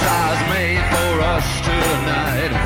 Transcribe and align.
size 0.00 0.42
made 0.48 0.84
for 0.92 1.20
us 1.20 1.46
tonight. 1.60 2.59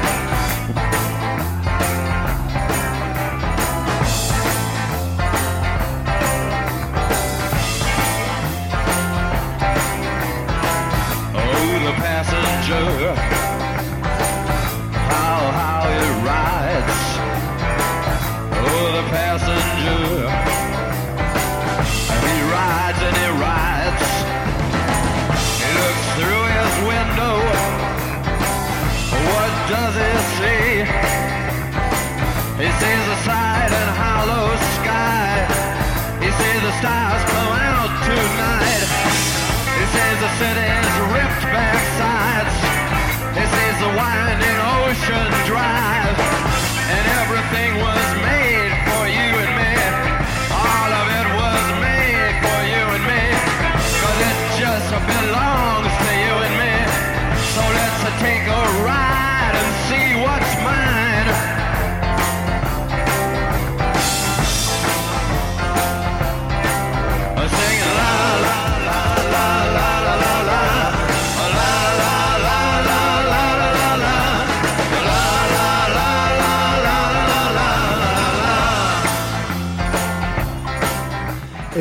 is 40.14 40.22
a 40.22 40.28
city. 40.38 40.83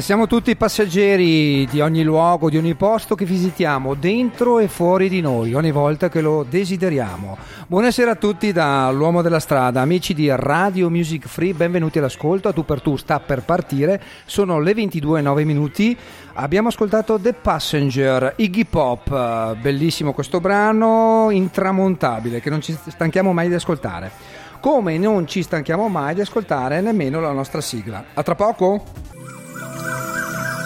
siamo 0.03 0.27
tutti 0.27 0.53
passeggeri 0.57 1.65
di 1.65 1.79
ogni 1.79 2.03
luogo, 2.03 2.49
di 2.49 2.57
ogni 2.57 2.75
posto 2.75 3.15
che 3.15 3.23
visitiamo 3.23 3.93
dentro 3.93 4.59
e 4.59 4.67
fuori 4.67 5.07
di 5.07 5.21
noi, 5.21 5.53
ogni 5.53 5.71
volta 5.71 6.09
che 6.09 6.19
lo 6.19 6.45
desideriamo. 6.47 7.37
Buonasera 7.67 8.11
a 8.11 8.15
tutti 8.15 8.51
dall'Uomo 8.51 9.21
della 9.21 9.39
Strada, 9.39 9.79
amici 9.79 10.13
di 10.13 10.27
Radio 10.29 10.89
Music 10.89 11.25
Free, 11.29 11.53
benvenuti 11.53 11.99
all'ascolto. 11.99 12.49
A 12.49 12.51
tu 12.51 12.65
per 12.65 12.81
tu 12.81 12.97
sta 12.97 13.21
per 13.21 13.43
partire, 13.43 14.01
sono 14.25 14.59
le 14.59 14.73
22.09 14.73 15.45
minuti. 15.45 15.97
Abbiamo 16.33 16.67
ascoltato 16.67 17.17
The 17.17 17.31
Passenger, 17.31 18.33
Iggy 18.35 18.65
Pop, 18.65 19.55
bellissimo 19.55 20.11
questo 20.11 20.41
brano, 20.41 21.29
intramontabile, 21.31 22.41
che 22.41 22.49
non 22.49 22.59
ci 22.59 22.77
stanchiamo 22.89 23.31
mai 23.31 23.47
di 23.47 23.53
ascoltare. 23.53 24.11
Come 24.59 24.97
non 24.97 25.27
ci 25.27 25.41
stanchiamo 25.41 25.87
mai 25.87 26.13
di 26.13 26.19
ascoltare 26.19 26.81
nemmeno 26.81 27.21
la 27.21 27.31
nostra 27.31 27.61
sigla. 27.61 28.03
A 28.13 28.21
tra 28.21 28.35
poco! 28.35 29.12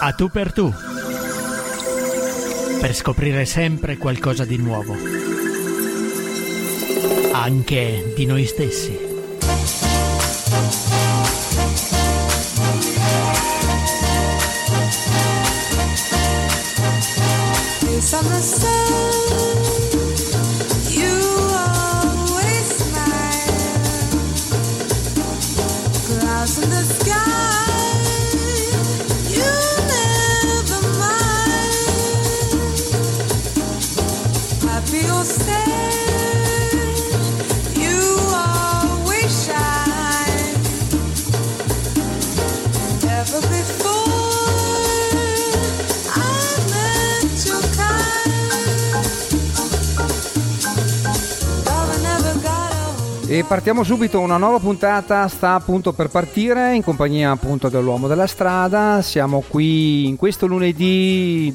A 0.00 0.12
tu 0.12 0.28
per 0.28 0.52
tu. 0.52 0.72
Per 2.80 2.94
scoprire 2.94 3.44
sempre 3.44 3.96
qualcosa 3.96 4.44
di 4.44 4.56
nuovo. 4.56 4.96
Anche 7.32 8.12
di 8.14 8.24
noi 8.26 8.46
stessi. 8.46 9.06
It's 17.98 18.12
on 18.12 18.24
the 18.24 18.77
Partiamo 53.46 53.82
subito, 53.82 54.20
una 54.20 54.36
nuova 54.36 54.58
puntata 54.58 55.28
sta 55.28 55.54
appunto 55.54 55.92
per 55.92 56.08
partire 56.08 56.74
in 56.74 56.82
compagnia 56.82 57.30
appunto 57.30 57.68
dell'uomo 57.68 58.06
della 58.06 58.26
strada. 58.26 59.00
Siamo 59.02 59.42
qui 59.46 60.06
in 60.06 60.16
questo 60.16 60.46
lunedì 60.46 61.54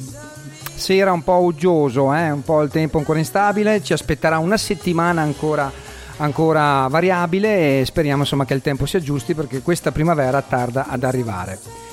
sera 0.76 1.12
un 1.12 1.24
po' 1.24 1.42
uggioso, 1.42 2.14
eh? 2.14 2.30
un 2.32 2.44
po' 2.44 2.62
il 2.62 2.70
tempo 2.70 2.98
ancora 2.98 3.20
instabile, 3.20 3.82
ci 3.84 3.94
aspetterà 3.94 4.38
una 4.40 4.58
settimana 4.58 5.22
ancora, 5.22 5.72
ancora 6.18 6.88
variabile 6.88 7.80
e 7.82 7.86
speriamo 7.86 8.22
insomma 8.22 8.46
che 8.46 8.54
il 8.54 8.62
tempo 8.62 8.86
si 8.86 8.98
aggiusti 8.98 9.34
perché 9.34 9.62
questa 9.62 9.92
primavera 9.92 10.42
tarda 10.42 10.88
ad 10.88 11.04
arrivare. 11.04 11.93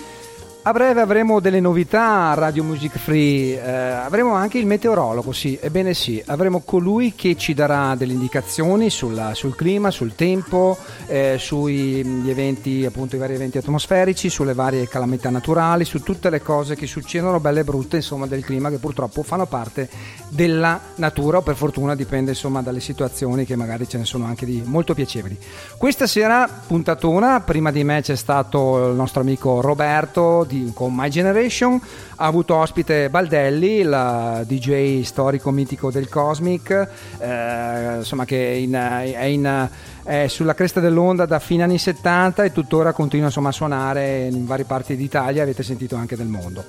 A 0.63 0.73
breve 0.73 1.01
avremo 1.01 1.41
delle 1.41 1.59
novità 1.59 2.29
a 2.29 2.35
Radio 2.35 2.63
Music 2.63 2.99
Free, 2.99 3.55
eh, 3.55 3.71
avremo 3.71 4.35
anche 4.35 4.59
il 4.59 4.67
meteorologo, 4.67 5.33
sì, 5.33 5.59
ebbene 5.59 5.95
sì, 5.95 6.23
avremo 6.27 6.61
colui 6.61 7.15
che 7.15 7.35
ci 7.35 7.55
darà 7.55 7.95
delle 7.95 8.13
indicazioni 8.13 8.91
sulla- 8.91 9.33
sul 9.35 9.57
clima, 9.57 9.91
sul 9.91 10.15
tempo, 10.15 10.77
eh, 11.07 11.37
sugli 11.39 12.29
eventi, 12.29 12.85
appunto 12.85 13.17
i 13.17 13.19
vari 13.19 13.37
eventi 13.37 13.57
atmosferici, 13.57 14.29
sulle 14.29 14.53
varie 14.53 14.87
calamità 14.87 15.31
naturali, 15.31 15.87
su 15.87 16.03
tutte 16.03 16.29
le 16.29 16.43
cose 16.43 16.77
che 16.77 16.87
succedono, 16.87 17.41
belle 17.41 17.61
e 17.61 17.65
brutte, 17.65 17.97
insomma, 17.97 18.27
del 18.27 18.45
clima 18.45 18.69
che 18.69 18.77
purtroppo 18.77 19.23
fanno 19.23 19.47
parte 19.47 19.89
della 20.29 20.79
natura 20.97 21.39
o 21.39 21.43
per 21.43 21.57
fortuna 21.57 21.97
dipende 21.97 22.33
insomma 22.33 22.61
dalle 22.61 22.81
situazioni 22.81 23.47
che 23.47 23.57
magari 23.57 23.89
ce 23.89 23.97
ne 23.97 24.05
sono 24.05 24.27
anche 24.27 24.45
di 24.45 24.63
molto 24.63 24.93
piacevoli. 24.93 25.39
Questa 25.79 26.07
sera 26.07 26.47
puntatona, 26.67 27.41
prima 27.41 27.73
di 27.73 27.83
me 27.83 28.03
c'è 28.03 28.15
stato 28.15 28.89
il 28.89 28.95
nostro 28.95 29.23
amico 29.23 29.63
Roberto 29.63 30.49
di- 30.51 30.73
con 30.75 30.93
My 30.95 31.09
Generation, 31.09 31.81
ha 32.17 32.27
avuto 32.27 32.57
ospite 32.57 33.09
Baldelli, 33.09 33.79
il 33.79 34.45
DJ 34.47 35.03
storico 35.03 35.51
mitico 35.53 35.91
del 35.91 36.09
Cosmic, 36.09 36.89
eh, 37.19 37.97
insomma 37.99 38.25
che 38.25 38.37
in- 38.37 38.73
è 38.73 39.25
in- 39.25 39.69
è 40.03 40.27
sulla 40.27 40.55
cresta 40.55 40.81
dell'onda 40.81 41.25
da 41.25 41.39
fine 41.39 41.63
anni 41.63 41.79
70 41.79 42.43
e 42.43 42.51
tuttora 42.53 42.93
continua 42.93 43.27
insomma, 43.27 43.51
a 43.51 43.53
suonare 43.53 44.27
in 44.27 44.45
varie 44.47 44.65
parti 44.65 44.97
d'Italia, 44.97 45.43
avete 45.43 45.63
sentito 45.63 45.95
anche 45.95 46.17
del 46.17 46.27
mondo. 46.27 46.65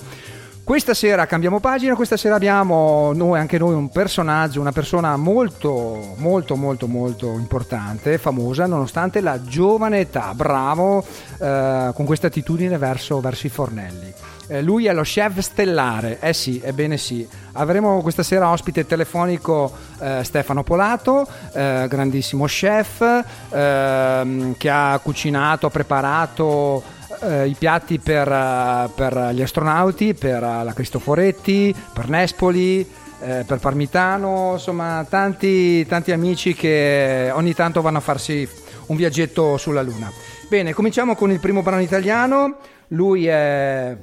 Questa 0.71 0.94
sera 0.94 1.25
cambiamo 1.25 1.59
pagina, 1.59 1.95
questa 1.95 2.15
sera 2.15 2.35
abbiamo 2.35 3.12
noi, 3.12 3.38
anche 3.38 3.57
noi 3.57 3.73
un 3.73 3.89
personaggio, 3.89 4.62
una 4.62 4.71
persona 4.71 5.18
molto, 5.18 6.13
molto, 6.15 6.56
molto, 6.56 6.88
molto 6.88 7.33
importante, 7.33 8.18
famosa, 8.18 8.68
nonostante 8.68 9.19
la 9.19 9.44
giovane 9.44 10.00
età, 10.00 10.33
bravo, 10.33 11.03
eh, 11.39 11.91
con 11.94 12.06
questa 12.06 12.27
attitudine 12.27 12.77
verso, 12.77 13.19
verso 13.19 13.47
i 13.47 13.50
fornelli. 13.50 14.13
Eh, 14.47 14.62
lui 14.62 14.85
è 14.85 14.94
lo 14.94 15.01
chef 15.01 15.39
stellare, 15.39 16.19
eh 16.21 16.31
sì, 16.31 16.62
ebbene 16.63 16.95
sì. 16.95 17.27
Avremo 17.51 18.01
questa 18.01 18.23
sera 18.23 18.50
ospite 18.50 18.85
telefonico 18.85 19.73
eh, 20.00 20.21
Stefano 20.23 20.63
Polato, 20.63 21.27
eh, 21.51 21.85
grandissimo 21.89 22.45
chef, 22.45 23.25
ehm, 23.50 24.56
che 24.56 24.69
ha 24.69 24.97
cucinato, 25.03 25.65
ha 25.65 25.69
preparato 25.69 27.00
eh, 27.21 27.47
i 27.47 27.56
piatti 27.57 28.00
per, 28.00 28.27
eh, 28.31 28.89
per 28.94 29.31
gli 29.33 29.41
astronauti, 29.41 30.13
per 30.13 30.44
eh, 30.44 30.63
la 30.63 30.73
Cristoforetti, 30.73 31.73
per 31.94 32.09
Nespoli, 32.09 32.81
eh, 33.21 33.44
per 33.45 33.59
Parmitano, 33.59 34.53
insomma 34.53 35.06
tanti, 35.07 35.85
tanti 35.85 36.12
amici 36.12 36.53
che 36.53 37.31
ogni 37.33 37.53
tanto 37.53 37.81
vanno 37.81 38.00
a 38.00 38.01
farsi 38.01 38.47
un 38.88 38.95
viaggetto 38.95 39.57
sulla 39.57 39.81
Luna. 39.81 40.12
Bene, 40.50 40.73
cominciamo 40.73 41.15
con 41.15 41.31
il 41.31 41.39
primo 41.39 41.62
brano 41.62 41.81
italiano, 41.81 42.57
lui 42.89 43.27
è 43.27 43.95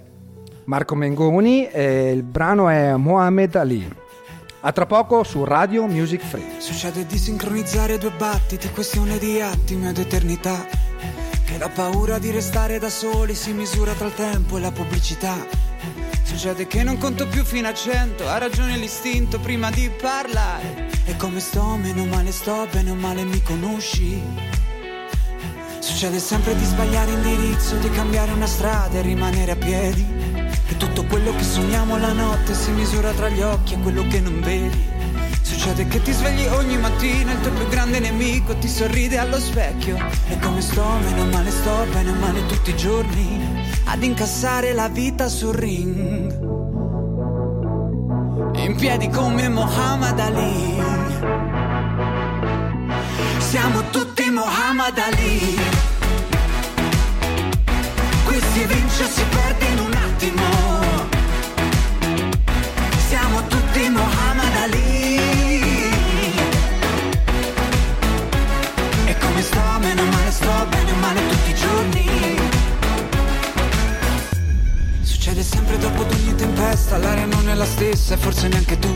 Marco 0.64 0.94
Mengoni 0.94 1.68
e 1.68 2.12
il 2.12 2.22
brano 2.22 2.68
è 2.68 2.94
Mohamed 2.94 3.54
Ali. 3.56 4.06
A 4.60 4.72
tra 4.72 4.86
poco 4.86 5.22
su 5.22 5.44
Radio 5.44 5.86
Music 5.86 6.20
Free. 6.20 6.58
Succede 6.58 7.06
di 7.06 7.16
sincronizzare 7.16 7.96
due 7.96 8.10
battiti, 8.16 8.68
questione 8.70 9.18
di 9.18 9.40
attimi 9.40 9.88
ed 9.88 9.98
eternità. 9.98 10.66
Che 11.48 11.56
la 11.56 11.70
paura 11.70 12.18
di 12.18 12.30
restare 12.30 12.78
da 12.78 12.90
soli 12.90 13.34
si 13.34 13.52
misura 13.52 13.94
tra 13.94 14.04
il 14.04 14.14
tempo 14.14 14.58
e 14.58 14.60
la 14.60 14.70
pubblicità. 14.70 15.46
Succede 16.22 16.66
che 16.66 16.82
non 16.82 16.98
conto 16.98 17.26
più 17.26 17.42
fino 17.42 17.66
a 17.68 17.72
cento, 17.72 18.28
ha 18.28 18.36
ragione 18.36 18.76
l'istinto 18.76 19.40
prima 19.40 19.70
di 19.70 19.88
parlare. 19.88 20.90
E 21.06 21.16
come 21.16 21.40
sto, 21.40 21.78
meno 21.80 22.04
male 22.04 22.32
sto, 22.32 22.68
bene 22.70 22.90
o 22.90 22.94
male 22.94 23.24
mi 23.24 23.42
conosci. 23.42 24.22
Succede 25.78 26.18
sempre 26.18 26.54
di 26.54 26.64
sbagliare 26.66 27.12
indirizzo, 27.12 27.76
di 27.76 27.88
cambiare 27.92 28.32
una 28.32 28.46
strada 28.46 28.98
e 28.98 29.00
rimanere 29.00 29.52
a 29.52 29.56
piedi. 29.56 30.06
Che 30.66 30.76
tutto 30.76 31.06
quello 31.06 31.34
che 31.34 31.44
sogniamo 31.44 31.96
la 31.96 32.12
notte 32.12 32.52
si 32.52 32.72
misura 32.72 33.10
tra 33.12 33.30
gli 33.30 33.40
occhi 33.40 33.72
e 33.72 33.78
quello 33.78 34.06
che 34.06 34.20
non 34.20 34.38
vedi. 34.42 34.97
Succede 35.42 35.86
che 35.88 36.02
ti 36.02 36.12
svegli 36.12 36.46
ogni 36.46 36.76
mattina, 36.76 37.32
il 37.32 37.40
tuo 37.40 37.52
più 37.52 37.68
grande 37.68 37.98
nemico 37.98 38.56
ti 38.56 38.68
sorride 38.68 39.18
allo 39.18 39.38
specchio. 39.38 39.96
E 40.28 40.38
come 40.38 40.60
sto, 40.60 40.84
meno 41.02 41.24
male 41.26 41.50
sto, 41.50 41.86
bene 41.92 42.12
male 42.12 42.46
tutti 42.46 42.70
i 42.70 42.76
giorni, 42.76 43.64
ad 43.84 44.02
incassare 44.02 44.72
la 44.72 44.88
vita 44.88 45.28
sul 45.28 45.54
ring. 45.54 46.46
In 48.56 48.76
piedi 48.76 49.08
come 49.08 49.48
Muhammad 49.48 50.18
Ali. 50.18 50.82
Siamo 53.38 53.82
tutti 53.90 54.28
Muhammad 54.30 54.98
Ali. 54.98 55.58
Qui 58.24 58.40
si 58.52 58.64
vince 58.66 59.04
si 59.06 59.22
perde 59.30 59.64
in 59.66 59.78
un 59.78 59.92
attimo. 59.92 60.57
Dopo 75.78 76.02
ogni 76.02 76.34
tempesta, 76.34 76.98
l'aria 76.98 77.26
non 77.26 77.48
è 77.48 77.54
la 77.54 77.64
stessa 77.64 78.14
e 78.14 78.16
forse 78.16 78.48
neanche 78.48 78.78
tu. 78.78 78.92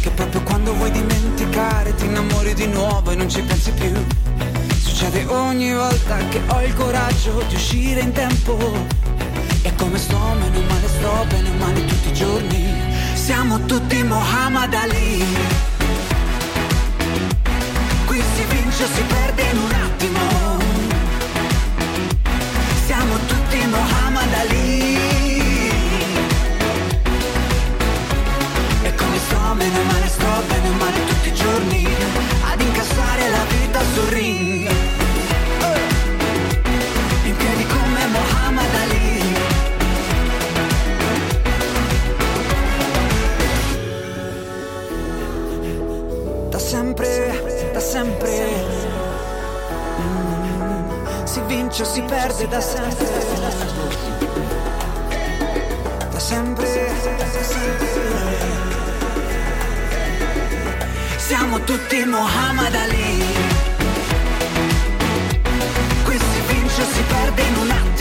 Che 0.00 0.10
proprio 0.10 0.42
quando 0.42 0.74
vuoi 0.74 0.90
dimenticare 0.90 1.94
ti 1.94 2.04
innamori 2.04 2.54
di 2.54 2.66
nuovo 2.66 3.10
e 3.10 3.14
non 3.14 3.28
ci 3.28 3.40
pensi 3.42 3.72
più. 3.72 3.92
Succede 4.78 5.24
ogni 5.26 5.72
volta 5.74 6.16
che 6.28 6.40
ho 6.46 6.62
il 6.62 6.74
coraggio 6.74 7.42
di 7.48 7.54
uscire 7.54 8.00
in 8.00 8.12
tempo. 8.12 8.56
E 9.62 9.74
come 9.74 9.98
sto, 9.98 10.18
meno 10.38 10.60
male 10.68 10.88
sto, 10.88 11.24
bene 11.28 11.50
male 11.58 11.84
tutti 11.84 12.08
i 12.08 12.14
giorni. 12.14 12.74
Siamo 13.14 13.64
tutti 13.64 14.02
Muhammad 14.02 14.72
Ali. 14.74 15.24
Qui 18.06 18.22
si 18.34 18.44
vince 18.48 18.84
o 18.84 18.86
si 18.86 19.02
perde 19.02 19.42
in 19.50 19.58
un 19.58 19.75
o 51.82 51.84
si 51.84 52.00
perde. 52.02 52.46
Da 52.46 52.60
sempre, 52.60 53.04
da 53.04 53.50
sempre. 56.20 56.66
Siamo 61.16 61.60
tutti 61.64 62.04
Muhammad 62.04 62.74
Ali. 62.74 63.24
Qui 66.04 66.18
si 66.18 66.40
vince 66.46 66.82
o 66.82 66.86
si 66.86 67.02
perde 67.02 67.42
in 67.42 67.56
un 67.56 67.70
attimo. 67.70 67.95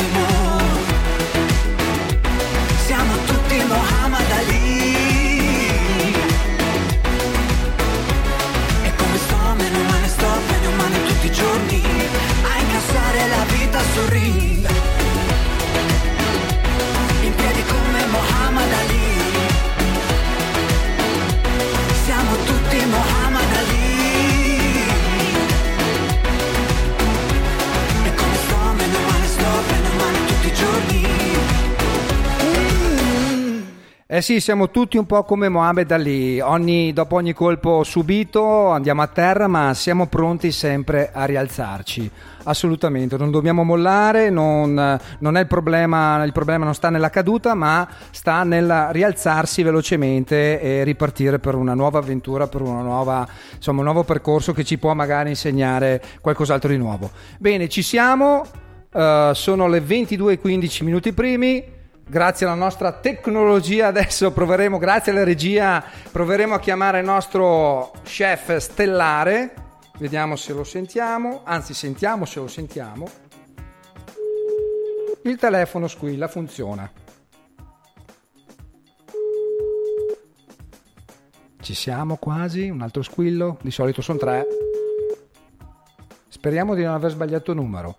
Eh 34.15 34.21
sì, 34.21 34.39
siamo 34.39 34.69
tutti 34.69 34.95
un 34.95 35.05
po' 35.05 35.25
come 35.25 35.49
Mohamed 35.49 35.91
Ali, 35.91 36.39
ogni- 36.39 36.93
dopo 36.93 37.17
ogni 37.17 37.33
colpo 37.33 37.83
subito 37.83 38.69
andiamo 38.69 39.01
a 39.01 39.07
terra, 39.07 39.47
ma 39.47 39.73
siamo 39.73 40.07
pronti 40.07 40.53
sempre 40.53 41.09
a 41.11 41.25
rialzarci. 41.25 42.09
Assolutamente, 42.43 43.17
non 43.17 43.29
dobbiamo 43.29 43.65
mollare, 43.65 44.29
non, 44.29 44.97
non 45.19 45.35
è 45.35 45.41
il 45.41 45.47
problema, 45.47 46.23
il 46.23 46.31
problema 46.31 46.63
non 46.63 46.73
sta 46.73 46.89
nella 46.89 47.09
caduta, 47.09 47.55
ma 47.55 47.85
sta 48.11 48.43
nel 48.43 48.87
rialzarsi 48.91 49.63
velocemente 49.63 50.61
e 50.61 50.85
ripartire 50.85 51.39
per 51.39 51.55
una 51.55 51.73
nuova 51.73 51.99
avventura, 51.99 52.47
per 52.47 52.61
nuova, 52.61 53.27
insomma, 53.53 53.79
un 53.79 53.83
nuovo 53.83 54.05
percorso 54.05 54.53
che 54.53 54.63
ci 54.63 54.77
può 54.77 54.93
magari 54.93 55.27
insegnare 55.27 56.01
qualcos'altro 56.21 56.69
di 56.69 56.77
nuovo. 56.77 57.11
Bene, 57.37 57.67
ci 57.67 57.81
siamo, 57.81 58.45
eh, 58.93 59.31
sono 59.33 59.67
le 59.67 59.81
22.15 59.81 60.85
minuti 60.85 61.11
primi. 61.11 61.74
Grazie 62.07 62.45
alla 62.45 62.55
nostra 62.55 62.91
tecnologia 62.91 63.87
adesso 63.87 64.31
proveremo, 64.31 64.77
grazie 64.77 65.11
alla 65.11 65.23
regia, 65.23 65.83
proveremo 66.11 66.53
a 66.53 66.59
chiamare 66.59 66.99
il 66.99 67.05
nostro 67.05 67.93
chef 68.03 68.57
stellare. 68.57 69.53
Vediamo 69.97 70.35
se 70.35 70.53
lo 70.53 70.63
sentiamo, 70.63 71.41
anzi 71.43 71.73
sentiamo 71.73 72.25
se 72.25 72.39
lo 72.39 72.47
sentiamo. 72.47 73.09
Il 75.23 75.37
telefono 75.37 75.87
squilla, 75.87 76.27
funziona. 76.27 76.89
Ci 81.59 81.73
siamo 81.73 82.17
quasi, 82.17 82.69
un 82.69 82.81
altro 82.81 83.01
squillo, 83.01 83.57
di 83.63 83.71
solito 83.71 84.03
sono 84.03 84.19
tre. 84.19 84.45
Speriamo 86.27 86.75
di 86.75 86.83
non 86.83 86.93
aver 86.93 87.09
sbagliato 87.09 87.53
numero. 87.55 87.95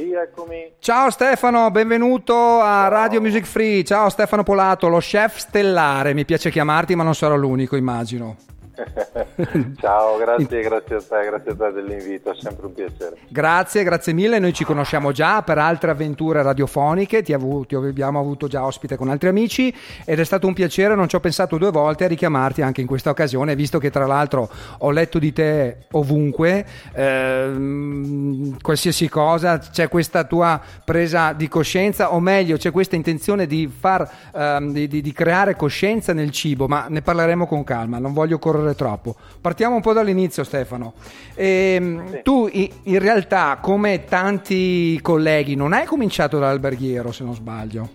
Sì, 0.00 0.12
eccomi. 0.12 0.72
Ciao 0.78 1.10
Stefano, 1.10 1.70
benvenuto 1.70 2.34
a 2.34 2.88
Radio 2.88 3.20
Music 3.20 3.44
Free. 3.44 3.84
Ciao 3.84 4.08
Stefano 4.08 4.42
Polato, 4.42 4.88
lo 4.88 4.96
chef 4.96 5.36
stellare. 5.36 6.14
Mi 6.14 6.24
piace 6.24 6.50
chiamarti, 6.50 6.94
ma 6.94 7.02
non 7.02 7.14
sarò 7.14 7.36
l'unico, 7.36 7.76
immagino. 7.76 8.36
Ciao, 9.80 10.16
grazie, 10.18 10.62
grazie 10.62 10.96
a 10.96 11.02
te, 11.02 11.24
grazie 11.26 11.50
a 11.52 11.54
te 11.56 11.72
dell'invito, 11.72 12.30
è 12.30 12.34
sempre 12.40 12.66
un 12.66 12.72
piacere. 12.74 13.16
Grazie, 13.28 13.82
grazie 13.84 14.12
mille. 14.12 14.38
Noi 14.38 14.52
ci 14.52 14.64
conosciamo 14.64 15.12
già 15.12 15.42
per 15.42 15.58
altre 15.58 15.90
avventure 15.90 16.42
radiofoniche. 16.42 17.22
Ti, 17.22 17.32
avu- 17.32 17.66
ti 17.66 17.74
abbiamo 17.74 18.18
avuto 18.18 18.46
già 18.46 18.64
ospite 18.64 18.96
con 18.96 19.08
altri 19.08 19.28
amici 19.28 19.74
ed 20.04 20.18
è 20.18 20.24
stato 20.24 20.46
un 20.46 20.54
piacere. 20.54 20.94
Non 20.94 21.08
ci 21.08 21.16
ho 21.16 21.20
pensato 21.20 21.58
due 21.58 21.70
volte 21.70 22.04
a 22.04 22.08
richiamarti 22.08 22.62
anche 22.62 22.80
in 22.80 22.86
questa 22.86 23.10
occasione, 23.10 23.54
visto 23.54 23.78
che 23.78 23.90
tra 23.90 24.06
l'altro 24.06 24.48
ho 24.78 24.90
letto 24.90 25.18
di 25.18 25.32
te 25.32 25.86
ovunque. 25.92 26.64
ehm, 26.92 28.58
qualsiasi 28.60 29.08
cosa, 29.08 29.58
c'è 29.58 29.88
questa 29.88 30.24
tua 30.24 30.60
presa 30.84 31.32
di 31.32 31.48
coscienza, 31.48 32.12
o 32.14 32.20
meglio, 32.20 32.56
c'è 32.56 32.70
questa 32.70 32.96
intenzione 32.96 33.46
di 33.46 33.68
far 33.68 34.08
ehm, 34.34 34.72
di, 34.72 34.88
di- 34.88 35.00
di 35.00 35.12
creare 35.12 35.56
coscienza 35.56 36.12
nel 36.12 36.30
cibo, 36.30 36.66
ma 36.66 36.86
ne 36.88 37.02
parleremo 37.02 37.46
con 37.46 37.64
calma. 37.64 37.98
Non 37.98 38.12
voglio 38.12 38.38
correre 38.38 38.69
troppo. 38.74 39.14
Partiamo 39.40 39.74
un 39.76 39.80
po' 39.80 39.92
dall'inizio, 39.92 40.44
Stefano. 40.44 40.94
Ehm, 41.34 42.22
Tu 42.22 42.48
i- 42.52 42.72
in 42.84 42.98
realtà, 42.98 43.58
come 43.60 44.04
tanti 44.04 44.98
colleghi, 45.02 45.54
non 45.54 45.72
hai 45.72 45.84
cominciato 45.86 46.38
dall'alberghiero, 46.38 47.12
se 47.12 47.24
non 47.24 47.34
sbaglio. 47.34 47.88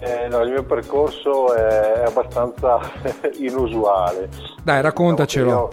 Eh, 0.00 0.28
no, 0.28 0.40
il 0.42 0.50
mio 0.52 0.62
percorso 0.62 1.52
è 1.54 2.04
abbastanza 2.06 2.78
inusuale. 3.40 4.28
Dai, 4.62 4.80
raccontacelo. 4.80 5.48
Io, 5.50 5.68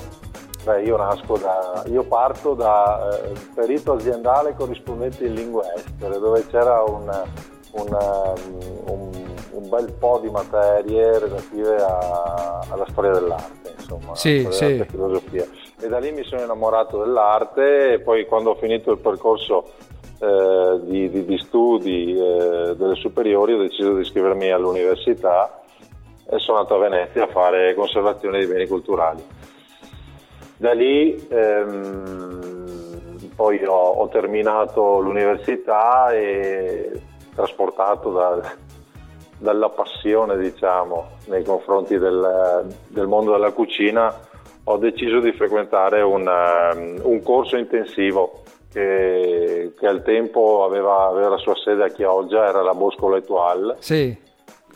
beh, 0.63 0.81
io 0.83 0.97
nasco 0.97 1.37
da. 1.37 1.83
Io 1.87 2.03
parto 2.03 2.53
da 2.55 3.19
eh, 3.23 3.33
perito 3.53 3.93
aziendale 3.93 4.55
corrispondente 4.55 5.25
in 5.25 5.33
lingue 5.33 5.63
estere, 5.75 6.17
dove 6.17 6.43
c'era 6.47 6.81
un, 6.83 7.07
un, 7.73 7.87
um, 7.91 8.91
un- 8.91 9.23
un 9.51 9.69
bel 9.69 9.91
po' 9.93 10.19
di 10.21 10.29
materie 10.31 11.19
relative 11.19 11.75
a- 11.77 12.65
alla 12.69 12.85
storia 12.89 13.11
dell'arte, 13.11 13.64
insomma, 13.85 14.15
Sì, 14.15 14.47
sì. 14.49 14.79
e 14.79 14.85
filosofia. 14.89 15.45
E 15.79 15.87
da 15.87 15.99
lì 15.99 16.11
mi 16.11 16.23
sono 16.23 16.41
innamorato 16.41 16.99
dell'arte 17.03 17.93
e 17.93 17.99
poi 17.99 18.25
quando 18.25 18.51
ho 18.51 18.55
finito 18.55 18.91
il 18.91 18.97
percorso 18.97 19.71
eh, 20.19 20.79
di, 20.83 21.09
di- 21.09 21.25
di 21.25 21.37
studi 21.37 22.17
eh, 22.17 22.75
delle 22.75 22.95
superiori 22.95 23.53
ho 23.53 23.57
deciso 23.57 23.93
di 23.93 24.01
iscrivermi 24.01 24.49
all'università 24.51 25.61
e 26.27 26.39
sono 26.39 26.57
andato 26.57 26.75
a 26.75 26.89
Venezia 26.89 27.25
a 27.25 27.27
fare 27.27 27.75
conservazione 27.75 28.39
dei 28.39 28.47
beni 28.47 28.67
culturali. 28.67 29.23
Da 30.57 30.71
lì 30.73 31.27
ehm, 31.29 33.29
poi 33.35 33.63
ho, 33.65 33.73
ho 33.73 34.07
terminato 34.07 34.99
l'università 34.99 36.11
e 36.13 36.91
trasportato 37.35 38.11
da- 38.11 38.63
dalla 39.45 39.69
passione 39.69 40.37
diciamo, 40.37 41.11
nei 41.27 41.43
confronti 41.43 41.97
del, 41.97 42.65
del 42.87 43.07
mondo 43.07 43.31
della 43.31 43.51
cucina 43.51 44.13
ho 44.63 44.77
deciso 44.77 45.19
di 45.19 45.31
frequentare 45.31 46.01
un, 46.01 46.27
ehm, 46.27 47.01
un 47.03 47.21
corso 47.21 47.55
intensivo 47.55 48.41
che, 48.71 49.73
che 49.77 49.87
al 49.87 50.01
tempo 50.01 50.63
aveva, 50.65 51.05
aveva 51.05 51.29
la 51.29 51.37
sua 51.37 51.55
sede 51.55 51.83
a 51.83 51.89
Chioggia, 51.89 52.47
era 52.47 52.63
la 52.63 52.73
Bosco 52.73 53.15
Etoile. 53.15 53.75
Sì. 53.79 54.17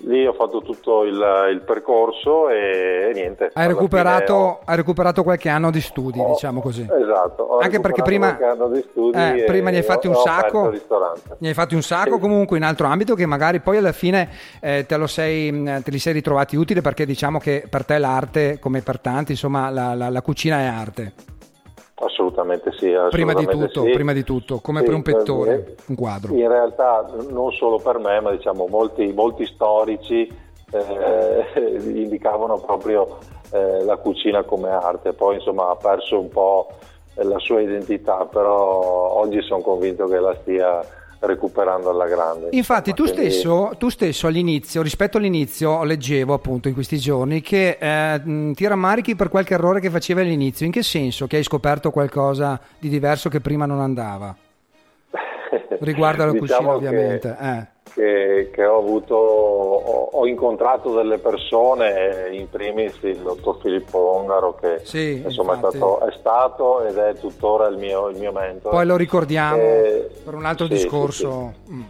Lì 0.01 0.25
ho 0.25 0.31
fatto 0.33 0.61
tutto 0.61 1.03
il, 1.03 1.21
il 1.51 1.61
percorso 1.61 2.49
e, 2.49 3.09
e 3.09 3.11
niente. 3.13 3.49
Hai 3.53 3.67
recuperato, 3.67 4.33
ho- 4.33 4.59
hai 4.63 4.77
recuperato 4.77 5.23
qualche 5.23 5.49
anno 5.49 5.71
di 5.71 5.81
studi, 5.81 6.19
ho- 6.19 6.27
diciamo 6.29 6.61
così. 6.61 6.81
Esatto. 6.89 7.57
Anche 7.59 7.79
perché 7.81 8.01
prima, 8.01 8.35
qualche 8.35 8.45
anno 8.61 8.69
di 8.69 8.85
studi 8.89 9.17
eh, 9.17 9.43
prima 9.45 9.69
ne 9.71 9.77
hai 9.77 9.83
fatti 9.83 10.07
un 10.07 10.15
sacco. 10.15 10.71
Ne 11.39 11.47
hai 11.49 11.53
fatti 11.53 11.75
un 11.75 11.81
sacco 11.81 12.15
Sì. 12.15 12.19
comunque 12.21 12.57
in 12.57 12.63
altro 12.63 12.87
ambito 12.87 13.13
che 13.15 13.25
magari 13.25 13.59
poi 13.59 13.77
alla 13.77 13.91
fine 13.91 14.29
eh, 14.61 14.85
te, 14.87 14.95
lo 14.95 15.07
sei, 15.07 15.51
mh, 15.51 15.83
te 15.83 15.91
li 15.91 15.99
sei 15.99 16.13
ritrovati 16.13 16.55
utili 16.55 16.79
perché 16.81 17.05
diciamo 17.05 17.37
che 17.39 17.65
per 17.69 17.83
te 17.83 17.97
l'arte, 17.97 18.57
come 18.59 18.81
per 18.81 18.99
tanti, 18.99 19.33
insomma 19.33 19.69
la, 19.69 19.93
la- 19.95 20.09
la 20.09 20.21
cucina 20.21 20.59
è 20.59 20.65
arte. 20.65 21.13
Assolutamente 22.01 22.71
sì. 22.71 22.91
Prima 23.09 23.33
di 23.33 23.43
assolutamente 23.43 23.67
tutto, 23.67 23.83
sì. 23.83 23.91
prima 23.91 24.13
di 24.13 24.23
tutto, 24.23 24.59
come 24.59 24.79
Sì, 24.79 24.85
per 24.85 24.93
un 24.93 25.01
pittore, 25.01 25.53
eh, 25.53 25.75
un 25.87 25.95
quadro. 25.95 26.33
In 26.33 26.47
realtà 26.47 27.09
non 27.29 27.51
solo 27.51 27.77
per 27.77 27.97
me, 27.99 28.19
ma 28.21 28.31
diciamo 28.31 28.67
molti, 28.67 29.11
molti 29.11 29.45
storici 29.45 30.31
eh, 30.71 31.45
indicavano 31.83 32.57
proprio 32.59 33.17
eh, 33.51 33.83
la 33.83 33.97
cucina 33.97 34.43
come 34.43 34.69
arte. 34.69 35.13
Poi 35.13 35.35
insomma 35.35 35.69
ha 35.69 35.75
perso 35.75 36.19
un 36.19 36.29
po' 36.29 36.67
la 37.15 37.39
sua 37.39 37.61
identità, 37.61 38.25
però 38.25 39.17
oggi 39.17 39.41
sono 39.41 39.61
convinto 39.61 40.05
che 40.05 40.19
la 40.19 40.35
stia 40.41 40.79
recuperando 41.19 41.89
alla 41.89 42.07
grande. 42.07 42.49
Infatti 42.51 42.93
tu 42.93 43.05
stesso, 43.05 43.73
tu 43.77 43.89
stesso 43.89 44.27
all'inizio, 44.27 44.81
rispetto 44.81 45.17
all'inizio, 45.17 45.83
leggevo 45.83 46.33
appunto 46.33 46.67
in 46.67 46.73
questi 46.73 46.97
giorni 46.97 47.41
che 47.41 47.77
eh, 47.79 48.51
ti 48.53 48.67
rammarichi 48.67 49.15
per 49.15 49.29
qualche 49.29 49.55
errore 49.55 49.79
che 49.79 49.89
facevi 49.89 50.21
all'inizio. 50.21 50.65
In 50.65 50.71
che 50.71 50.83
senso? 50.83 51.27
Che 51.27 51.37
hai 51.37 51.43
scoperto 51.43 51.91
qualcosa 51.91 52.59
di 52.77 52.89
diverso 52.89 53.29
che 53.29 53.41
prima 53.41 53.65
non 53.65 53.81
andava? 53.81 54.35
Riguardo 55.79 56.23
alla 56.23 56.31
cucina 56.31 56.57
Diciamo 56.57 56.73
ovviamente. 56.73 57.35
Che, 57.37 57.57
eh. 57.57 57.67
Che- 57.93 58.49
che 58.51 58.65
ho 58.65 58.77
avuto, 58.77 59.15
ho, 59.15 60.09
ho 60.11 60.25
incontrato 60.27 60.93
delle 60.93 61.17
persone, 61.17 62.29
in 62.31 62.49
primis 62.49 62.95
il 63.01 63.17
dottor 63.17 63.57
Filippo 63.61 63.97
Ongaro, 64.15 64.55
che 64.55 64.79
Sì, 64.83 65.21
insomma 65.25 65.53
è 65.53 65.57
stato, 65.57 65.99
è 66.07 66.11
stato 66.17 66.83
ed 66.85 66.97
è 66.97 67.13
tuttora 67.15 67.67
il 67.67 67.77
mio, 67.77 68.07
il 68.09 68.17
mio 68.17 68.31
mentore. 68.31 68.75
Poi 68.75 68.85
lo 68.85 68.95
ricordiamo 68.95 69.61
Eh, 69.61 70.09
per 70.23 70.33
un 70.35 70.45
altro 70.45 70.65
sì, 70.67 70.75
sì, 70.77 70.81
discorso. 70.83 71.53
Mm. 71.71 71.81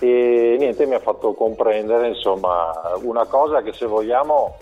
e 0.00 0.56
niente 0.58 0.86
mi 0.86 0.94
ha 0.94 0.98
fatto 1.00 1.32
comprendere 1.34 2.08
insomma 2.08 2.72
una 3.02 3.24
cosa 3.26 3.62
che 3.62 3.72
se 3.72 3.86
vogliamo 3.86 4.56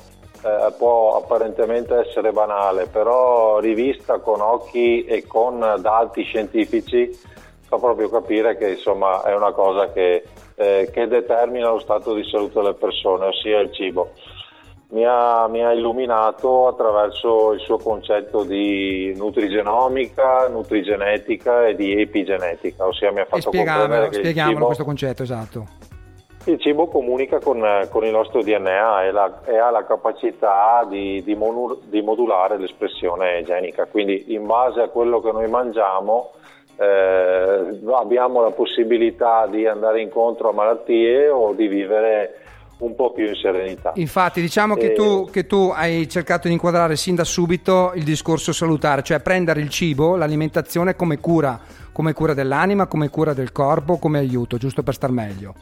eh, 0.44 0.72
può 0.76 1.16
apparentemente 1.16 1.94
essere 1.96 2.32
banale 2.32 2.86
però 2.86 3.58
rivista 3.58 4.18
con 4.18 4.40
occhi 4.40 5.04
e 5.04 5.26
con 5.26 5.76
dati 5.80 6.22
scientifici 6.22 7.18
fa 7.72 7.78
proprio 7.78 8.10
capire 8.10 8.56
che 8.58 8.72
insomma 8.72 9.22
è 9.22 9.34
una 9.34 9.52
cosa 9.52 9.90
che, 9.90 10.24
eh, 10.56 10.90
che 10.92 11.06
determina 11.06 11.70
lo 11.70 11.78
stato 11.78 12.12
di 12.12 12.22
salute 12.24 12.60
delle 12.60 12.74
persone 12.74 13.26
ossia 13.26 13.60
il 13.60 13.72
cibo 13.72 14.10
mi 14.90 15.06
ha, 15.06 15.48
mi 15.48 15.64
ha 15.64 15.72
illuminato 15.72 16.68
attraverso 16.68 17.52
il 17.52 17.60
suo 17.60 17.78
concetto 17.78 18.44
di 18.44 19.14
nutrigenomica, 19.16 20.48
nutrigenetica 20.48 21.66
e 21.66 21.74
di 21.74 21.98
epigenetica, 21.98 22.86
ossia 22.86 23.10
mi 23.10 23.20
ha 23.20 23.24
fatto 23.24 23.48
comprendere 23.48 23.78
spieghiamolo, 23.78 24.08
che 24.10 24.14
spieghiamolo 24.16 24.54
cibo, 24.54 24.66
questo 24.66 24.84
concetto, 24.84 25.22
esatto. 25.22 25.66
il 26.44 26.60
cibo 26.60 26.88
comunica 26.88 27.40
con, 27.40 27.88
con 27.88 28.04
il 28.04 28.10
nostro 28.10 28.42
DNA 28.42 29.04
e, 29.04 29.10
la- 29.12 29.40
e 29.46 29.56
ha 29.56 29.70
la 29.70 29.86
capacità 29.86 30.86
di, 30.86 31.22
di 31.22 31.34
monu- 31.34 31.84
di 31.84 32.02
modulare 32.02 32.58
l'espressione 32.58 33.42
genica, 33.44 33.86
quindi 33.86 34.34
in 34.34 34.44
base 34.44 34.82
a 34.82 34.88
quello 34.88 35.22
che 35.22 35.32
noi 35.32 35.48
mangiamo 35.48 36.32
eh, 36.76 37.80
abbiamo 37.94 38.42
la 38.42 38.50
possibilità 38.50 39.46
di 39.46 39.66
andare 39.66 40.00
incontro 40.00 40.50
a 40.50 40.52
malattie 40.52 41.28
o 41.28 41.52
di 41.52 41.66
vivere 41.68 42.36
un 42.78 42.96
po' 42.96 43.12
più 43.12 43.28
in 43.28 43.34
serenità. 43.36 43.92
Infatti, 43.94 44.40
diciamo 44.40 44.74
che 44.74 44.90
Eh, 44.90 44.92
tu, 44.94 45.28
che 45.30 45.46
tu 45.46 45.70
hai 45.72 46.08
cercato 46.08 46.48
di 46.48 46.54
inquadrare 46.54 46.96
sin 46.96 47.14
da 47.14 47.22
subito 47.22 47.92
il 47.94 48.02
discorso 48.02 48.52
salutare, 48.52 49.02
cioè 49.02 49.20
prendere 49.20 49.60
il 49.60 49.68
cibo, 49.68 50.16
l'alimentazione 50.16 50.96
come 50.96 51.18
cura, 51.18 51.60
come 51.92 52.12
cura 52.12 52.34
dell'anima, 52.34 52.86
come 52.86 53.08
cura 53.08 53.34
del 53.34 53.52
corpo, 53.52 53.98
come 53.98 54.18
aiuto, 54.18 54.56
giusto 54.56 54.82
per 54.82 54.94
star 54.94 55.10
meglio. 55.10 55.54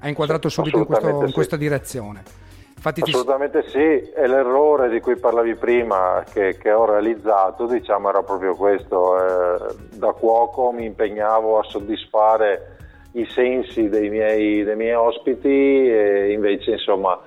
hai 0.00 0.10
inquadrato 0.10 0.48
subito 0.48 0.78
in, 0.78 0.84
questo- 0.84 1.08
in 1.08 1.26
sì. 1.26 1.32
questa 1.32 1.56
direzione. 1.56 2.22
Infatti 2.78 3.02
ti- 3.02 3.10
Assolutamente 3.10 3.64
sì, 3.70 3.78
e 3.78 4.26
l'errore 4.28 4.88
di 4.88 5.00
cui 5.00 5.16
parlavi 5.18 5.56
prima 5.56 6.22
che, 6.32 6.56
che 6.58 6.70
ho 6.72 6.84
realizzato 6.84 7.66
diciamo 7.66 8.08
era 8.08 8.22
proprio 8.22 8.54
questo, 8.54 9.16
eh, 9.18 9.74
da 9.94 10.12
cuoco 10.12 10.70
mi 10.70 10.84
impegnavo 10.84 11.58
a 11.58 11.64
soddisfare 11.64 12.76
i 13.14 13.26
sensi 13.26 13.88
dei 13.88 14.08
miei, 14.10 14.62
dei 14.62 14.76
miei 14.76 14.94
ospiti 14.94 15.48
e 15.48 16.30
invece 16.30 16.72
insomma 16.72 17.18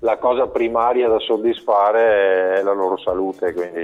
la 0.00 0.16
cosa 0.16 0.46
primaria 0.46 1.06
da 1.08 1.18
soddisfare 1.18 2.54
è 2.54 2.62
la 2.62 2.72
loro 2.72 2.96
salute, 2.96 3.52
quindi 3.52 3.82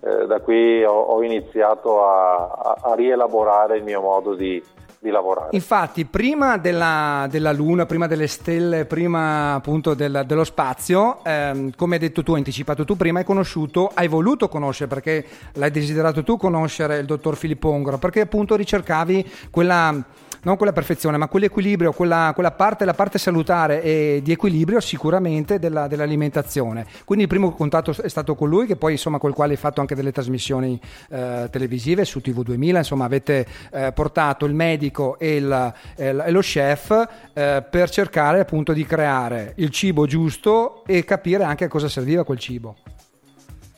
eh, 0.00 0.26
da 0.26 0.40
qui 0.40 0.82
ho, 0.84 0.92
ho 1.00 1.22
iniziato 1.22 2.04
a, 2.04 2.46
a- 2.48 2.78
a 2.82 2.94
rielaborare 2.96 3.76
il 3.76 3.84
mio 3.84 4.00
modo 4.00 4.34
di, 4.34 4.60
di 5.04 5.10
lavorare. 5.10 5.48
Infatti, 5.52 6.06
prima 6.06 6.56
della, 6.56 7.26
della 7.30 7.52
Luna, 7.52 7.84
prima 7.84 8.06
delle 8.06 8.26
stelle, 8.26 8.86
prima 8.86 9.52
appunto 9.54 9.92
del- 9.92 10.24
dello 10.26 10.44
spazio, 10.44 11.22
ehm, 11.22 11.72
come 11.76 11.94
hai 11.94 12.00
detto 12.00 12.22
tu, 12.22 12.32
hai 12.32 12.38
anticipato 12.38 12.84
tu 12.84 12.96
prima, 12.96 13.18
hai 13.18 13.24
conosciuto, 13.24 13.90
hai 13.92 14.08
voluto 14.08 14.48
conoscere, 14.48 14.88
perché 14.88 15.24
l'hai 15.54 15.70
desiderato 15.70 16.22
tu 16.22 16.36
conoscere 16.38 16.98
il 16.98 17.04
dottor 17.04 17.36
Filippo 17.36 17.68
Ongro, 17.68 17.98
perché 17.98 18.22
appunto 18.22 18.56
ricercavi 18.56 19.30
quella, 19.50 20.02
non 20.44 20.56
quella 20.56 20.72
perfezione, 20.72 21.16
ma 21.16 21.28
quell'equilibrio, 21.28 21.92
quella, 21.92 22.30
quella 22.34 22.52
parte, 22.52 22.84
la 22.84 22.94
parte 22.94 23.18
salutare 23.18 23.82
e 23.82 24.20
di 24.22 24.32
equilibrio 24.32 24.80
sicuramente 24.80 25.58
della- 25.58 25.86
dell'alimentazione. 25.88 26.86
Quindi 27.04 27.24
il 27.24 27.30
primo 27.30 27.52
contatto 27.52 27.90
è 27.90 28.08
stato 28.08 28.34
con 28.34 28.48
lui, 28.48 28.66
che 28.66 28.76
poi 28.76 28.92
insomma 28.92 29.18
col 29.18 29.34
quale 29.34 29.52
hai 29.52 29.58
fatto 29.58 29.80
anche 29.80 29.94
delle 29.94 30.12
trasmissioni 30.12 30.80
eh, 31.10 31.48
televisive 31.50 32.04
su 32.04 32.20
TV2000, 32.24 32.76
insomma 32.76 33.04
avete 33.04 33.46
eh, 33.72 33.92
portato 33.92 34.44
il 34.46 34.54
medico 34.54 35.18
e, 35.18 35.36
il- 35.36 35.72
e 35.96 36.30
lo 36.30 36.40
chef 36.40 36.90
eh, 37.32 37.64
per 37.68 37.90
cercare 37.90 38.40
appunto 38.40 38.72
di 38.72 38.84
creare 38.84 39.52
il 39.56 39.70
cibo 39.70 40.06
giusto 40.06 40.84
e 40.86 41.04
capire 41.04 41.44
anche 41.44 41.64
a 41.64 41.68
cosa 41.68 41.88
serviva 41.88 42.24
quel 42.24 42.38
cibo. 42.38 42.76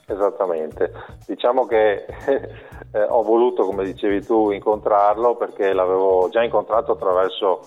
Esattamente, 0.09 0.93
diciamo 1.27 1.67
che 1.67 2.05
eh, 2.97 3.03
ho 3.09 3.23
voluto, 3.23 3.65
come 3.65 3.85
dicevi 3.85 4.25
tu, 4.25 4.51
incontrarlo 4.51 5.37
perché 5.37 5.75
l'avevo 5.75 6.29
già 6.31 6.43
incontrato 6.43 6.93
attraverso 6.93 7.61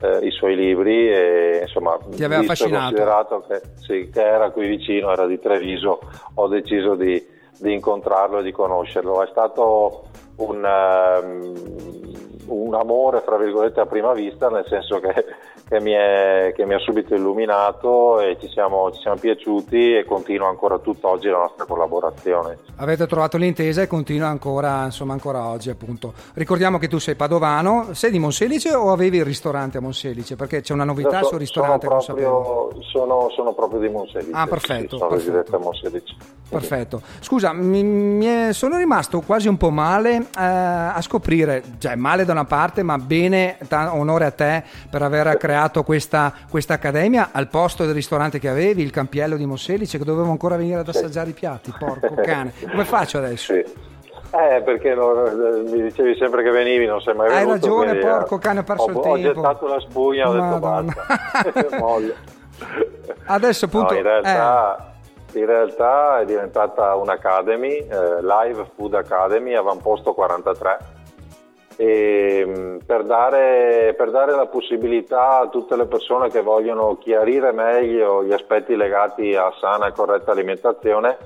eh, 0.00 0.24
i 0.26 0.30
suoi 0.30 0.54
libri 0.54 1.10
e 1.12 1.58
insomma, 1.62 1.98
Ti 2.08 2.22
aveva 2.22 2.42
affascinato. 2.42 2.84
considerato 2.84 3.44
che, 3.48 3.60
sì, 3.76 4.10
che 4.12 4.22
era 4.22 4.50
qui 4.50 4.68
vicino, 4.68 5.10
era 5.10 5.26
di 5.26 5.40
Treviso, 5.40 5.98
ho 6.34 6.46
deciso 6.46 6.94
di, 6.94 7.24
di 7.58 7.72
incontrarlo 7.72 8.38
e 8.38 8.42
di 8.44 8.52
conoscerlo. 8.52 9.22
È 9.22 9.28
stato 9.28 10.04
un, 10.36 10.64
ehm, 10.64 11.54
un 12.46 12.74
amore, 12.74 13.22
fra 13.24 13.36
virgolette, 13.36 13.80
a 13.80 13.86
prima 13.86 14.12
vista, 14.12 14.48
nel 14.48 14.64
senso 14.68 14.98
che, 15.00 15.12
che 15.68 15.80
mi, 15.80 15.92
è- 15.92 16.52
che 16.54 16.64
mi 16.66 16.74
ha 16.74 16.78
subito 16.78 17.14
illuminato 17.14 18.20
e 18.20 18.36
ci 18.40 18.48
siamo, 18.48 18.90
ci 18.92 19.00
siamo 19.00 19.16
piaciuti 19.18 19.96
e 19.96 20.04
continua 20.04 20.48
ancora 20.48 20.78
tutt'oggi 20.78 21.28
la 21.28 21.38
nostra 21.38 21.64
collaborazione. 21.64 22.58
Avete 22.76 23.06
trovato 23.06 23.36
l'intesa 23.36 23.82
e 23.82 23.86
continua 23.86 24.28
ancora, 24.28 24.84
insomma, 24.84 25.12
ancora 25.12 25.46
oggi 25.48 25.70
appunto. 25.70 26.12
Ricordiamo 26.34 26.78
che 26.78 26.88
tu 26.88 26.98
sei 26.98 27.14
padovano, 27.14 27.88
sei 27.92 28.10
di 28.10 28.18
Monselice 28.18 28.74
o 28.74 28.90
avevi 28.92 29.18
il 29.18 29.24
ristorante 29.24 29.78
a 29.78 29.80
Monselice? 29.80 30.36
Perché 30.36 30.60
c'è 30.60 30.72
una 30.72 30.84
novità 30.84 31.22
sul 31.22 31.38
ristorante 31.38 31.86
sono 31.86 32.18
proprio, 32.18 32.82
sono, 32.82 33.28
sono 33.30 33.52
proprio 33.54 33.80
di 33.80 33.88
Monselice. 33.88 34.30
Ah, 34.32 34.46
perfetto, 34.46 34.96
Sì, 34.96 34.98
sono 34.98 35.08
perfetto. 35.10 35.56
a 35.56 35.58
Monselice. 35.58 36.14
Perfetto. 36.48 37.02
Scusa, 37.20 37.52
mi, 37.52 37.82
mi 37.82 38.52
sono 38.52 38.76
rimasto 38.76 39.20
quasi 39.20 39.48
un 39.48 39.56
po' 39.56 39.70
male 39.70 40.16
eh, 40.16 40.24
a 40.36 41.00
scoprire, 41.00 41.62
cioè 41.78 41.96
male 41.96 42.24
da 42.24 42.34
una 42.36 42.44
parte, 42.44 42.82
ma 42.82 42.96
bene, 42.98 43.58
ta- 43.68 43.94
onore 43.94 44.24
a 44.26 44.30
te 44.30 44.62
per 44.90 45.02
aver 45.02 45.36
creato 45.36 45.82
questa, 45.82 46.32
questa 46.50 46.74
accademia 46.74 47.30
al 47.32 47.48
posto 47.48 47.84
del 47.84 47.94
ristorante 47.94 48.38
che 48.38 48.48
avevi, 48.48 48.82
il 48.82 48.90
campiello 48.90 49.36
di 49.36 49.46
Monselice, 49.46 49.98
che 49.98 50.04
dovevo 50.04 50.30
ancora 50.30 50.56
venire 50.56 50.80
ad 50.80 50.88
assaggiare 50.88 51.30
i 51.30 51.32
piatti, 51.32 51.72
porco 51.78 52.14
cane. 52.22 52.52
Come 52.70 52.84
faccio 52.84 53.18
adesso? 53.18 53.52
Sì. 53.52 53.64
Eh, 54.32 54.60
perché 54.64 54.92
non- 54.94 55.64
mi 55.70 55.82
dicevi 55.82 56.16
sempre 56.16 56.42
che 56.42 56.50
venivi, 56.50 56.84
non 56.84 57.00
sei 57.00 57.14
mai 57.14 57.28
Hai 57.28 57.34
venuto. 57.46 57.52
ragione, 57.54 57.86
quindi, 57.90 58.06
eh, 58.06 58.10
porco 58.10 58.38
cane, 58.38 58.58
ho 58.60 58.62
perso 58.64 58.90
il 58.90 58.96
Ho 58.96 59.00
tempo. 59.00 59.18
gettato 59.18 59.66
la 59.66 59.80
spugna, 59.80 60.28
ho 60.28 60.32
Madonna. 60.34 60.92
detto 61.52 61.76
basta. 61.78 62.14
Adesso 63.26 63.64
appunto... 63.66 63.92
No, 63.92 63.98
in 63.98 64.02
realtà, 64.04 64.92
in 65.32 65.46
realtà 65.46 66.20
è 66.20 66.24
diventata 66.24 66.94
un'academy, 66.96 67.76
eh, 67.88 67.88
Live 68.22 68.70
Food 68.74 68.94
Academy, 68.94 69.54
avamposto 69.54 70.12
43, 70.14 70.78
e, 70.78 70.78
mh, 70.78 70.95
per, 71.76 73.04
dare, 73.04 73.94
per 73.96 74.10
dare 74.10 74.34
la 74.34 74.46
possibilità 74.46 75.40
a 75.40 75.48
tutte 75.48 75.76
le 75.76 75.86
persone 75.86 76.30
che 76.30 76.40
vogliono 76.40 76.96
chiarire 76.96 77.52
meglio 77.52 78.24
gli 78.24 78.32
aspetti 78.32 78.74
legati 78.74 79.34
a 79.34 79.52
sana 79.60 79.88
e 79.88 79.92
corretta 79.92 80.30
alimentazione 80.30 81.18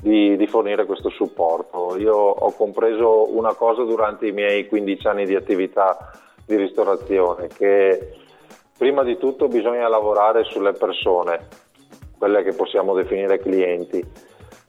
di, 0.00 0.36
di 0.36 0.46
fornire 0.46 0.86
questo 0.86 1.10
supporto. 1.10 1.96
Io 1.98 2.14
ho 2.14 2.52
compreso 2.52 3.36
una 3.36 3.54
cosa 3.54 3.82
durante 3.82 4.26
i 4.26 4.32
miei 4.32 4.66
15 4.66 5.06
anni 5.06 5.26
di 5.26 5.34
attività 5.34 6.10
di 6.46 6.56
ristorazione, 6.56 7.48
che 7.48 8.16
prima 8.76 9.02
di 9.04 9.18
tutto 9.18 9.46
bisogna 9.48 9.88
lavorare 9.88 10.44
sulle 10.44 10.72
persone, 10.72 11.48
quelle 12.18 12.42
che 12.42 12.54
possiamo 12.54 12.94
definire 12.94 13.38
clienti, 13.38 14.04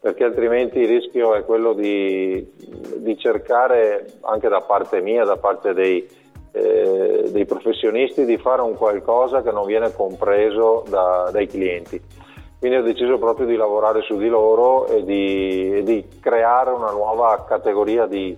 perché 0.04 0.26
altrimenti 0.26 0.80
il 0.80 0.88
rischio 0.90 1.34
è 1.34 1.46
quello 1.46 1.72
di, 1.72 2.46
di 2.98 3.18
cercare 3.18 4.06
anche 4.24 4.50
da 4.50 4.60
parte 4.60 5.00
mia, 5.00 5.24
da 5.24 5.38
parte 5.38 5.74
dei, 5.74 6.06
eh, 6.52 7.30
dei 7.32 7.46
professionisti, 7.46 8.26
di 8.26 8.38
fare 8.38 8.62
un 8.62 8.76
qualcosa 8.76 9.42
che 9.42 9.52
non 9.52 9.66
viene 9.66 9.94
compreso 9.94 10.84
da- 10.90 11.30
dai 11.32 11.48
clienti. 11.48 12.02
Quindi 12.60 12.80
ho 12.80 12.82
deciso 12.82 13.18
proprio 13.18 13.46
di 13.46 13.56
lavorare 13.56 14.02
su 14.02 14.18
di 14.18 14.28
loro 14.28 14.88
e 14.88 15.06
di, 15.06 15.78
e 15.78 15.84
di 15.84 16.06
creare 16.20 16.72
una 16.72 16.92
nuova 16.92 17.46
categoria 17.48 18.06
di, 18.06 18.36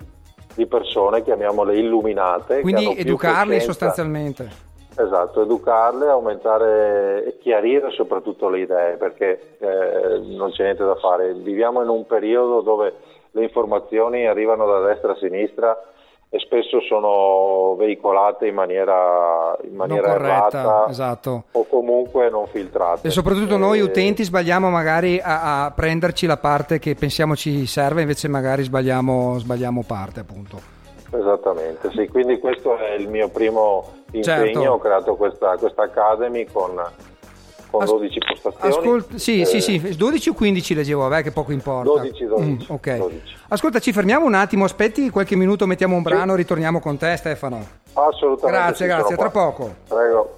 di 0.54 0.67
persone, 0.67 1.23
chiamiamole 1.23 1.80
illuminate. 1.80 2.62
Quindi 2.62 2.95
educarli 2.95 3.60
sostanzialmente. 3.60 4.75
Esatto, 4.97 5.41
educarle, 5.41 6.08
aumentare 6.08 7.25
e 7.25 7.38
chiarire 7.39 7.91
soprattutto 7.91 8.47
le 8.47 8.60
idee, 8.62 8.95
perché 8.95 9.58
eh, 9.60 10.19
non 10.36 10.51
c'è 10.51 10.63
niente 10.63 10.86
da 10.86 10.95
fare. 10.95 11.34
Viviamo 11.34 11.81
in 11.81 11.89
un 11.89 12.05
periodo 12.08 12.62
dove 12.62 12.93
le 13.31 13.43
informazioni 13.43 14.25
arrivano 14.25 14.65
da 14.65 14.79
destra 14.79 15.12
a 15.12 15.15
sinistra 15.17 15.77
e 16.29 16.39
spesso 16.39 16.79
sono 16.81 17.75
veicolate 17.75 18.47
in 18.47 18.55
maniera, 18.55 19.55
in 19.63 19.75
maniera 19.75 20.13
corretta, 20.13 20.60
errata 20.60 20.86
esatto. 20.89 21.43
o 21.51 21.65
comunque 21.67 22.29
non 22.29 22.47
filtrate. 22.47 23.08
E 23.08 23.12
soprattutto 23.12 23.58
noi 23.58 23.79
Eh, 23.79 23.84
utenti 23.84 24.23
sbagliamo 24.23 24.69
magari 24.69 25.19
a, 25.21 25.65
a 25.65 25.71
prenderci 25.71 26.25
la 26.25 26.38
parte 26.38 26.79
che 26.79 26.95
pensiamo 26.95 27.36
ci 27.36 27.65
serve, 27.65 28.01
invece 28.01 28.27
magari 28.27 28.63
sbagliamo, 28.63 29.38
sbagliamo 29.39 29.84
parte 29.86 30.21
appunto. 30.21 30.75
Esattamente, 31.19 31.89
sì, 31.95 32.08
quindi 32.08 32.39
questo 32.39 32.78
è 32.78 32.93
il 32.95 33.08
mio 33.08 33.30
primo 33.30 33.93
impegno, 34.12 34.23
Certo. 34.23 34.60
ho 34.60 34.78
creato 34.80 35.15
questa, 35.15 35.56
questa 35.58 35.84
Academy 35.84 36.45
con, 36.51 36.71
con 37.71 37.82
As- 37.84 37.89
12 37.89 38.19
postazioni. 38.19 38.73
Ascolta, 38.75 39.17
sì, 39.17 39.41
Eh, 39.41 39.45
sì, 39.45 39.62
sì, 39.62 39.95
12 39.95 40.30
o 40.30 40.34
15 40.34 40.73
leggevo, 40.73 41.08
vabbè 41.08 41.23
che 41.23 41.32
poco 41.32 41.51
importa. 41.51 41.89
12, 41.89 42.25
12, 42.25 42.43
Mm, 42.49 42.60
ok. 42.67 42.97
12. 42.97 43.36
Ascolta, 43.49 43.80
ci 43.80 43.91
fermiamo 43.93 44.25
un 44.25 44.34
attimo, 44.34 44.65
aspetti 44.65 45.10
qualche 45.10 45.36
minuto, 45.36 45.65
mettiamo 45.67 45.95
un 45.95 46.01
brano, 46.01 46.36
ritorniamo 46.36 46.80
con 46.80 46.97
te 46.97 47.15
Stefano. 47.17 47.65
Assolutamente. 47.93 48.62
Grazie, 48.62 48.86
sì, 48.89 48.93
grazie, 48.93 49.15
tra 49.15 49.30
poco. 49.30 49.73
Prego. 49.88 50.36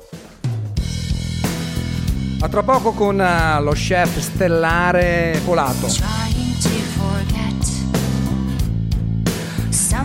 A 2.40 2.50
tra 2.50 2.62
poco 2.62 2.92
con 2.92 3.20
eh, 3.20 3.62
lo 3.62 3.72
chef 3.72 4.20
stellare 4.20 5.40
Polato. 5.44 5.88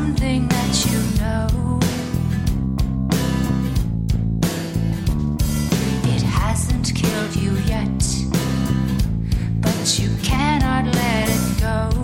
Something 0.03 0.49
that 0.49 0.75
you 0.91 0.99
know. 1.21 1.79
It 6.15 6.23
hasn't 6.23 6.93
killed 6.93 7.37
you 7.37 7.53
yet, 7.75 8.03
but 9.61 9.99
you 10.01 10.11
cannot 10.25 10.93
let 10.93 11.29
it 11.29 11.61
go. 11.61 12.02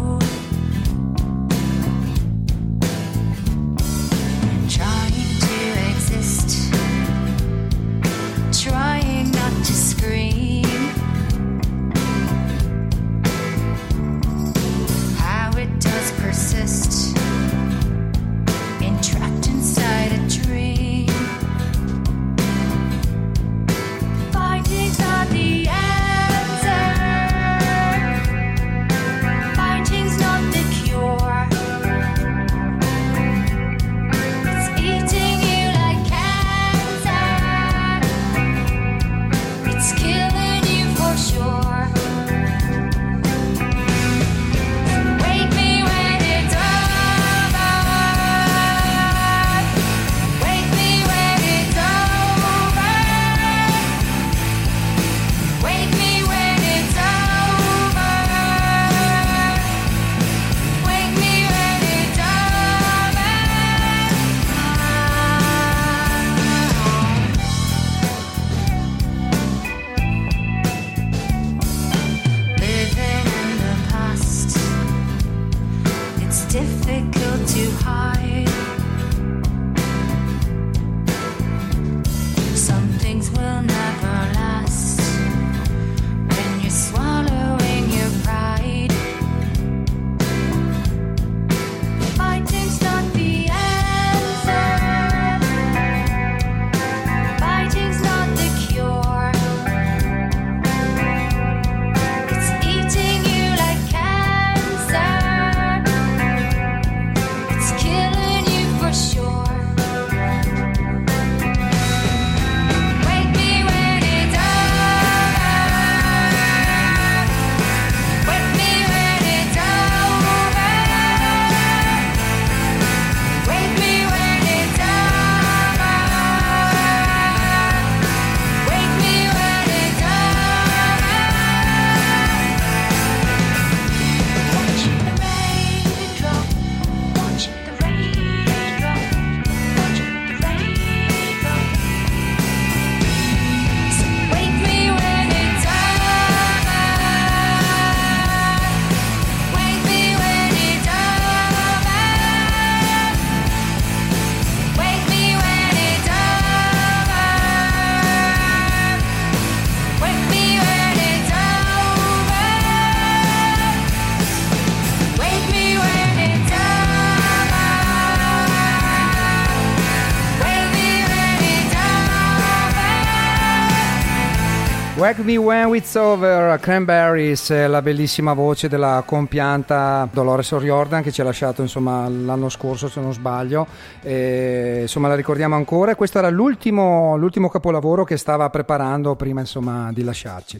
Wag 175.08 175.20
Me 175.20 175.38
When 175.38 175.74
It's 175.74 175.94
Over, 175.94 176.60
Cranberries, 176.60 177.48
eh, 177.48 177.66
la 177.66 177.80
bellissima 177.80 178.34
voce 178.34 178.68
della 178.68 179.02
compianta 179.06 180.06
Dolores 180.12 180.50
O'Riordan 180.50 181.02
che 181.02 181.10
ci 181.12 181.22
ha 181.22 181.24
lasciato 181.24 181.62
insomma, 181.62 182.06
l'anno 182.10 182.50
scorso 182.50 182.90
se 182.90 183.00
non 183.00 183.14
sbaglio, 183.14 183.66
e, 184.02 184.80
insomma 184.82 185.08
la 185.08 185.14
ricordiamo 185.14 185.54
ancora. 185.54 185.94
Questo 185.94 186.18
era 186.18 186.28
l'ultimo, 186.28 187.16
l'ultimo 187.16 187.48
capolavoro 187.48 188.04
che 188.04 188.18
stava 188.18 188.50
preparando 188.50 189.16
prima 189.16 189.40
insomma, 189.40 189.90
di 189.94 190.04
lasciarci. 190.04 190.58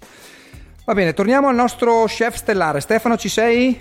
Va 0.87 0.95
bene, 0.95 1.13
torniamo 1.13 1.49
al 1.49 1.55
nostro 1.55 2.05
chef 2.07 2.37
stellare. 2.37 2.81
Stefano, 2.81 3.19
ci 3.19 3.29
sei? 3.29 3.79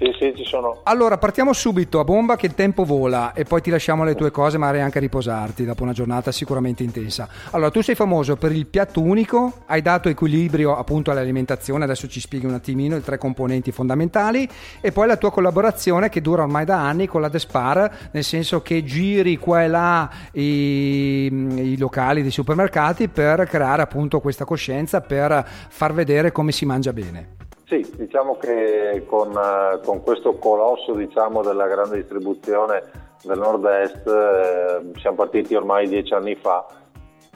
Sì, 0.00 0.16
sì, 0.18 0.32
ci 0.34 0.44
sono. 0.46 0.80
Allora, 0.84 1.18
partiamo 1.18 1.52
subito 1.52 2.00
a 2.00 2.04
bomba 2.04 2.34
che 2.36 2.46
il 2.46 2.54
tempo 2.54 2.84
vola 2.84 3.34
e 3.34 3.44
poi 3.44 3.60
ti 3.60 3.68
lasciamo 3.68 4.02
le 4.02 4.14
tue 4.14 4.30
cose, 4.30 4.56
magari 4.56 4.80
anche 4.80 4.96
a 4.96 5.00
riposarti 5.02 5.66
dopo 5.66 5.82
una 5.82 5.92
giornata 5.92 6.32
sicuramente 6.32 6.82
intensa. 6.82 7.28
Allora, 7.50 7.70
tu 7.70 7.82
sei 7.82 7.94
famoso 7.94 8.36
per 8.36 8.50
il 8.50 8.64
piatto 8.64 9.02
unico, 9.02 9.64
hai 9.66 9.82
dato 9.82 10.08
equilibrio 10.08 10.74
appunto 10.74 11.10
all'alimentazione, 11.10 11.84
adesso 11.84 12.08
ci 12.08 12.18
spieghi 12.18 12.46
un 12.46 12.54
attimino 12.54 12.96
i 12.96 13.02
tre 13.02 13.18
componenti 13.18 13.72
fondamentali 13.72 14.48
e 14.80 14.90
poi 14.90 15.06
la 15.06 15.18
tua 15.18 15.30
collaborazione 15.30 16.08
che 16.08 16.22
dura 16.22 16.44
ormai 16.44 16.64
da 16.64 16.78
anni 16.78 17.06
con 17.06 17.20
la 17.20 17.28
Despar, 17.28 18.08
nel 18.12 18.24
senso 18.24 18.62
che 18.62 18.82
giri 18.82 19.36
qua 19.36 19.64
e 19.64 19.68
là 19.68 20.10
i, 20.32 21.26
i 21.26 21.76
locali 21.76 22.22
dei 22.22 22.30
supermercati 22.30 23.08
per 23.08 23.44
creare 23.46 23.82
appunto 23.82 24.20
questa 24.20 24.46
coscienza, 24.46 25.02
per 25.02 25.46
far 25.68 25.92
vedere 25.92 26.32
come 26.32 26.52
si 26.52 26.64
mangia 26.64 26.94
bene. 26.94 27.36
Sì, 27.70 27.88
diciamo 27.96 28.36
che 28.36 29.04
con, 29.06 29.30
eh, 29.30 29.78
con 29.84 30.02
questo 30.02 30.34
colosso 30.38 30.92
diciamo, 30.92 31.40
della 31.40 31.68
grande 31.68 31.98
distribuzione 31.98 32.82
del 33.22 33.38
nord-est 33.38 34.08
eh, 34.08 34.90
siamo 34.98 35.14
partiti 35.14 35.54
ormai 35.54 35.86
dieci 35.86 36.12
anni 36.12 36.34
fa 36.34 36.66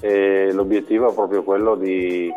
e 0.01 0.53
l'obiettivo 0.53 1.09
è 1.09 1.15
proprio 1.15 1.45
quello 1.45 1.77
di, 1.77 2.29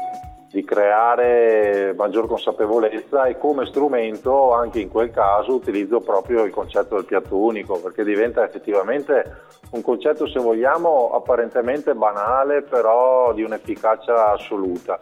di 0.52 0.64
creare 0.64 1.96
maggior 1.98 2.28
consapevolezza 2.28 3.26
e 3.26 3.40
come 3.40 3.66
strumento 3.66 4.54
anche 4.54 4.80
in 4.80 4.90
quel 4.90 5.10
caso 5.10 5.56
utilizzo 5.56 6.00
proprio 6.00 6.44
il 6.44 6.52
concetto 6.52 6.98
del 6.98 7.06
piatto 7.06 7.36
unico 7.36 7.80
perché 7.80 8.04
diventa 8.04 8.46
effettivamente 8.46 9.46
un 9.72 9.82
concetto 9.82 10.28
se 10.28 10.38
vogliamo 10.40 11.14
apparentemente 11.16 11.96
banale 11.96 12.62
però 12.62 13.34
di 13.34 13.42
un'efficacia 13.42 14.34
assoluta 14.34 15.00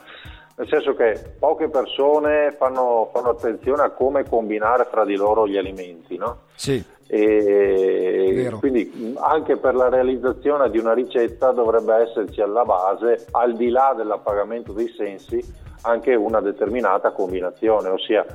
nel 0.57 0.67
senso 0.69 0.95
che 0.95 1.35
poche 1.37 1.69
persone 1.69 2.55
fanno, 2.57 3.09
fanno 3.11 3.29
attenzione 3.29 3.83
a 3.83 3.89
come 3.89 4.27
combinare 4.27 4.87
fra 4.89 5.03
di 5.03 5.15
loro 5.15 5.47
gli 5.47 5.57
alimenti, 5.57 6.15
no? 6.17 6.43
Sì. 6.55 6.83
E 7.07 8.31
Vero. 8.33 8.57
quindi 8.57 9.15
anche 9.17 9.57
per 9.57 9.75
la 9.75 9.89
realizzazione 9.89 10.69
di 10.71 10.79
una 10.79 10.93
ricetta 10.93 11.51
dovrebbe 11.51 11.95
esserci 11.95 12.41
alla 12.41 12.63
base, 12.63 13.27
al 13.31 13.55
di 13.55 13.69
là 13.69 13.93
dell'appagamento 13.95 14.71
dei 14.71 14.91
sensi, 14.97 15.43
anche 15.81 16.15
una 16.15 16.41
determinata 16.41 17.11
combinazione, 17.11 17.89
ossia 17.89 18.25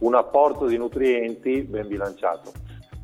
un 0.00 0.14
apporto 0.14 0.66
di 0.66 0.76
nutrienti 0.76 1.62
ben 1.62 1.88
bilanciato. 1.88 2.52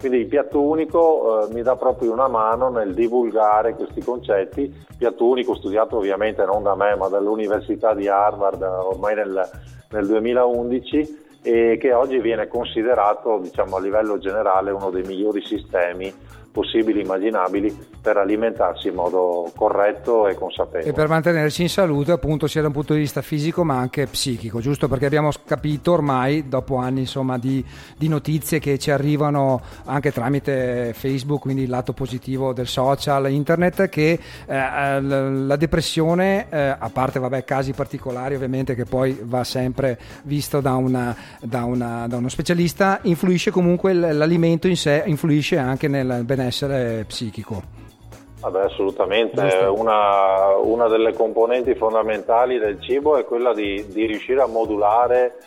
Quindi 0.06 0.22
il 0.22 0.30
piatto 0.30 0.62
unico 0.62 1.48
eh, 1.48 1.52
mi 1.52 1.62
dà 1.62 1.74
proprio 1.74 2.12
una 2.12 2.28
mano 2.28 2.70
nel 2.70 2.94
divulgare 2.94 3.74
questi 3.74 4.00
concetti, 4.00 4.72
piatto 4.96 5.26
unico 5.26 5.56
studiato 5.56 5.96
ovviamente 5.96 6.44
non 6.44 6.62
da 6.62 6.76
me 6.76 6.94
ma 6.94 7.08
dall'Università 7.08 7.92
di 7.92 8.06
Harvard 8.06 8.62
ormai 8.62 9.16
nel, 9.16 9.50
nel 9.90 10.06
2011 10.06 11.24
e 11.42 11.76
che 11.80 11.92
oggi 11.92 12.20
viene 12.20 12.46
considerato 12.46 13.40
diciamo, 13.42 13.74
a 13.74 13.80
livello 13.80 14.16
generale 14.18 14.70
uno 14.70 14.90
dei 14.90 15.02
migliori 15.02 15.44
sistemi 15.44 16.14
possibili, 16.56 17.02
immaginabili 17.02 17.76
per 18.00 18.16
alimentarsi 18.16 18.88
in 18.88 18.94
modo 18.94 19.52
corretto 19.54 20.26
e 20.26 20.34
consapevole. 20.34 20.88
E 20.88 20.94
per 20.94 21.06
mantenerci 21.06 21.60
in 21.60 21.68
salute, 21.68 22.12
appunto, 22.12 22.46
sia 22.46 22.62
da 22.62 22.68
un 22.68 22.72
punto 22.72 22.94
di 22.94 23.00
vista 23.00 23.20
fisico 23.20 23.62
ma 23.62 23.76
anche 23.76 24.06
psichico, 24.06 24.60
giusto? 24.60 24.88
Perché 24.88 25.04
abbiamo 25.04 25.28
capito 25.44 25.92
ormai, 25.92 26.48
dopo 26.48 26.76
anni 26.76 27.00
insomma, 27.00 27.36
di, 27.36 27.62
di 27.98 28.08
notizie 28.08 28.58
che 28.58 28.78
ci 28.78 28.90
arrivano 28.90 29.60
anche 29.84 30.12
tramite 30.12 30.94
Facebook, 30.96 31.42
quindi 31.42 31.64
il 31.64 31.68
lato 31.68 31.92
positivo 31.92 32.54
del 32.54 32.68
social, 32.68 33.30
internet, 33.30 33.90
che 33.90 34.18
eh, 34.46 35.00
la 35.02 35.56
depressione, 35.56 36.46
eh, 36.48 36.74
a 36.78 36.90
parte 36.90 37.18
vabbè, 37.18 37.44
casi 37.44 37.72
particolari 37.72 38.34
ovviamente 38.34 38.74
che 38.74 38.84
poi 38.86 39.18
va 39.22 39.44
sempre 39.44 39.98
visto 40.22 40.60
da, 40.62 40.72
una- 40.76 41.14
da 41.42 41.64
una- 41.64 42.06
da 42.08 42.16
uno 42.16 42.30
specialista, 42.30 43.00
influisce 43.02 43.50
comunque 43.50 43.92
l'alimento 43.92 44.68
in 44.68 44.76
sé, 44.76 45.02
influisce 45.04 45.58
anche 45.58 45.86
nel 45.88 46.22
benessere 46.24 46.44
psichico. 47.06 47.62
Vabbè, 48.40 48.64
assolutamente, 48.64 49.40
una, 49.70 50.54
una 50.56 50.88
delle 50.88 51.12
componenti 51.14 51.74
fondamentali 51.74 52.58
del 52.58 52.80
cibo 52.80 53.16
è 53.16 53.24
quella 53.24 53.52
di, 53.54 53.84
di 53.88 54.06
riuscire 54.06 54.40
a 54.42 54.46
modulare 54.46 55.38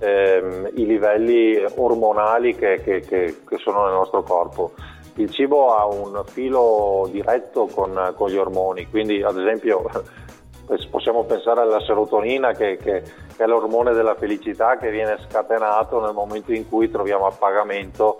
ehm, 0.00 0.70
i 0.74 0.86
livelli 0.86 1.62
ormonali 1.76 2.56
che, 2.56 2.80
che- 2.82 3.00
che- 3.00 3.36
che 3.46 3.56
sono 3.58 3.84
nel 3.84 3.92
nostro 3.94 4.22
corpo. 4.22 4.72
Il 5.16 5.30
cibo 5.30 5.74
ha 5.76 5.84
un 5.86 6.22
filo 6.26 7.08
diretto 7.10 7.66
con, 7.66 8.12
con 8.16 8.30
gli 8.30 8.36
ormoni, 8.36 8.86
quindi 8.88 9.22
ad 9.22 9.38
esempio 9.38 9.84
possiamo 10.90 11.24
pensare 11.24 11.60
alla 11.60 11.80
serotonina 11.80 12.52
che, 12.52 12.76
che- 12.76 13.02
che 13.36 13.44
è 13.44 13.46
l'ormone 13.46 13.92
della 13.92 14.14
felicità 14.14 14.78
che 14.78 14.90
viene 14.90 15.16
scatenato 15.28 16.00
nel 16.00 16.12
momento 16.14 16.52
in 16.52 16.68
cui 16.68 16.90
troviamo 16.90 17.26
appagamento 17.26 18.16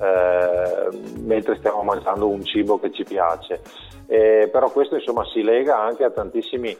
eh, 0.00 0.88
mentre 1.20 1.56
stiamo 1.56 1.82
mangiando 1.82 2.28
un 2.28 2.44
cibo 2.44 2.78
che 2.78 2.92
ci 2.92 3.04
piace. 3.04 3.60
Eh, 4.06 4.48
però 4.52 4.70
questo 4.70 4.96
insomma 4.96 5.24
si 5.26 5.42
lega 5.42 5.80
anche 5.80 6.04
a 6.04 6.10
tantissimi 6.10 6.76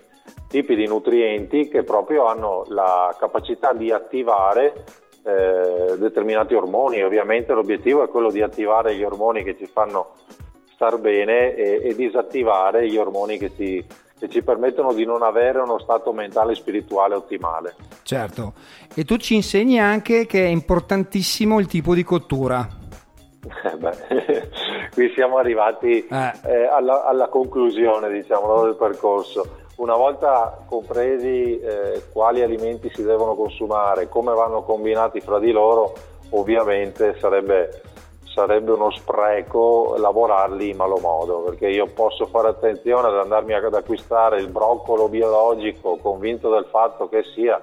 tipi 0.49 0.75
di 0.75 0.87
nutrienti 0.87 1.69
che 1.69 1.83
proprio 1.83 2.27
hanno 2.27 2.65
la 2.69 3.15
capacità 3.19 3.73
di 3.73 3.91
attivare 3.91 4.85
eh, 5.25 5.97
determinati 5.97 6.55
ormoni. 6.55 7.03
Ovviamente 7.03 7.53
l'obiettivo 7.53 8.05
è 8.05 8.09
quello 8.09 8.31
di 8.31 8.43
attivare 8.43 8.95
gli 8.95 9.03
ormoni 9.03 9.43
che 9.43 9.57
ci 9.57 9.67
fanno 9.67 10.15
star 10.75 10.99
bene 10.99 11.55
e, 11.55 11.81
e 11.85 11.95
disattivare 11.95 12.89
gli 12.89 12.97
ormoni 12.97 13.39
che 13.39 13.53
ci, 13.55 13.85
che 14.19 14.29
ci 14.29 14.43
permettono 14.43 14.93
di 14.93 15.05
non 15.05 15.23
avere 15.23 15.61
uno 15.61 15.79
stato 15.79 16.13
mentale 16.13 16.53
e 16.53 16.57
spirituale 16.57 17.15
ottimale. 17.15 17.75
Certo, 18.03 18.53
e 18.95 19.05
tu 19.05 19.17
ci 19.17 19.35
insegni 19.35 19.79
anche 19.79 20.27
che 20.27 20.45
è 20.45 20.49
importantissimo 20.49 21.61
il 21.61 21.67
tipo 21.67 21.95
di 21.95 22.03
cottura. 22.03 22.81
Eh 23.65 23.77
beh, 23.77 24.49
qui 24.95 25.11
siamo 25.15 25.39
arrivati 25.39 26.07
Eh. 26.07 26.33
eh, 26.45 26.67
alla, 26.67 27.05
alla 27.05 27.29
conclusione 27.29 28.09
diciamo, 28.11 28.63
del 28.63 28.77
percorso. 28.77 29.61
Una 29.77 29.97
volta 29.97 30.63
compresi 30.69 31.59
eh, 31.59 32.03
quali 32.13 32.43
alimenti 32.43 32.91
si 32.95 33.03
devono 33.03 33.35
consumare, 33.35 34.09
come 34.09 34.33
vanno 34.33 34.63
combinati 34.63 35.21
fra 35.21 35.39
di 35.41 35.51
loro, 35.51 35.95
ovviamente 36.31 37.19
sarebbe, 37.19 37.83
sarebbe 38.23 38.73
uno 38.73 38.91
spreco 38.93 39.97
lavorarli 39.99 40.69
in 40.71 40.77
malo 40.77 40.99
modo, 40.99 41.41
perché 41.41 41.69
io 41.69 41.87
posso 41.87 42.27
fare 42.27 42.49
attenzione 42.49 43.09
ad 43.09 43.19
andarmi 43.19 43.55
ad 43.55 43.75
acquistare 43.75 44.39
il 44.39 44.49
broccolo 44.49 45.09
biologico, 45.09 45.97
convinto 45.97 46.49
del 46.51 46.67
fatto 46.71 47.09
che 47.09 47.25
sia 47.35 47.61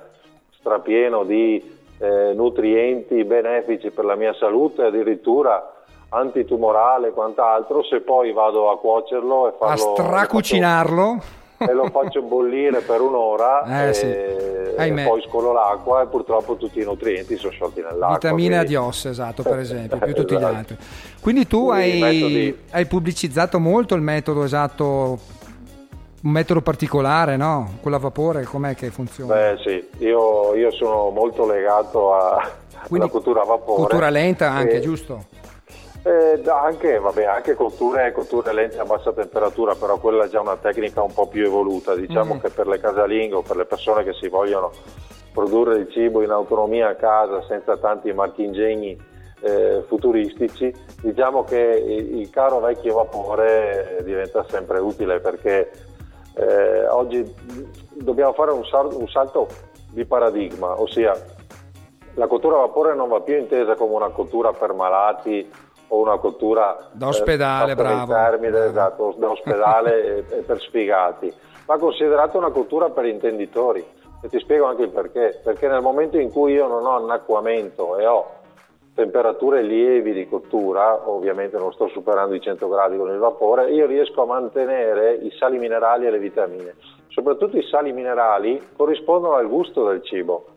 strapieno 0.51 1.23
di 1.23 1.78
eh, 1.99 2.33
nutrienti 2.33 3.23
benefici 3.23 3.91
per 3.91 4.05
la 4.05 4.15
mia 4.15 4.33
salute, 4.33 4.83
addirittura 4.83 5.73
antitumorale 6.09 7.09
e 7.09 7.11
quant'altro, 7.11 7.83
se 7.83 7.99
poi 8.01 8.31
vado 8.33 8.71
a 8.71 8.79
cuocerlo 8.79 9.47
e 9.47 9.49
A 9.49 9.53
farlo 9.57 9.93
stracucinarlo. 9.95 11.21
e 11.59 11.73
lo 11.73 11.89
faccio 11.89 12.21
bollire 12.21 12.79
per 12.79 13.01
un'ora 13.01 13.63
Eh, 13.83 13.89
e, 13.89 13.93
sì. 13.93 14.05
e 14.05 15.03
poi 15.05 15.21
scolo 15.27 15.51
l'acqua 15.51 16.01
e 16.03 16.07
purtroppo 16.07 16.55
tutti 16.55 16.79
i 16.79 16.83
nutrienti 16.85 17.35
sono 17.35 17.51
sciolti 17.51 17.81
nell'acqua. 17.81 18.13
Vitamine 18.13 18.55
quindi- 18.55 18.75
adios, 18.75 19.05
esatto, 19.05 19.43
per 19.43 19.59
esempio, 19.59 19.97
più 19.97 20.13
tutti 20.15 20.33
gli 20.33 20.37
Esatto. 20.37 20.55
altri. 20.55 20.77
Quindi 21.21 21.47
tu 21.47 21.65
Quindi 21.67 22.01
hai, 22.01 22.57
hai 22.71 22.85
pubblicizzato 22.85 23.59
molto 23.59 23.93
il 23.95 24.01
metodo 24.01 24.43
esatto, 24.45 25.17
un 26.21 26.31
metodo 26.31 26.61
particolare, 26.61 27.37
no? 27.37 27.77
Con 27.81 27.91
la 27.91 27.97
vapore, 27.97 28.43
com'è 28.43 28.75
che 28.75 28.89
funziona? 28.89 29.33
Beh 29.33 29.57
sì, 29.63 29.89
io, 30.03 30.53
io 30.55 30.71
sono 30.71 31.09
molto 31.09 31.45
legato 31.45 32.13
a, 32.13 32.49
Quindi 32.87 33.05
alla 33.05 33.09
cottura 33.09 33.41
a 33.41 33.45
vapore. 33.45 33.81
Cottura 33.83 34.09
lenta 34.09 34.49
anche, 34.51 34.77
E- 34.77 34.79
giusto? 34.81 35.25
Eh, 36.03 36.41
anche, 36.49 36.97
vabbè, 36.97 37.25
anche 37.25 37.55
cotture, 37.55 38.11
cotture 38.13 38.53
lente 38.53 38.79
a 38.79 38.85
bassa 38.85 39.11
temperatura, 39.11 39.75
però 39.75 39.97
quella 39.97 40.25
è 40.25 40.29
già 40.29 40.39
una 40.39 40.55
tecnica 40.55 41.01
un 41.03 41.13
po' 41.13 41.27
più 41.27 41.45
evoluta. 41.45 41.93
Diciamo 41.95 42.35
Mm. 42.35 42.39
che 42.39 42.49
per 42.49 42.67
le 42.67 42.79
casalinghe 42.79 43.35
o 43.35 43.41
per 43.41 43.57
le 43.57 43.65
persone 43.65 44.03
che 44.03 44.13
si 44.13 44.27
vogliono 44.29 44.71
produrre 45.33 45.75
il 45.77 45.91
cibo 45.91 46.21
in 46.23 46.31
autonomia 46.31 46.89
a 46.89 46.95
casa 46.95 47.43
senza 47.47 47.77
tanti 47.77 48.11
marchingegni 48.13 48.97
eh, 49.41 49.83
futuristici, 49.87 50.73
diciamo 51.01 51.43
che 51.43 51.55
il, 51.57 52.19
il 52.19 52.29
caro 52.29 52.59
vecchio 52.59 52.95
vapore 52.95 53.99
eh, 53.99 54.03
diventa 54.03 54.45
sempre 54.49 54.79
utile 54.79 55.19
perché 55.19 55.69
eh, 56.39 56.87
oggi 56.87 57.35
dobbiamo 57.93 58.33
fare 58.33 58.51
un, 58.51 58.63
sal- 58.65 58.93
un 58.93 59.07
salto 59.07 59.47
di 59.91 60.05
paradigma, 60.05 60.79
ossia 60.79 61.13
la 62.13 62.27
cottura 62.27 62.55
a 62.57 62.59
vapore 62.59 62.95
non 62.95 63.09
va 63.09 63.21
più 63.21 63.37
intesa 63.37 63.75
come 63.75 63.95
una 63.95 64.09
cottura 64.09 64.51
per 64.53 64.73
malati 64.73 65.49
o 65.89 65.99
una 65.99 66.17
cottura 66.17 66.77
Da 66.91 67.07
ospedale, 67.07 67.71
eh, 67.71 67.75
bravo. 67.75 68.13
termini, 68.13 68.51
Bravo. 68.51 68.69
esatto, 68.69 69.15
da 69.17 69.29
ospedale 69.29 70.03
e, 70.03 70.25
e 70.37 70.41
per 70.41 70.59
sfigati, 70.61 71.33
ma 71.65 71.77
considerata 71.77 72.37
una 72.37 72.51
cottura 72.51 72.89
per 72.89 73.05
intenditori. 73.05 73.85
E 74.21 74.27
ti 74.27 74.37
spiego 74.39 74.65
anche 74.65 74.83
il 74.83 74.89
perché. 74.89 75.39
Perché 75.41 75.67
nel 75.69 75.81
momento 75.81 76.17
in 76.17 76.29
cui 76.29 76.51
io 76.51 76.67
non 76.67 76.85
ho 76.85 76.97
annacquamento 76.97 77.97
e 77.97 78.05
ho 78.05 78.25
temperature 78.99 79.61
lievi 79.61 80.11
di 80.11 80.27
cottura, 80.27 81.09
ovviamente 81.09 81.57
non 81.57 81.71
sto 81.71 81.87
superando 81.87 82.35
i 82.35 82.41
100 82.41 82.67
gradi 82.67 82.97
con 82.97 83.09
il 83.09 83.17
vapore, 83.17 83.71
io 83.71 83.85
riesco 83.85 84.23
a 84.23 84.25
mantenere 84.25 85.13
i 85.13 85.31
sali 85.39 85.57
minerali 85.57 86.05
e 86.05 86.11
le 86.11 86.19
vitamine. 86.19 86.75
Soprattutto 87.07 87.55
i 87.55 87.63
sali 87.63 87.93
minerali 87.93 88.61
corrispondono 88.75 89.35
al 89.35 89.47
gusto 89.47 89.87
del 89.87 90.03
cibo. 90.03 90.47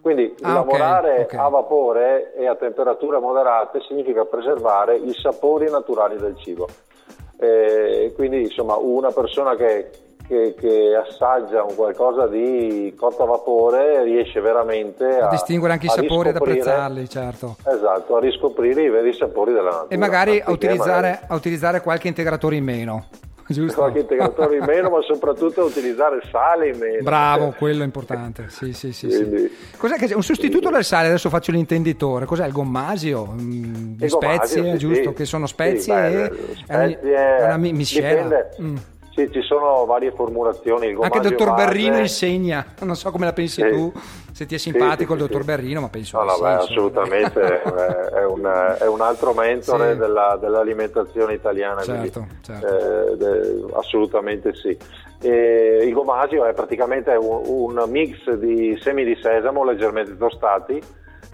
Quindi 0.00 0.32
Ah, 0.42 0.52
lavorare 0.52 1.24
ok. 1.24 1.34
a 1.34 1.48
vapore 1.48 2.34
e 2.34 2.46
a 2.46 2.54
temperature 2.54 3.18
moderate 3.18 3.80
significa 3.80 4.24
preservare 4.24 4.94
i 4.94 5.12
sapori 5.12 5.68
naturali 5.68 6.16
del 6.18 6.36
cibo. 6.38 6.68
Eh, 7.36 8.12
quindi 8.14 8.42
insomma 8.42 8.76
una 8.76 9.10
persona 9.10 9.56
che, 9.56 9.90
che- 10.30 10.54
che 10.56 10.94
assaggia 10.94 11.64
un 11.64 11.74
qualcosa 11.74 12.28
di 12.28 12.94
cotto 12.96 13.24
a 13.24 13.26
vapore 13.26 14.04
riesce 14.04 14.40
veramente 14.40 15.04
a, 15.18 15.26
A 15.26 15.30
distinguere 15.30 15.72
anche 15.72 15.86
i 15.86 15.88
sapori 15.88 16.28
ed 16.28 16.36
apprezzarli, 16.36 17.08
certo. 17.08 17.56
Esatto, 17.66 18.14
a 18.16 18.20
riscoprire 18.20 18.84
i 18.84 18.88
veri 18.90 19.12
sapori 19.12 19.52
della 19.52 19.70
natura. 19.70 19.88
E 19.88 19.96
magari 19.96 20.40
a 20.40 20.52
utilizzare, 20.52 21.20
a 21.26 21.34
utilizzare 21.34 21.80
qualche 21.80 22.06
integratore 22.06 22.54
in 22.56 22.64
meno. 22.64 23.06
Giusto? 23.50 23.80
qualche 23.80 23.98
integratore 23.98 24.58
in 24.58 24.64
meno, 24.64 24.90
ma 24.90 25.00
soprattutto 25.02 25.62
a 25.62 25.64
utilizzare 25.64 26.20
sale 26.30 26.68
in 26.68 26.78
meno. 26.78 27.02
Bravo, 27.02 27.52
quello 27.58 27.82
è 27.82 27.84
importante. 27.84 28.44
Sì, 28.48 28.72
sì, 28.72 28.92
sì, 28.92 29.10
sì. 29.10 29.16
Quindi- 29.26 29.50
Cos'è 29.76 29.96
che 29.96 30.06
c'è? 30.06 30.14
Un 30.14 30.22
sostituto 30.22 30.70
del 30.70 30.84
sale, 30.84 31.08
adesso 31.08 31.28
faccio 31.30 31.50
l'intenditore. 31.50 32.26
Cos'è 32.26 32.46
il 32.46 32.52
gommasio? 32.52 33.26
Mm, 33.26 33.96
gomasio, 33.98 34.08
spezie, 34.08 34.70
sì, 34.70 34.78
giusto? 34.78 35.08
sì. 35.08 35.14
Che 35.16 35.24
sono 35.24 35.46
Sì, 35.46 35.52
spezie 35.54 35.92
beh, 35.94 36.06
e 36.06 36.10
le 36.10 36.26
è 36.68 36.74
una- 36.76 36.86
spezie, 36.88 37.36
è 37.38 37.44
una 37.46 37.56
mi- 37.56 37.72
miscela. 37.72 38.08
dipende. 38.22 38.50
Mm. 38.62 38.76
Sì, 39.12 39.28
ci 39.32 39.42
sono 39.42 39.84
varie 39.86 40.12
formulazioni. 40.12 40.86
Il 40.86 40.98
Anche 41.00 41.18
il 41.18 41.28
dottor 41.30 41.48
base- 41.50 41.64
Berrino 41.66 41.98
insegna, 41.98 42.64
non 42.82 42.94
so 42.94 43.10
come 43.10 43.24
la 43.26 43.32
pensi 43.32 43.60
Sì. 43.60 43.68
tu, 43.68 43.92
se 44.32 44.46
ti 44.46 44.54
è 44.54 44.58
simpatico 44.58 45.12
sì, 45.14 45.18
il 45.18 45.24
sì, 45.24 45.26
dottor 45.26 45.40
sì. 45.40 45.46
Berrino, 45.46 45.80
ma 45.80 45.88
penso 45.88 46.16
No, 46.16 46.22
di 46.22 46.28
no, 46.28 46.34
sì, 46.36 46.42
beh, 46.42 46.48
assolutamente 46.54 47.62
è, 48.14 48.24
un, 48.24 48.76
è 48.78 48.86
un 48.86 49.00
altro 49.00 49.32
mentore 49.34 49.96
della- 49.96 50.38
dell'alimentazione 50.40 51.34
italiana, 51.34 51.82
Certo, 51.82 52.20
quindi, 52.20 52.36
certo. 52.42 52.66
eh, 53.12 53.16
de- 53.16 53.64
assolutamente 53.74 54.54
sì. 54.54 54.78
E 55.22 55.80
il 55.84 55.92
gomasio 55.92 56.44
è 56.46 56.54
praticamente 56.54 57.10
un, 57.14 57.42
un 57.44 57.90
mix 57.90 58.30
di 58.34 58.78
semi 58.80 59.04
di 59.04 59.18
sesamo 59.20 59.64
leggermente 59.64 60.16
tostati 60.16 60.80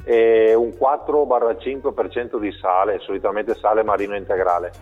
e 0.02 0.54
un 0.54 0.70
4-5% 0.70 2.38
di 2.38 2.52
sale, 2.52 2.98
solitamente 3.00 3.54
sale 3.54 3.82
marino 3.82 4.16
integrale. 4.16 4.72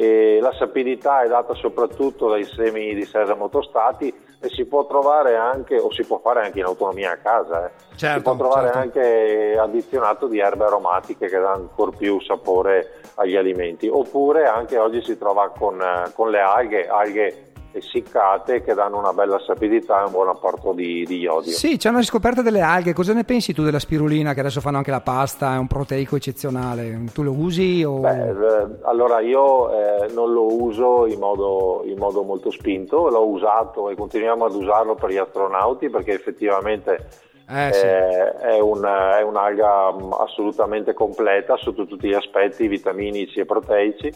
E 0.00 0.38
la 0.40 0.52
sapidità 0.52 1.22
è 1.24 1.26
data 1.26 1.54
soprattutto 1.54 2.28
dai 2.28 2.44
semi 2.44 2.94
di 2.94 3.04
sesamo 3.04 3.48
tostati 3.48 4.14
e 4.38 4.48
si 4.48 4.64
può 4.64 4.86
trovare 4.86 5.34
anche, 5.34 5.76
o 5.76 5.92
si 5.92 6.04
può 6.04 6.20
fare 6.20 6.44
anche 6.44 6.60
in 6.60 6.66
autonomia 6.66 7.10
a 7.10 7.16
casa, 7.16 7.66
eh. 7.66 7.70
Certo, 7.96 8.16
si 8.16 8.22
può 8.22 8.36
trovare 8.36 8.66
certo. 8.66 8.78
anche 8.78 9.58
addizionato 9.58 10.28
di 10.28 10.38
erbe 10.38 10.66
aromatiche 10.66 11.26
che 11.26 11.40
danno 11.40 11.62
ancora 11.62 11.90
più 11.90 12.20
sapore 12.20 13.00
agli 13.16 13.34
alimenti, 13.34 13.88
oppure 13.88 14.46
anche 14.46 14.78
oggi 14.78 15.02
si 15.02 15.18
trova 15.18 15.48
con, 15.48 15.80
eh, 15.82 16.12
con 16.14 16.30
le 16.30 16.38
alghe, 16.38 16.86
alghe 16.86 17.46
essiccate 17.72 18.62
che 18.62 18.74
danno 18.74 18.98
una 18.98 19.12
bella 19.12 19.38
sapidità 19.38 20.00
e 20.00 20.06
un 20.06 20.10
buon 20.12 20.28
apporto 20.28 20.72
di, 20.72 21.04
di 21.06 21.18
iodio. 21.18 21.52
Sì, 21.52 21.76
c'è 21.76 21.88
una 21.90 21.98
riscoperta 21.98 22.42
delle 22.42 22.60
alghe. 22.60 22.92
Cosa 22.92 23.12
ne 23.12 23.24
pensi 23.24 23.52
tu 23.52 23.62
della 23.62 23.78
spirulina 23.78 24.34
che 24.34 24.40
adesso 24.40 24.60
fanno 24.60 24.78
anche 24.78 24.90
la 24.90 25.00
pasta? 25.00 25.54
È 25.54 25.58
un 25.58 25.66
proteico 25.66 26.16
eccezionale. 26.16 27.04
Tu 27.12 27.22
lo 27.22 27.32
usi 27.32 27.84
o... 27.84 28.00
Beh, 28.00 28.28
eh, 28.28 28.66
allora 28.82 29.20
io 29.20 29.72
eh, 29.72 30.12
non 30.12 30.32
lo 30.32 30.62
uso 30.62 31.06
in 31.06 31.18
modo, 31.18 31.82
in 31.84 31.98
modo 31.98 32.22
molto 32.22 32.50
spinto, 32.50 33.08
l'ho 33.08 33.26
usato 33.26 33.90
e 33.90 33.94
continuiamo 33.94 34.44
ad 34.44 34.54
usarlo 34.54 34.94
per 34.94 35.10
gli 35.10 35.18
astronauti 35.18 35.88
perché 35.90 36.12
effettivamente 36.12 37.26
Eh, 37.50 37.72
sì. 37.72 37.86
eh, 37.86 38.32
è, 38.40 38.58
un- 38.60 38.84
è 38.84 39.22
un'alga 39.22 39.90
mh, 39.92 40.16
assolutamente 40.18 40.92
completa 40.92 41.56
sotto 41.56 41.86
tutti 41.86 42.06
gli 42.08 42.12
aspetti 42.14 42.68
vitaminici 42.68 43.40
e 43.40 43.46
proteici 43.46 44.12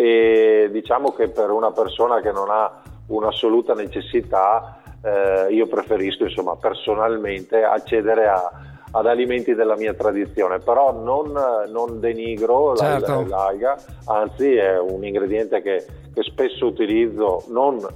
e 0.00 0.70
diciamo 0.72 1.10
che 1.12 1.28
per 1.28 1.50
una 1.50 1.72
persona 1.72 2.22
che 2.22 2.32
non 2.32 2.48
ha 2.48 2.80
un'assoluta 3.08 3.74
necessità 3.74 4.80
eh, 5.02 5.52
io 5.52 5.66
preferisco 5.66 6.24
insomma 6.24 6.56
personalmente 6.56 7.62
accedere 7.62 8.26
a- 8.26 8.50
ad 8.92 9.06
alimenti 9.06 9.54
della 9.54 9.76
mia 9.76 9.92
tradizione 9.92 10.58
però 10.58 10.92
non, 10.92 11.32
non 11.68 12.00
denigro 12.00 12.74
Certo. 12.76 13.26
l'alga 13.28 13.76
anzi 14.06 14.54
è 14.54 14.78
un 14.78 15.04
ingrediente 15.04 15.60
che, 15.60 15.84
che 16.14 16.22
spesso 16.22 16.64
utilizzo 16.64 17.44
non 17.48 17.86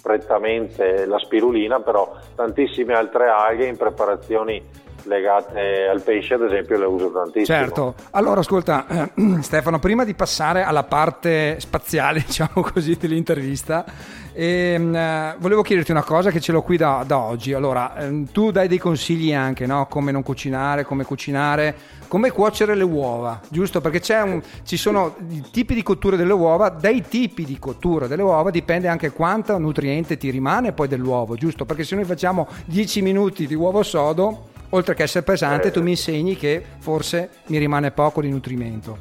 prettamente 0.00 1.06
la 1.06 1.18
spirulina 1.18 1.80
però 1.80 2.14
tantissime 2.36 2.94
altre 2.94 3.26
alghe 3.28 3.66
in 3.66 3.76
preparazioni 3.76 4.62
legate 5.04 5.86
al 5.90 6.00
pesce 6.02 6.34
ad 6.34 6.42
esempio 6.42 6.78
le 6.78 6.86
uso 6.86 7.10
tantissimo 7.10 7.44
Certo, 7.44 7.94
allora 8.10 8.40
ascolta 8.40 8.86
eh, 9.14 9.38
Stefano, 9.42 9.78
prima 9.78 10.04
di 10.04 10.14
passare 10.14 10.62
alla 10.62 10.84
parte 10.84 11.58
spaziale, 11.60 12.22
diciamo 12.26 12.62
così, 12.72 12.96
dell'intervista, 12.98 13.84
ehm, 14.32 14.94
eh, 14.94 15.34
volevo 15.38 15.62
chiederti 15.62 15.90
una 15.90 16.02
cosa 16.02 16.30
che 16.30 16.40
ce 16.40 16.52
l'ho 16.52 16.62
qui 16.62 16.76
da, 16.76 17.04
da 17.06 17.18
oggi. 17.18 17.52
Allora, 17.52 17.96
ehm, 17.96 18.30
tu 18.30 18.50
dai 18.50 18.68
dei 18.68 18.78
consigli 18.78 19.32
anche, 19.32 19.66
no? 19.66 19.86
Come 19.86 20.12
non 20.12 20.22
cucinare, 20.22 20.84
come 20.84 21.04
cucinare, 21.04 21.76
come 22.08 22.30
cuocere 22.30 22.74
le 22.74 22.84
uova, 22.84 23.40
giusto? 23.48 23.80
Perché 23.80 24.00
un- 24.22 24.42
ci 24.64 24.76
sono 24.76 25.16
i 25.30 25.44
tipi 25.50 25.74
di 25.74 25.82
cottura 25.82 26.16
delle 26.16 26.32
uova, 26.32 26.68
dai 26.68 27.02
tipi 27.02 27.44
di 27.44 27.58
cottura 27.58 28.06
delle 28.06 28.22
uova 28.22 28.50
dipende 28.50 28.88
anche 28.88 29.10
quanto 29.12 29.56
nutriente 29.58 30.16
ti 30.16 30.30
rimane 30.30 30.72
poi 30.72 30.88
dell'uovo, 30.88 31.34
giusto? 31.34 31.64
Perché 31.64 31.84
se 31.84 31.94
noi 31.94 32.04
facciamo 32.04 32.48
10 32.66 33.02
minuti 33.02 33.46
di 33.46 33.54
uovo 33.54 33.82
sodo, 33.82 34.56
oltre 34.70 34.94
che 34.94 35.02
essere 35.04 35.24
pesante, 35.24 35.68
Eh. 35.68 35.70
tu 35.70 35.82
mi 35.82 35.90
insegni 35.90 36.36
che 36.36 36.62
forse 36.78 37.30
mi 37.46 37.58
rimane 37.58 37.90
poco 37.90 38.20
di 38.20 38.30
nutrimento. 38.30 38.96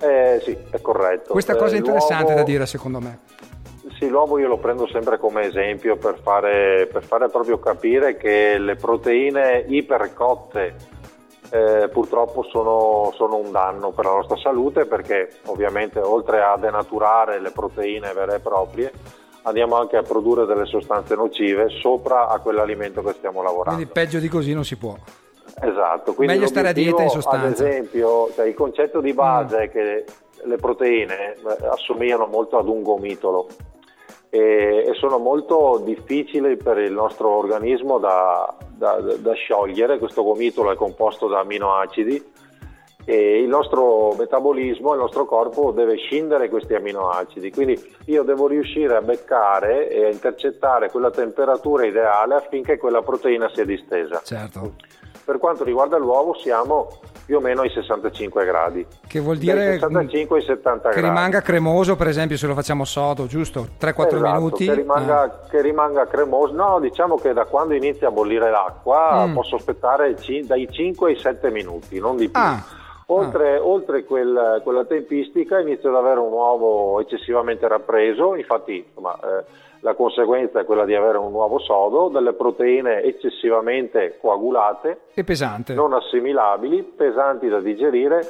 Eh, 0.00 0.40
sì 0.44 0.56
è 0.70 0.80
corretto 0.80 1.32
Questa 1.32 1.54
cosa 1.54 1.72
è 1.72 1.74
Eh, 1.74 1.78
interessante 1.78 2.24
l'uovo- 2.24 2.38
da 2.38 2.42
dire 2.42 2.66
secondo 2.66 3.00
me. 3.00 3.18
Sì, 3.98 4.08
l'uovo 4.08 4.38
io 4.38 4.48
lo 4.48 4.58
prendo 4.58 4.88
sempre 4.88 5.16
come 5.18 5.42
esempio 5.46 5.96
per 5.96 6.18
fare, 6.22 6.88
per 6.90 7.04
fare 7.04 7.28
proprio 7.28 7.60
capire 7.60 8.16
che 8.16 8.58
le 8.58 8.74
proteine 8.74 9.64
ipercotte 9.68 10.74
eh, 11.50 11.88
purtroppo 11.92 12.42
sono, 12.44 13.12
sono 13.14 13.36
un 13.36 13.52
danno 13.52 13.90
per 13.92 14.06
la 14.06 14.12
nostra 14.14 14.36
salute 14.38 14.86
perché 14.86 15.28
ovviamente 15.46 16.00
oltre 16.00 16.40
a 16.42 16.56
denaturare 16.56 17.40
le 17.40 17.50
proteine 17.50 18.12
vere 18.12 18.36
e 18.36 18.40
proprie 18.40 18.90
andiamo 19.42 19.76
anche 19.76 19.96
a 19.96 20.02
produrre 20.02 20.46
delle 20.46 20.66
sostanze 20.66 21.14
nocive 21.14 21.68
sopra 21.68 22.28
a 22.28 22.38
quell'alimento 22.38 23.02
che 23.02 23.12
stiamo 23.14 23.42
lavorando. 23.42 23.74
Quindi 23.76 23.92
peggio 23.92 24.18
di 24.18 24.28
così 24.28 24.52
non 24.52 24.64
si 24.64 24.76
può. 24.76 24.96
Esatto, 25.60 26.14
quindi 26.14 26.34
Meglio 26.34 26.46
stare 26.46 26.68
a 26.68 26.72
dieta 26.72 27.02
in 27.02 27.10
sostanza. 27.10 27.64
Ad 27.64 27.68
esempio, 27.68 28.32
cioè, 28.34 28.46
il 28.46 28.54
concetto 28.54 29.00
di 29.00 29.12
base 29.12 29.58
è 29.64 29.70
che 29.70 30.04
le 30.44 30.56
proteine 30.56 31.34
eh, 31.34 31.66
assomigliano 31.70 32.26
molto 32.26 32.58
ad 32.58 32.68
un 32.68 32.82
gomitolo 32.82 33.48
e, 34.28 34.84
e 34.88 34.94
sono 34.94 35.18
molto 35.18 35.80
difficili 35.84 36.56
per 36.56 36.78
il 36.78 36.92
nostro 36.92 37.28
organismo 37.28 37.98
da, 37.98 38.54
da- 38.66 39.00
da 39.00 39.32
sciogliere. 39.34 39.98
Questo 39.98 40.22
gomitolo 40.22 40.72
è 40.72 40.74
composto 40.74 41.28
da 41.28 41.40
aminoacidi 41.40 42.31
e 43.04 43.40
il 43.42 43.48
nostro 43.48 44.14
metabolismo, 44.16 44.92
il 44.92 44.98
nostro 45.00 45.24
corpo 45.24 45.70
deve 45.72 45.96
scindere 45.96 46.48
questi 46.48 46.74
aminoacidi, 46.74 47.50
quindi 47.50 47.94
io 48.06 48.22
devo 48.22 48.46
riuscire 48.46 48.94
a 48.96 49.00
beccare 49.02 49.88
e 49.90 50.04
a 50.04 50.08
intercettare 50.10 50.90
quella 50.90 51.10
temperatura 51.10 51.84
ideale 51.84 52.34
affinché 52.34 52.78
quella 52.78 53.02
proteina 53.02 53.50
sia 53.52 53.64
distesa. 53.64 54.20
Certo. 54.24 54.74
Per 55.24 55.38
quanto 55.38 55.62
riguarda 55.62 55.96
l'uovo 55.98 56.34
siamo 56.34 56.88
più 57.24 57.36
o 57.36 57.40
meno 57.40 57.60
ai 57.62 57.70
65 57.70 58.44
gradi. 58.44 58.84
Che 59.06 59.20
vuol 59.20 59.36
dire 59.38 59.74
65 59.74 60.38
ai 60.38 60.42
70 60.44 60.88
che 60.88 60.94
gradi. 61.00 61.06
rimanga 61.14 61.40
cremoso, 61.40 61.94
per 61.94 62.08
esempio, 62.08 62.36
se 62.36 62.48
lo 62.48 62.54
facciamo 62.54 62.84
sodo, 62.84 63.26
giusto? 63.26 63.68
3-4 63.78 64.16
Esatto, 64.16 64.32
minuti. 64.36 64.64
Che 64.66 64.74
rimanga, 64.74 65.20
Ah. 65.22 65.30
che 65.48 65.60
rimanga 65.62 66.06
cremoso. 66.08 66.52
No, 66.54 66.80
diciamo 66.80 67.14
che 67.16 67.32
da 67.32 67.44
quando 67.44 67.74
inizia 67.74 68.08
a 68.08 68.10
bollire 68.10 68.50
l'acqua 68.50 69.26
Mm. 69.28 69.34
posso 69.34 69.54
aspettare 69.54 70.16
dai 70.44 70.68
5 70.68 71.10
ai 71.10 71.16
7 71.16 71.50
minuti, 71.50 72.00
non 72.00 72.16
di 72.16 72.28
più. 72.28 72.40
Ah. 72.40 72.60
Oltre, 73.12 73.58
oltre 73.58 74.04
quel- 74.04 74.60
quella 74.62 74.84
tempistica 74.84 75.60
inizio 75.60 75.88
ad 75.90 75.96
avere 75.96 76.20
un 76.20 76.32
uovo 76.32 77.00
eccessivamente 77.00 77.68
rappreso, 77.68 78.34
infatti 78.34 78.84
insomma, 78.86 79.18
eh, 79.22 79.44
la 79.80 79.94
conseguenza 79.94 80.60
è 80.60 80.64
quella 80.64 80.84
di 80.84 80.94
avere 80.94 81.18
un 81.18 81.32
uovo 81.32 81.58
sodo, 81.58 82.08
delle 82.08 82.32
proteine 82.34 83.02
eccessivamente 83.02 84.16
coagulate, 84.20 85.00
È 85.14 85.24
pesante. 85.24 85.74
non 85.74 85.92
assimilabili, 85.92 86.82
pesanti 86.82 87.48
da 87.48 87.60
digerire 87.60 88.20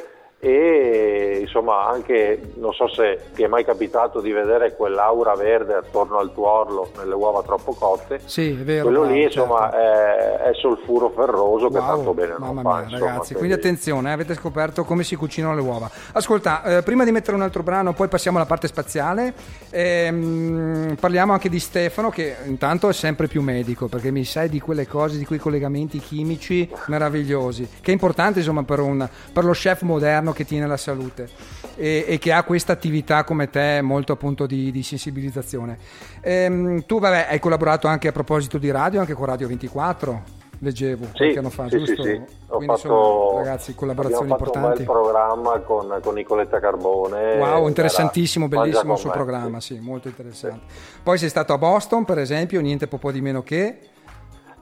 e 0.44 1.38
insomma 1.40 1.87
anche 1.87 2.55
non 2.57 2.72
so 2.72 2.88
se 2.88 3.26
ti 3.33 3.44
è 3.44 3.46
mai 3.46 3.64
capitato 3.64 4.20
di 4.20 4.33
vedere 4.33 4.74
quell'aura 4.74 5.37
verde 5.37 5.74
attorno 5.74 6.18
al 6.18 6.33
tuorlo 6.35 6.90
nelle 6.98 7.14
uova 7.14 7.42
troppo 7.42 7.74
cotte 7.74 8.20
Sì, 8.24 8.50
è 8.50 8.64
vero. 8.64 8.83
quello 8.87 9.05
lì 9.05 9.22
certo. 9.22 9.38
insomma 9.38 9.70
è, 9.70 10.38
è 10.48 10.55
solfuro 10.55 11.11
ferroso 11.11 11.68
che 11.68 11.78
Wow, 11.78 11.87
tanto 11.94 12.12
bene 12.14 12.35
non 12.37 12.55
mamma 12.57 12.62
fa 12.62 12.76
mia, 12.81 12.88
insomma, 12.88 13.11
ragazzi, 13.12 13.35
quindi 13.35 13.52
attenzione, 13.52 14.11
eh, 14.11 14.12
avete 14.14 14.35
scoperto 14.35 14.83
come 14.83 15.05
si 15.05 15.14
cucinano 15.14 15.55
le 15.55 15.61
uova. 15.61 15.88
Ascolta, 16.12 16.64
eh, 16.78 16.83
prima 16.83 17.05
di 17.05 17.12
mettere 17.12 17.37
un 17.37 17.42
altro 17.42 17.62
brano, 17.62 17.92
poi 17.92 18.09
passiamo 18.09 18.38
alla 18.38 18.46
parte 18.46 18.66
spaziale. 18.66 19.33
ehm, 19.70 20.96
parliamo 20.98 21.33
anche 21.33 21.48
di 21.48 21.59
Stefano, 21.61 22.11
che 22.11 22.35
intanto 22.46 22.88
è 22.88 22.92
sempre 22.92 23.26
più 23.28 23.42
medico, 23.42 23.87
perché 23.87 24.11
mi 24.11 24.24
sai 24.24 24.48
di 24.48 24.59
quelle 24.61 24.87
cose, 24.87 25.18
di 25.18 25.24
quei 25.24 25.38
collegamenti 25.38 25.98
chimici 25.98 26.68
meravigliosi, 26.87 27.68
che 27.81 27.90
è 27.90 27.94
importante 27.94 28.40
insomma 28.40 28.64
per, 28.64 28.81
un- 28.81 29.09
per 29.33 29.44
lo 29.44 29.52
chef 29.52 29.83
moderno 29.83 30.32
che 30.33 30.45
tiene 30.45 30.66
la 30.66 30.77
salute 30.77 31.29
e, 31.77 32.05
e 32.07 32.18
che 32.18 32.33
ha 32.33 32.42
questa 32.45 32.73
attività 32.73 33.25
come 33.25 33.51
te 33.51 33.81
molto 33.83 34.12
appunto 34.12 34.47
di, 34.47 34.71
di 34.71 34.83
sensibilizzazione. 34.83 35.79
Ehm, 36.21 36.85
tu 36.87 36.99
vabbè, 36.99 37.27
hai 37.31 37.38
collaborato 37.38 37.87
anche 37.88 38.09
a 38.09 38.12
proposito 38.12 38.59
di 38.59 38.71
radio, 38.71 39.01
anche 39.01 39.14
con 39.14 39.27
Radio 39.27 39.47
24, 39.49 40.23
leggevo 40.59 41.07
Sì, 41.07 41.16
qualche 41.16 41.38
anno 41.38 41.51
fa, 41.51 41.68
sì, 41.68 41.79
giusto? 41.79 42.03
sì, 42.03 42.09
sì. 42.09 42.23
Ho 42.49 42.57
Quindi 42.57 42.77
fatto, 42.77 42.88
insomma, 42.88 43.38
ragazzi, 43.38 43.75
collaborazioni 43.75 44.31
abbiamo 44.33 44.45
fatto 44.45 44.59
importanti. 44.59 44.81
un 44.83 44.87
bel 44.87 45.03
programma 45.03 45.59
con, 45.61 46.01
con 46.03 46.14
Nicoletta 46.14 46.61
Carbone. 46.61 47.37
Wow, 47.38 47.66
interessantissimo, 47.66 48.49
bellissimo 48.49 48.92
il 48.92 48.99
suo 48.99 49.09
me, 49.09 49.14
programma, 49.14 49.61
sì. 49.61 49.75
sì, 49.75 49.81
molto 49.81 50.09
interessante. 50.09 50.73
Poi 51.03 51.18
sei 51.18 51.29
stato 51.29 51.53
a 51.53 51.59
Boston, 51.59 52.05
per 52.05 52.18
esempio, 52.18 52.61
niente 52.61 52.87
po' 52.87 53.11
di 53.11 53.21
meno 53.21 53.42
che. 53.42 53.79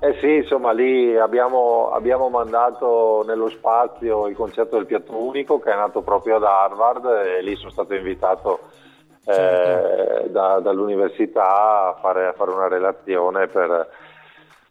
Eh 0.02 0.16
sì, 0.18 0.36
insomma, 0.36 0.72
lì 0.72 1.14
abbiamo, 1.18 1.90
abbiamo 1.90 2.30
mandato 2.30 3.22
nello 3.26 3.50
spazio 3.50 4.26
il 4.28 4.34
concerto 4.34 4.76
del 4.76 4.86
piatto 4.86 5.14
unico 5.14 5.58
che 5.60 5.70
è 5.70 5.76
nato 5.76 6.00
proprio 6.00 6.36
ad 6.36 6.44
Harvard 6.44 7.04
e 7.04 7.42
lì 7.42 7.54
sono 7.56 7.70
stato 7.70 7.94
invitato 7.94 8.60
eh, 9.26 9.32
Certo. 9.34 10.28
da- 10.28 10.58
dall'università 10.60 11.88
a 11.88 11.98
fare, 12.00 12.28
a 12.28 12.32
fare 12.32 12.50
una 12.50 12.68
relazione 12.68 13.46
per, 13.48 13.88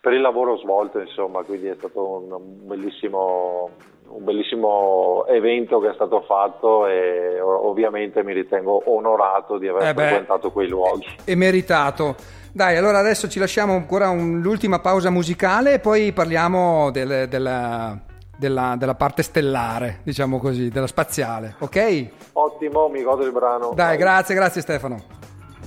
per 0.01 0.13
il 0.13 0.21
lavoro 0.21 0.57
svolto, 0.57 0.97
insomma, 0.99 1.43
quindi 1.43 1.67
è 1.67 1.75
stato 1.75 2.07
un, 2.07 2.31
un 2.31 2.67
bellissimo, 2.67 3.69
un 4.11 4.23
bellissimo 4.23 5.25
evento 5.27 5.79
che 5.79 5.89
è 5.89 5.93
stato 5.93 6.21
fatto 6.27 6.87
e 6.87 7.39
ovviamente 7.41 8.23
mi 8.23 8.33
ritengo 8.33 8.81
onorato 8.85 9.57
di 9.57 9.67
aver 9.67 9.87
Eh 9.89 9.93
beh. 9.93 10.01
frequentato 10.03 10.51
quei 10.51 10.67
luoghi. 10.67 11.05
E 11.25 11.35
meritato. 11.35 12.15
Dai, 12.51 12.75
allora 12.77 12.97
adesso 12.99 13.29
ci 13.29 13.37
lasciamo 13.39 13.73
ancora 13.73 14.09
un- 14.09 14.39
l'ultima 14.41 14.79
pausa 14.79 15.09
musicale 15.11 15.73
e 15.73 15.79
poi 15.79 16.11
parliamo 16.11 16.89
del- 16.91 17.27
della, 17.29 17.97
della- 18.35 18.75
della 18.77 18.95
parte 18.95 19.21
stellare, 19.21 19.99
diciamo 20.03 20.39
così, 20.39 20.69
della 20.69 20.87
spaziale, 20.87 21.55
ok? 21.59 22.07
Ottimo, 22.33 22.89
mi 22.89 23.03
godo 23.03 23.23
il 23.23 23.31
brano. 23.31 23.71
Dai, 23.75 23.97
grazie, 23.97 24.33
grazie 24.33 24.61
Stefano. 24.61 24.99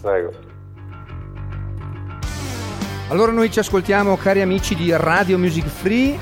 Prego. 0.00 0.30
Allora 3.08 3.30
noi 3.30 3.50
ci 3.50 3.58
ascoltiamo, 3.58 4.16
cari 4.16 4.40
amici 4.40 4.74
di 4.74 4.90
Radio 4.96 5.36
Music 5.38 5.66
Free, 5.66 6.16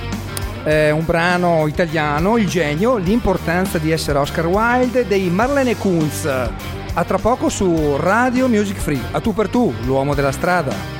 eh, 0.64 0.90
un 0.90 1.04
brano 1.04 1.66
italiano, 1.66 2.36
Il 2.36 2.48
genio, 2.48 2.96
l'importanza 2.96 3.78
di 3.78 3.90
essere 3.90 4.18
Oscar 4.18 4.46
Wilde 4.46 5.06
dei 5.06 5.28
Marlene 5.30 5.76
Kunz. 5.76 6.24
A 6.26 7.04
tra 7.04 7.18
poco 7.18 7.48
su 7.48 7.96
Radio 7.96 8.48
Music 8.48 8.78
Free. 8.78 9.00
A 9.12 9.20
tu 9.20 9.32
per 9.32 9.48
tu, 9.48 9.72
l'uomo 9.84 10.14
della 10.14 10.32
strada. 10.32 10.98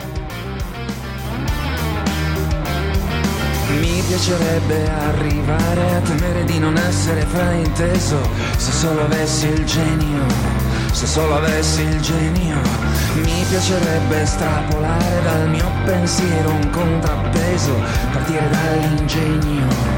Mi 3.80 4.02
piacerebbe 4.06 4.88
arrivare 4.88 5.94
a 5.94 6.00
temere 6.00 6.44
di 6.44 6.58
non 6.58 6.76
essere 6.76 7.20
frainteso 7.22 8.18
Se 8.56 8.72
solo 8.72 9.02
avessi 9.02 9.46
il 9.46 9.64
genio, 9.64 10.59
se 10.92 11.06
solo 11.06 11.36
avessi 11.36 11.82
il 11.82 12.00
genio 12.00 12.56
Mi 13.14 13.44
piacerebbe 13.48 14.22
estrapolare 14.22 15.22
dal 15.22 15.48
mio 15.48 15.70
pensiero 15.84 16.50
un 16.50 16.70
contrappeso 16.70 17.74
Partire 18.12 18.48
dall'ingegno 18.50 19.90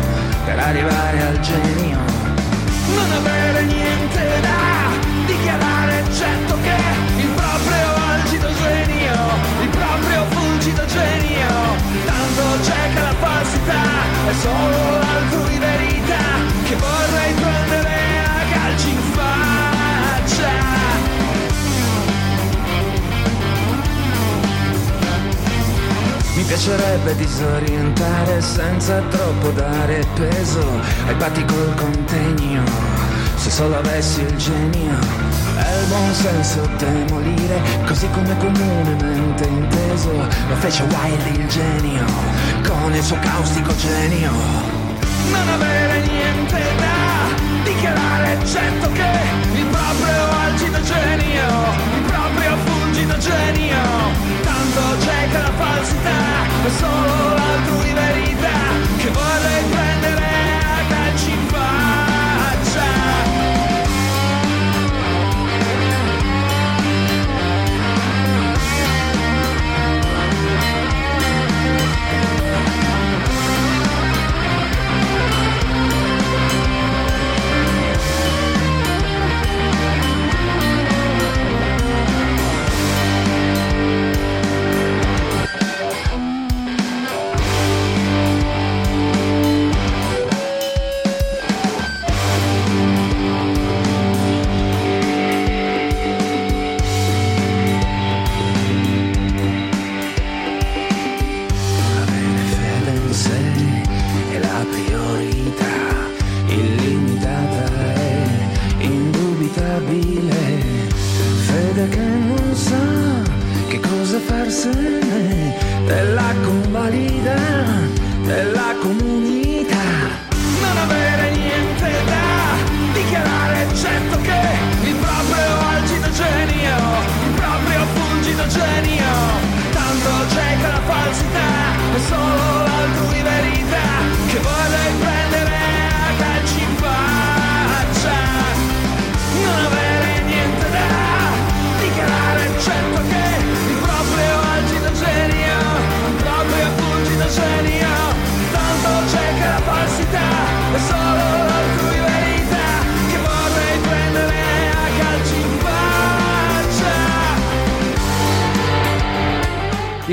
per 0.44 0.58
arrivare 0.58 1.22
al 1.22 1.40
genio. 1.40 1.98
Non 2.94 3.12
avere 3.12 3.62
niente 3.62 4.40
da 4.40 4.90
dichiarare 5.26 6.00
eccetto 6.00 6.56
che 6.62 6.76
il 7.22 7.28
proprio 7.28 7.94
algido 8.10 8.48
genio 8.54 9.14
Il 9.62 9.68
proprio 9.68 10.24
fulgido 10.30 10.84
genio 10.86 11.48
Tanto 12.04 12.42
c'è 12.62 12.92
che 12.92 13.00
la 13.00 13.14
falsità 13.20 13.82
è 14.26 14.32
solo 14.40 14.98
l'altrui 14.98 15.58
verità 15.58 16.24
Che 16.64 16.76
vorrei 16.76 17.32
prendere 17.34 17.81
piacerebbe 26.52 27.16
disorientare 27.16 28.42
senza 28.42 29.00
troppo 29.08 29.48
dare 29.52 30.04
peso 30.12 30.62
ai 31.06 31.14
patti 31.14 31.42
col 31.46 31.74
contegno. 31.76 32.62
Se 33.36 33.50
solo 33.50 33.78
avessi 33.78 34.20
il 34.20 34.36
genio 34.36 34.98
e 35.56 35.80
il 35.80 35.86
buon 35.88 36.12
senso 36.12 36.68
demolire, 36.76 37.58
così 37.86 38.06
come 38.10 38.36
comunemente 38.36 39.44
inteso, 39.44 40.12
lo 40.12 40.54
fece 40.56 40.82
Wilde 40.82 41.40
il 41.40 41.48
genio, 41.48 42.04
con 42.68 42.94
il 42.94 43.02
suo 43.02 43.18
caustico 43.20 43.74
genio. 43.74 44.30
Non 45.30 45.48
avere 45.54 46.00
niente 46.00 46.60
da 46.76 47.64
dichiarare, 47.64 48.32
eccetto 48.32 48.92
che 48.92 49.10
il 49.54 49.64
proprio 49.64 50.30
algido 50.44 50.82
genio, 50.82 51.46
il 51.96 52.02
proprio 52.02 52.56
fulgido 52.66 53.16
genio. 53.16 54.41
Tanto 54.74 55.04
c'è 55.04 55.28
che 55.28 55.36
la 55.38 55.52
falsità 55.52 56.64
è 56.64 56.70
solo 56.70 57.34
l'altrui 57.34 57.92
verità 57.92 58.58
che 58.96 59.10
vorrei 59.10 59.51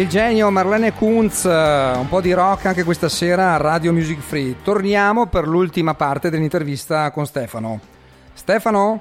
genio 0.10 0.50
Marlene 0.50 0.92
Kunz, 0.92 1.46
eh, 1.46 1.94
un 1.96 2.08
po' 2.10 2.20
di 2.20 2.34
rock 2.34 2.66
anche 2.66 2.84
questa 2.84 3.10
sera 3.10 3.54
a 3.54 3.58
Radio 3.58 3.94
Music 3.94 4.20
Free. 4.20 4.56
Torniamo 4.64 5.28
per 5.28 5.48
l'ultima 5.48 5.94
parte 5.94 6.32
dell'intervista 6.32 7.12
con 7.12 7.28
Stefano. 7.28 7.80
Stefano? 8.34 9.00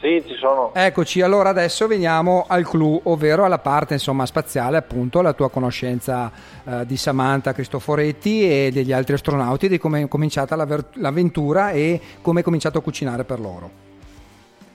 Sì, 0.00 0.24
ci 0.26 0.34
sono. 0.36 0.72
Eccoci, 0.72 1.20
allora 1.20 1.50
adesso 1.50 1.86
veniamo 1.86 2.46
al 2.48 2.66
clou, 2.66 2.98
ovvero 3.04 3.44
alla 3.44 3.58
parte 3.58 3.92
insomma, 3.92 4.24
spaziale, 4.24 4.78
appunto, 4.78 5.20
la 5.20 5.34
tua 5.34 5.50
conoscenza 5.50 6.32
eh, 6.64 6.86
di 6.86 6.96
Samantha 6.96 7.52
Cristoforetti 7.52 8.42
e 8.42 8.70
degli 8.72 8.92
altri 8.92 9.12
astronauti, 9.12 9.68
di 9.68 9.76
come 9.76 10.00
è 10.00 10.08
cominciata 10.08 10.56
l'avventura 10.56 11.72
e 11.72 12.00
come 12.22 12.38
hai 12.38 12.44
cominciato 12.44 12.78
a 12.78 12.82
cucinare 12.82 13.24
per 13.24 13.40
loro. 13.40 13.70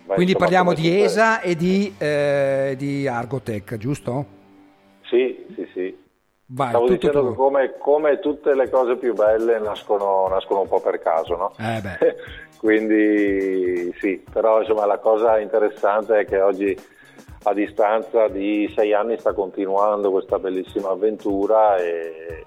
Beh, 0.05 0.13
Quindi 0.13 0.35
parliamo 0.35 0.73
di 0.73 1.01
ESA 1.01 1.41
e 1.41 1.55
di, 1.55 1.91
eh, 1.97 2.75
di 2.77 3.07
Argotech, 3.07 3.77
giusto? 3.77 4.34
Sì, 5.09 5.45
sì, 5.55 5.69
sì. 5.73 6.03
Vai, 6.47 6.69
Stavo 6.69 6.87
dicendo 6.87 7.29
che 7.29 7.35
come, 7.35 7.77
come 7.79 8.19
tutte 8.19 8.53
le 8.53 8.69
cose 8.69 8.97
più 8.97 9.15
belle 9.15 9.57
nascono, 9.59 10.27
nascono 10.27 10.61
un 10.61 10.67
po' 10.67 10.79
per 10.79 10.99
caso, 10.99 11.35
no? 11.35 11.53
Eh 11.57 11.81
beh. 11.81 12.15
Quindi 12.59 13.91
sì, 13.99 14.23
però 14.31 14.59
insomma 14.59 14.85
la 14.85 14.99
cosa 14.99 15.39
interessante 15.39 16.19
è 16.19 16.25
che 16.25 16.39
oggi 16.41 16.77
a 17.43 17.53
distanza 17.53 18.27
di 18.27 18.71
sei 18.75 18.93
anni 18.93 19.17
sta 19.19 19.33
continuando 19.33 20.11
questa 20.11 20.39
bellissima 20.39 20.89
avventura 20.89 21.77
e, 21.77 22.45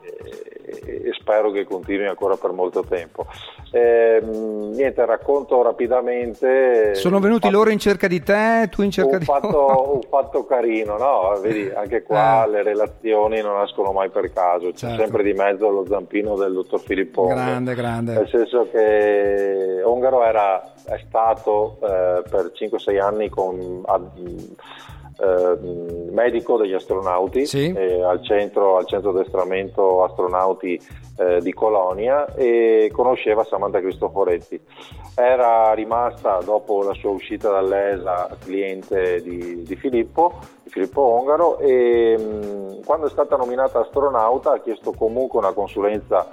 e- 0.68 1.10
spero 1.18 1.50
che 1.50 1.64
continui 1.64 2.06
ancora 2.06 2.36
per 2.36 2.52
molto 2.52 2.82
tempo. 2.82 3.26
Ehm, 3.72 4.70
niente, 4.74 5.04
racconto 5.04 5.62
rapidamente. 5.62 6.94
Sono 6.94 7.18
venuti 7.20 7.46
un 7.46 7.52
loro 7.52 7.70
in 7.70 7.78
cerca 7.78 8.06
di 8.08 8.22
te, 8.22 8.68
tu 8.70 8.82
in 8.82 8.90
cerca 8.90 9.12
un 9.14 9.18
di 9.18 9.24
fatto, 9.24 9.48
loro. 9.50 9.94
un 9.94 10.00
fatto 10.08 10.44
carino, 10.46 10.96
no? 10.96 11.38
Vedi, 11.40 11.70
anche 11.74 12.02
qua 12.02 12.44
Eh. 12.46 12.50
le 12.50 12.62
relazioni 12.62 13.40
non 13.40 13.56
nascono 13.56 13.92
mai 13.92 14.08
per 14.10 14.32
caso, 14.32 14.68
c'è 14.70 14.74
Certo. 14.88 15.02
sempre 15.02 15.22
di 15.22 15.32
mezzo 15.32 15.68
lo 15.68 15.84
zampino 15.86 16.36
del 16.36 16.52
dottor 16.52 16.80
Filippo. 16.80 17.26
Grande, 17.26 17.74
grande. 17.74 18.12
Nel 18.14 18.28
senso 18.28 18.68
che 18.70 19.82
Ongaro 19.84 20.24
era, 20.24 20.62
è 20.86 20.98
stato 21.06 21.76
eh, 21.82 22.22
per 22.28 22.52
5-6 22.54 22.98
anni 23.00 23.28
con, 23.28 23.82
a- 23.86 24.00
eh, 25.20 25.58
medico 26.10 26.56
degli 26.56 26.74
astronauti 26.74 27.46
Sì. 27.46 27.72
eh, 27.72 28.02
al, 28.02 28.22
centro, 28.24 28.76
al 28.76 28.86
centro 28.86 29.10
addestramento 29.10 30.04
astronauti 30.04 30.80
eh, 31.18 31.40
di 31.40 31.52
Colonia 31.52 32.32
e 32.34 32.90
conosceva 32.92 33.44
Samantha 33.44 33.80
Cristoforetti. 33.80 34.60
Era 35.16 35.72
rimasta 35.72 36.38
dopo 36.44 36.82
la 36.82 36.94
sua 36.94 37.10
uscita 37.10 37.50
dall'ESA 37.50 38.36
cliente 38.44 39.20
di, 39.22 39.62
di 39.62 39.76
Filippo, 39.76 40.34
di 40.62 40.70
Filippo 40.70 41.00
Ongaro 41.00 41.58
e 41.58 42.16
mh, 42.16 42.84
quando 42.84 43.06
è 43.06 43.10
stata 43.10 43.36
nominata 43.36 43.80
astronauta 43.80 44.52
ha 44.52 44.60
chiesto 44.60 44.92
comunque 44.92 45.38
una 45.40 45.52
consulenza 45.52 46.26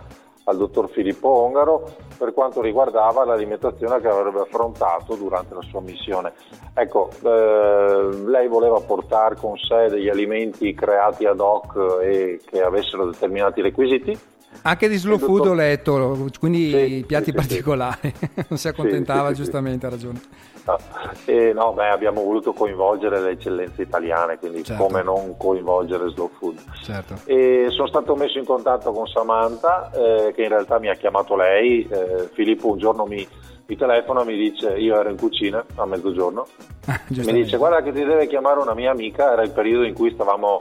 al 0.45 0.57
dottor 0.57 0.89
Filippo 0.89 1.27
Ongaro 1.29 1.95
per 2.17 2.33
quanto 2.33 2.61
riguardava 2.61 3.25
l'alimentazione 3.25 3.99
che 3.99 4.07
avrebbe 4.07 4.41
affrontato 4.41 5.15
durante 5.15 5.53
la 5.53 5.61
sua 5.61 5.81
missione. 5.81 6.33
Ecco, 6.73 7.09
eh, 7.23 8.09
lei 8.25 8.47
voleva 8.47 8.79
portare 8.79 9.35
con 9.35 9.57
sé 9.57 9.87
degli 9.89 10.09
alimenti 10.09 10.73
creati 10.73 11.25
ad 11.25 11.39
hoc 11.39 11.99
e 12.01 12.39
che 12.45 12.61
avessero 12.61 13.05
determinati 13.05 13.61
requisiti. 13.61 14.17
Anche 14.64 14.88
di 14.89 14.97
slow 14.97 15.18
food 15.18 15.47
ho 15.47 15.53
letto, 15.53 16.28
quindi 16.39 16.72
Sì, 16.72 17.03
piatti 17.06 17.26
sì, 17.26 17.34
particolari. 17.34 18.14
non 18.49 18.58
si 18.58 18.68
accontentava, 18.68 19.32
giustamente, 19.32 19.86
ha 19.86 19.89
ragione. 19.89 20.22
No, 20.66 20.78
e 21.26 21.53
no, 21.53 21.74
beh, 21.74 21.89
abbiamo 21.89 22.24
voluto 22.24 22.51
coinvolgere 22.51 23.20
le 23.22 23.32
eccellenze 23.32 23.84
italiane, 23.84 24.39
quindi 24.39 24.64
Certo. 24.64 24.84
come 24.84 25.03
non 25.03 25.38
coinvolgere 25.38 26.10
Slow 26.10 26.30
Food. 26.39 26.58
Certo. 26.82 27.20
E 27.26 27.68
sono 27.70 27.88
stato 27.88 28.16
messo 28.16 28.39
in 28.39 28.45
contatto 28.45 28.91
con 28.91 29.06
Samantha, 29.06 29.91
eh, 29.93 30.34
che 30.34 30.41
in 30.41 30.49
realtà 30.49 30.80
mi 30.80 30.89
ha 30.89 30.95
chiamato 30.95 31.36
lei. 31.36 31.88
Eh, 31.88 32.30
Filippo 32.34 32.72
un 32.72 32.80
giorno 32.80 33.06
mi, 33.06 33.28
mi 33.68 33.78
telefona 33.78 34.24
e 34.24 34.26
mi 34.26 34.36
dice: 34.36 34.72
Io 34.72 34.99
ero 34.99 35.10
in 35.10 35.18
cucina 35.18 35.64
a 35.76 35.86
mezzogiorno. 35.86 36.47
Mi 37.10 37.34
dice: 37.34 37.58
Guarda, 37.58 37.84
che 37.84 37.91
ti 37.91 38.03
deve 38.03 38.26
chiamare 38.26 38.60
una 38.60 38.74
mia 38.74 38.89
amica. 38.89 39.32
Era 39.34 39.43
il 39.43 39.51
periodo 39.51 39.84
in 39.84 39.93
cui 39.93 40.12
stavamo, 40.12 40.60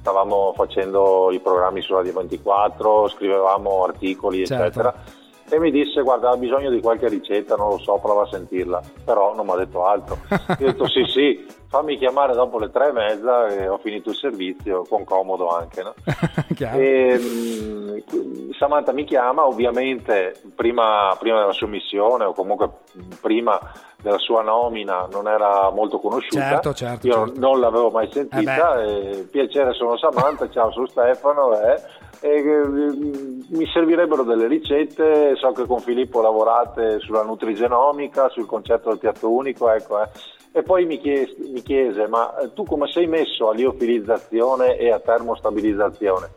stavamo 0.00 0.52
facendo 0.56 1.30
i 1.30 1.40
programmi 1.40 1.82
su 1.82 1.94
Radio 1.94 2.12
24, 2.14 3.08
scrivevamo 3.08 3.84
articoli, 3.84 4.46
Certo. 4.46 4.64
eccetera. 4.64 4.94
E 5.50 5.58
mi 5.58 5.70
disse: 5.70 6.02
Guarda, 6.02 6.30
ha 6.30 6.36
bisogno 6.36 6.70
di 6.70 6.80
qualche 6.80 7.08
ricetta, 7.08 7.56
non 7.56 7.70
lo 7.70 7.78
so, 7.78 7.98
prova 8.00 8.22
a 8.22 8.28
sentirla. 8.30 8.80
Però 9.04 9.34
non 9.34 9.46
mi 9.46 9.52
ha 9.52 9.56
detto 9.56 9.84
altro. 9.84 10.18
Io 10.58 10.68
ho 10.68 10.70
detto: 10.70 10.88
Sì, 10.88 11.04
sì, 11.06 11.46
fammi 11.68 11.98
chiamare 11.98 12.34
dopo 12.34 12.58
le 12.58 12.70
tre 12.70 12.88
e 12.88 12.92
mezza, 12.92 13.48
e 13.48 13.66
ho 13.68 13.78
finito 13.78 14.10
il 14.10 14.16
servizio, 14.16 14.84
con 14.88 15.04
comodo 15.04 15.48
anche. 15.48 15.82
No? 15.82 15.94
E, 16.72 17.18
mh, 17.18 18.52
Samantha 18.58 18.92
mi 18.92 19.04
chiama, 19.04 19.46
ovviamente 19.46 20.40
prima, 20.54 21.16
prima 21.18 21.40
della 21.40 21.52
sua 21.52 21.66
missione 21.68 22.24
o 22.24 22.32
comunque 22.34 22.68
prima 23.20 23.58
della 24.02 24.18
sua 24.18 24.42
nomina 24.42 25.06
non 25.10 25.26
era 25.28 25.70
molto 25.70 25.98
conosciuta. 25.98 26.40
Certo, 26.48 26.74
certo, 26.74 27.06
Io 27.06 27.12
certo. 27.26 27.40
non 27.40 27.60
l'avevo 27.60 27.90
mai 27.90 28.08
sentita. 28.12 28.82
e, 28.82 29.26
piacere, 29.30 29.72
sono 29.72 29.96
Samantha, 29.96 30.48
ciao, 30.50 30.70
sono 30.72 30.86
Stefano. 30.86 31.58
eh, 31.58 31.80
e, 32.20 32.28
eh, 32.28 32.62
mi 33.48 33.66
servirebbero 33.72 34.22
delle 34.22 34.46
ricette, 34.46 35.34
so 35.36 35.52
che 35.52 35.66
con 35.66 35.80
Filippo 35.80 36.20
lavorate 36.20 36.98
sulla 37.00 37.22
nutrigenomica, 37.22 38.28
sul 38.28 38.46
concetto 38.46 38.90
del 38.90 38.98
piatto 38.98 39.30
unico, 39.30 39.70
ecco, 39.70 40.02
eh. 40.02 40.08
E 40.52 40.62
poi 40.62 40.84
mi 40.84 40.98
chiese, 40.98 41.36
mi 41.52 41.62
chiese, 41.62 42.08
ma 42.08 42.36
eh, 42.38 42.52
tu 42.52 42.64
come 42.64 42.90
sei 42.90 43.06
messo 43.06 43.48
a 43.48 43.54
liofilizzazione 43.54 44.76
e 44.76 44.90
a 44.90 44.98
termostabilizzazione? 44.98 46.28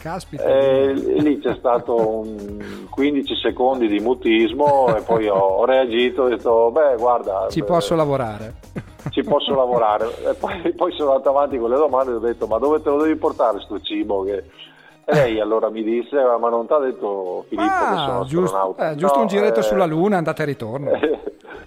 Caspita. 0.00 0.44
Eh, 0.44 0.92
lì 0.94 1.38
c'è 1.38 1.54
stato 1.56 1.94
un 1.94 2.86
15 2.88 3.34
secondi 3.36 3.86
di 3.86 4.00
mutismo 4.00 4.94
e 4.96 5.02
poi 5.02 5.28
ho, 5.28 5.36
ho 5.36 5.64
reagito 5.64 6.22
e 6.22 6.24
ho 6.24 6.36
detto, 6.36 6.70
beh 6.70 6.96
guarda, 6.96 7.46
Ci 7.50 7.60
eh, 7.60 7.64
posso 7.64 7.94
lavorare. 7.94 8.54
ci 9.10 9.22
posso 9.22 9.54
lavorare. 9.54 10.06
E 10.24 10.34
poi, 10.34 10.72
poi 10.74 10.92
sono 10.92 11.10
andato 11.12 11.28
avanti 11.28 11.58
con 11.58 11.70
le 11.70 11.76
domande 11.76 12.12
e 12.12 12.14
ho 12.14 12.18
detto, 12.18 12.46
ma 12.46 12.58
dove 12.58 12.82
te 12.82 12.88
lo 12.88 13.02
devi 13.02 13.16
portare 13.16 13.60
sto 13.60 13.78
cibo? 13.80 14.22
Che... 14.24 14.42
E 15.10 15.14
lei 15.14 15.40
allora 15.40 15.70
mi 15.70 15.82
disse, 15.82 16.16
ma 16.40 16.48
non 16.48 16.66
ti 16.66 16.72
ha 16.72 16.78
detto 16.78 17.44
Filippo 17.48 17.84
che 17.88 17.96
sono 18.04 18.20
Ah, 18.20 18.24
giusto, 18.24 18.56
astronauta? 18.56 18.90
eh, 18.90 18.94
giusto 18.96 19.16
No, 19.16 19.22
un 19.22 19.28
giretto 19.28 19.60
eh, 19.60 19.62
sulla 19.62 19.86
Luna, 19.86 20.16
andata 20.18 20.42
e 20.42 20.46
ritorno. 20.46 20.90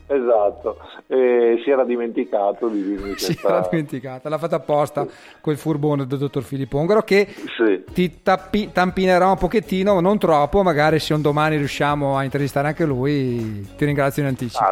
esatto, 0.08 0.78
e 1.08 1.62
si 1.64 1.70
era 1.70 1.84
dimenticato 1.84 2.68
di 2.68 2.84
dirmi 2.84 3.16
Si 3.18 3.26
questa... 3.26 3.48
era 3.48 3.68
dimenticata, 3.70 4.30
l'ha 4.30 4.38
fatta 4.38 4.56
apposta 4.58 5.06
quel 5.42 5.58
furbone 5.58 6.06
del 6.06 6.20
dottor 6.20 6.44
Filippo 6.44 6.78
Ongaro 6.78 7.02
che 7.04 7.28
Sì. 7.58 7.84
ti 7.94 8.22
tappi- 8.22 8.72
tampinerà 8.72 9.28
un 9.30 9.38
pochettino, 9.38 10.00
non 10.00 10.18
troppo, 10.18 10.62
magari 10.64 11.00
se 11.00 11.14
un 11.14 11.22
domani 11.22 11.58
riusciamo 11.58 12.18
a 12.18 12.24
intervistare 12.24 12.68
anche 12.68 12.86
lui, 12.86 13.68
ti 13.76 13.86
ringrazio 13.86 14.22
in 14.22 14.30
anticipo. 14.30 14.64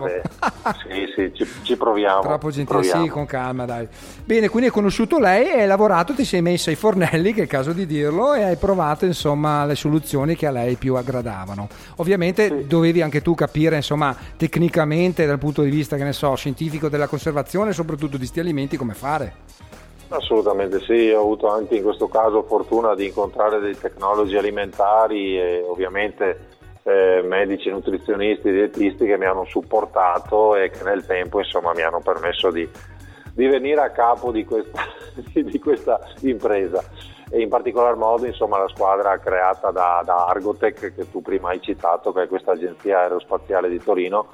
Ah, 0.63 0.74
sì, 0.88 1.05
sì, 1.15 1.32
ci, 1.34 1.45
ci 1.63 1.76
proviamo. 1.78 2.22
Troppo 2.22 2.49
gentile, 2.49 2.84
sì, 2.84 2.89
proviamo. 2.91 3.11
con 3.13 3.26
calma, 3.26 3.65
dai. 3.65 3.88
Bene, 4.26 4.47
quindi 4.49 4.67
hai 4.67 4.74
conosciuto 4.74 5.19
lei 5.19 5.49
hai 5.49 5.67
lavorato, 5.67 6.13
ti 6.13 6.24
sei 6.26 6.41
messo 6.41 6.69
ai 6.69 6.76
fornelli, 6.76 7.34
che 7.34 7.39
è 7.41 7.43
il 7.43 7.49
caso 7.49 7.74
di 7.74 7.86
dirlo, 7.86 8.34
e 8.34 8.43
hai 8.43 8.57
provato 8.62 9.05
insomma 9.05 9.66
le 9.66 9.74
soluzioni 9.74 10.36
che 10.36 10.45
a 10.45 10.51
lei 10.51 10.76
più 10.76 10.95
aggradavano. 10.95 11.68
Ovviamente 11.97 12.68
dovevi 12.68 13.01
anche 13.01 13.24
tu 13.24 13.34
capire 13.34 13.78
insomma 13.78 14.16
tecnicamente 14.38 15.26
dal 15.26 15.39
punto 15.39 15.64
di 15.64 15.72
vista, 15.72 15.97
che 15.97 16.03
ne 16.03 16.14
so, 16.14 16.36
scientifico 16.36 16.88
della 16.88 17.07
conservazione, 17.07 17.74
soprattutto 17.74 18.18
di 18.18 18.28
sti 18.28 18.39
alimenti, 18.39 18.78
come 18.78 18.93
fare. 18.93 19.34
Assolutamente 20.09 20.80
sì, 20.82 21.09
ho 21.09 21.22
avuto 21.22 21.47
anche 21.47 21.76
in 21.76 21.84
questo 21.84 22.07
caso 22.07 22.43
fortuna 22.43 22.93
di 22.95 23.07
incontrare 23.07 23.59
dei 23.59 23.78
tecnologi 23.78 24.36
alimentari 24.36 25.39
e 25.39 25.64
ovviamente 25.66 26.49
eh, 26.84 27.22
medici, 27.24 27.70
nutrizionisti, 27.70 28.51
dietisti 28.51 29.05
che 29.05 29.18
mi 29.18 29.26
hanno 29.26 29.45
supportato 29.45 30.55
e 30.55 30.70
che 30.70 30.84
nel 30.84 31.05
tempo 31.05 31.39
insomma 31.39 31.74
mi 31.74 31.82
hanno 31.82 32.01
permesso 32.01 32.51
di, 32.51 32.68
di 33.34 33.47
venire 33.47 33.82
a 33.82 33.89
capo 33.91 34.32
di 34.32 34.43
questa, 34.43 34.84
di 35.34 35.59
questa 35.59 35.99
impresa 36.22 36.84
e 37.32 37.42
in 37.42 37.48
particolar 37.48 37.96
modo 37.96 38.26
insomma 38.26 38.58
la 38.58 38.68
squadra 38.68 39.18
creata 39.18 39.72
da, 39.72 40.02
da 40.04 40.26
Argotech 40.26 40.94
che 40.94 41.10
tu 41.10 41.22
prima 41.22 41.50
hai 41.50 41.62
citato 41.62 42.12
che 42.12 42.24
è 42.24 42.28
questa 42.28 42.52
agenzia 42.52 43.00
aerospaziale 43.00 43.70
di 43.70 43.82
Torino 43.82 44.34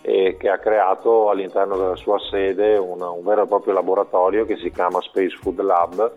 e 0.00 0.36
che 0.38 0.48
ha 0.48 0.58
creato 0.58 1.28
all'interno 1.28 1.76
della 1.76 1.96
sua 1.96 2.18
sede 2.30 2.78
un, 2.78 3.02
un 3.02 3.22
vero 3.22 3.42
e 3.42 3.46
proprio 3.46 3.74
laboratorio 3.74 4.46
che 4.46 4.56
si 4.56 4.70
chiama 4.70 5.02
Space 5.02 5.36
Food 5.36 5.60
Lab 5.60 6.12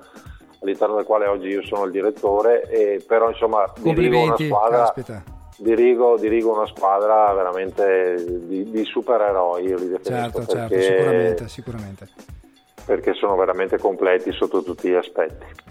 all'interno 0.62 0.95
del 0.95 1.03
quale 1.03 1.28
oggi 1.28 1.47
io 1.49 1.64
sono 1.64 1.84
il 1.84 1.91
direttore 1.91 2.64
e 2.70 3.03
però 3.05 3.30
insomma 3.30 3.70
dirigo 3.76 4.24
una 4.24 4.38
squadra 4.38 4.93
dirigo, 5.58 6.18
dirigo 6.18 6.55
una 6.55 6.68
squadra 6.68 7.34
veramente 7.34 8.16
di, 8.47 8.70
di 8.70 8.86
supereroi 8.86 9.66
io 9.66 9.76
li 9.78 9.89
definisco 9.89 10.12
Certo, 10.12 10.45
certo, 10.45 10.68
perché, 10.70 10.82
sicuramente, 10.82 11.47
sicuramente. 11.49 12.08
perché 12.86 13.14
sono 13.14 13.36
veramente 13.36 13.78
completi 13.78 14.32
sotto 14.32 14.64
tutti 14.64 14.88
gli 14.88 14.95
aspetti 14.95 15.66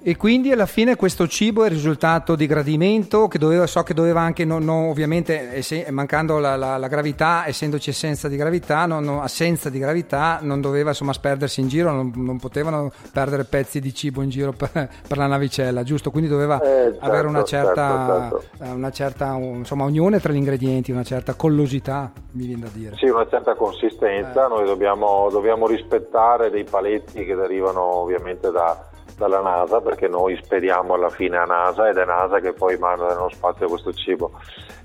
E 0.00 0.16
quindi 0.16 0.52
alla 0.52 0.66
fine 0.66 0.94
questo 0.94 1.26
cibo 1.26 1.64
è 1.64 1.68
risultato 1.68 2.36
di 2.36 2.46
gradimento 2.46 3.26
che 3.26 3.36
doveva, 3.36 3.66
so 3.66 3.82
che 3.82 3.94
doveva 3.94 4.20
anche, 4.20 4.44
non- 4.44 4.62
non- 4.64 4.88
ovviamente 4.88 5.52
esse- 5.56 5.86
mancando 5.90 6.38
la, 6.38 6.54
la- 6.56 6.76
la 6.78 6.86
gravità, 6.86 7.46
essendoci 7.46 7.90
essenza 7.90 8.28
di 8.28 8.36
gravità, 8.36 8.86
non- 8.86 9.02
non- 9.02 9.20
assenza 9.20 9.68
di 9.70 9.78
gravità, 9.80 10.38
non 10.40 10.60
doveva 10.60 10.90
insomma 10.90 11.12
sperdersi 11.12 11.60
in 11.60 11.68
giro, 11.68 11.90
non, 11.90 12.12
non 12.14 12.38
potevano 12.38 12.92
perdere 13.12 13.42
pezzi 13.44 13.80
di 13.80 13.92
cibo 13.92 14.22
in 14.22 14.30
giro 14.30 14.52
per, 14.52 14.70
per 15.06 15.16
la 15.18 15.26
navicella, 15.26 15.82
giusto? 15.82 16.10
Quindi 16.12 16.30
doveva 16.30 16.60
Eh, 16.62 16.66
certo, 16.92 17.04
avere 17.04 17.26
una 17.26 17.42
certa, 17.42 18.28
certo, 18.30 18.64
eh, 18.64 18.70
una 18.70 18.90
certa 18.92 19.34
insomma, 19.34 19.84
unione 19.84 20.20
tra 20.20 20.32
gli 20.32 20.36
ingredienti, 20.36 20.92
una 20.92 21.02
certa 21.04 21.34
collosità, 21.34 22.10
mi 22.32 22.46
viene 22.46 22.62
da 22.62 22.68
dire. 22.72 22.96
Sì, 22.96 23.06
una 23.06 23.26
certa 23.28 23.54
consistenza, 23.56 24.46
noi 24.46 24.64
dobbiamo, 24.64 25.28
dobbiamo 25.30 25.66
rispettare 25.66 26.50
dei 26.50 26.64
paletti 26.64 27.24
che 27.24 27.34
derivano 27.34 27.82
ovviamente 27.82 28.50
da- 28.52 28.87
dalla 29.18 29.40
NASA, 29.40 29.80
perché 29.80 30.08
noi 30.08 30.38
spediamo 30.40 30.94
alla 30.94 31.10
fine 31.10 31.36
a 31.36 31.44
NASA 31.44 31.88
ed 31.88 31.98
è 31.98 32.04
NASA 32.04 32.40
che 32.40 32.52
poi 32.52 32.78
manda 32.78 33.08
nello 33.08 33.28
spazio 33.30 33.68
questo 33.68 33.92
cibo 33.92 34.30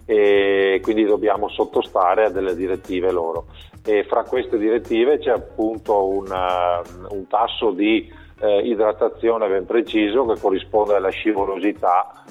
e 0.06 0.82
quindi 0.84 1.06
dobbiamo 1.06 1.48
sottostare 1.48 2.26
a 2.26 2.30
delle 2.30 2.56
direttive 2.56 3.12
loro. 3.12 3.46
E 3.86 4.04
fra 4.04 4.24
queste 4.24 4.58
direttive 4.58 5.20
c'è 5.20 5.32
appunto 5.32 6.08
una- 6.08 6.82
un 7.10 7.28
tasso 7.28 7.72
di 7.72 8.12
eh, 8.40 8.58
idratazione 8.68 9.48
ben 9.48 9.66
preciso 9.66 10.26
che 10.26 10.40
corrisponde 10.40 10.96
alla 10.96 11.10
scivolosità 11.10 12.24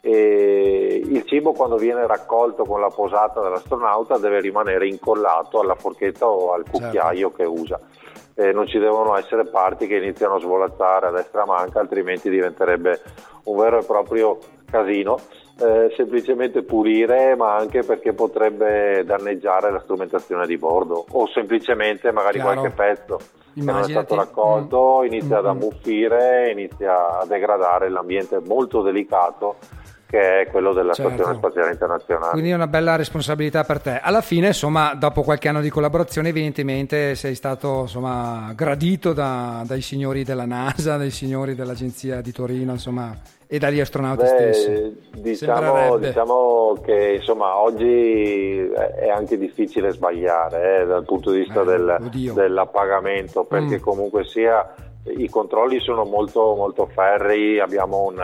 e 0.00 1.02
il 1.04 1.24
cibo 1.26 1.52
quando 1.52 1.76
viene 1.76 2.06
raccolto 2.06 2.64
con 2.64 2.80
la 2.80 2.88
posata 2.88 3.40
dell'astronauta 3.40 4.16
deve 4.16 4.40
rimanere 4.40 4.88
incollato 4.88 5.60
alla 5.60 5.74
forchetta 5.74 6.26
o 6.26 6.52
al 6.54 6.64
cucchiaio 6.68 7.30
che 7.30 7.44
usa. 7.44 7.78
Eh, 8.40 8.52
non 8.52 8.66
ci 8.66 8.78
devono 8.78 9.18
essere 9.18 9.44
parti 9.44 9.86
che 9.86 9.96
iniziano 9.96 10.36
a 10.36 10.40
svolazzare 10.40 11.08
a 11.08 11.10
destra 11.10 11.44
manca, 11.44 11.78
altrimenti 11.78 12.30
diventerebbe 12.30 12.98
un 13.44 13.56
vero 13.58 13.80
e 13.80 13.84
proprio 13.84 14.38
casino. 14.70 15.18
Eh, 15.60 15.92
semplicemente 15.94 16.62
pulire, 16.62 17.36
ma 17.36 17.54
anche 17.54 17.82
perché 17.82 18.14
potrebbe 18.14 19.04
danneggiare 19.04 19.70
la 19.70 19.80
strumentazione 19.80 20.46
di 20.46 20.56
bordo 20.56 21.04
o 21.10 21.26
semplicemente 21.28 22.10
magari 22.12 22.38
Chiaro. 22.40 22.54
qualche 22.60 22.74
pezzo 22.74 23.16
che 23.18 23.60
non 23.60 23.68
è 23.68 23.72
Immaginati- 23.80 23.92
stato 24.06 24.14
raccolto 24.14 25.00
Mm. 25.02 25.04
inizia 25.04 25.36
ad 25.38 25.44
Mm. 25.44 25.48
ammuffire, 25.48 26.50
inizia 26.50 27.18
a 27.18 27.26
degradare 27.26 27.90
l'ambiente 27.90 28.40
molto 28.46 28.80
delicato 28.80 29.56
che 30.10 30.40
è 30.40 30.46
quello 30.50 30.72
della 30.72 30.92
Certo. 30.92 31.12
Stazione 31.12 31.38
Spaziale 31.38 31.70
Internazionale. 31.70 32.32
Quindi 32.32 32.50
è 32.50 32.54
una 32.54 32.66
bella 32.66 32.96
responsabilità 32.96 33.62
per 33.62 33.80
te. 33.80 34.00
Alla 34.02 34.20
fine, 34.22 34.48
insomma, 34.48 34.94
dopo 34.94 35.22
qualche 35.22 35.48
anno 35.48 35.60
di 35.60 35.70
collaborazione, 35.70 36.30
evidentemente 36.30 37.14
sei 37.14 37.36
stato 37.36 37.82
insomma, 37.82 38.52
gradito 38.56 39.12
da- 39.12 39.62
dai 39.64 39.80
signori 39.82 40.24
della 40.24 40.46
NASA, 40.46 40.96
dai 40.96 41.10
signori 41.10 41.54
dell'agenzia 41.54 42.20
di 42.20 42.32
Torino, 42.32 42.72
insomma, 42.72 43.14
e 43.46 43.58
dagli 43.58 43.78
astronauti 43.80 44.22
Beh, 44.22 44.28
stessi. 44.28 45.00
diciamo, 45.16 45.96
diciamo 45.98 46.76
che 46.84 47.14
insomma, 47.18 47.56
oggi 47.60 48.58
è 48.68 49.08
anche 49.10 49.38
difficile 49.38 49.92
sbagliare 49.92 50.82
eh, 50.82 50.86
dal 50.86 51.04
punto 51.04 51.30
di 51.30 51.38
vista 51.40 51.62
Eh, 51.62 51.64
del, 51.64 52.32
dell'appagamento 52.34 53.44
perché 53.44 53.76
Mm. 53.76 53.80
comunque 53.82 54.24
sia 54.24 54.74
i 55.16 55.28
controlli 55.28 55.80
sono 55.80 56.04
molto, 56.04 56.54
molto 56.54 56.86
ferri, 56.92 57.58
abbiamo 57.58 58.02
un, 58.06 58.22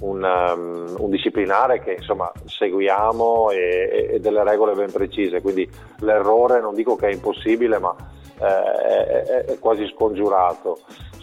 un, 0.00 0.22
um, 0.22 0.94
un 0.98 1.10
disciplinare 1.10 1.80
che 1.80 1.92
insomma 1.92 2.30
seguiamo 2.44 3.50
e, 3.50 4.10
e 4.12 4.20
delle 4.20 4.44
regole 4.44 4.74
ben 4.74 4.90
precise, 4.92 5.40
quindi 5.40 5.68
l'errore 6.00 6.60
non 6.60 6.74
dico 6.74 6.96
che 6.96 7.08
è 7.08 7.12
impossibile 7.12 7.78
ma 7.78 7.94
eh, 8.40 9.22
è, 9.24 9.44
è- 9.44 9.58
quasi 9.58 9.86
scongiurato 9.94 10.78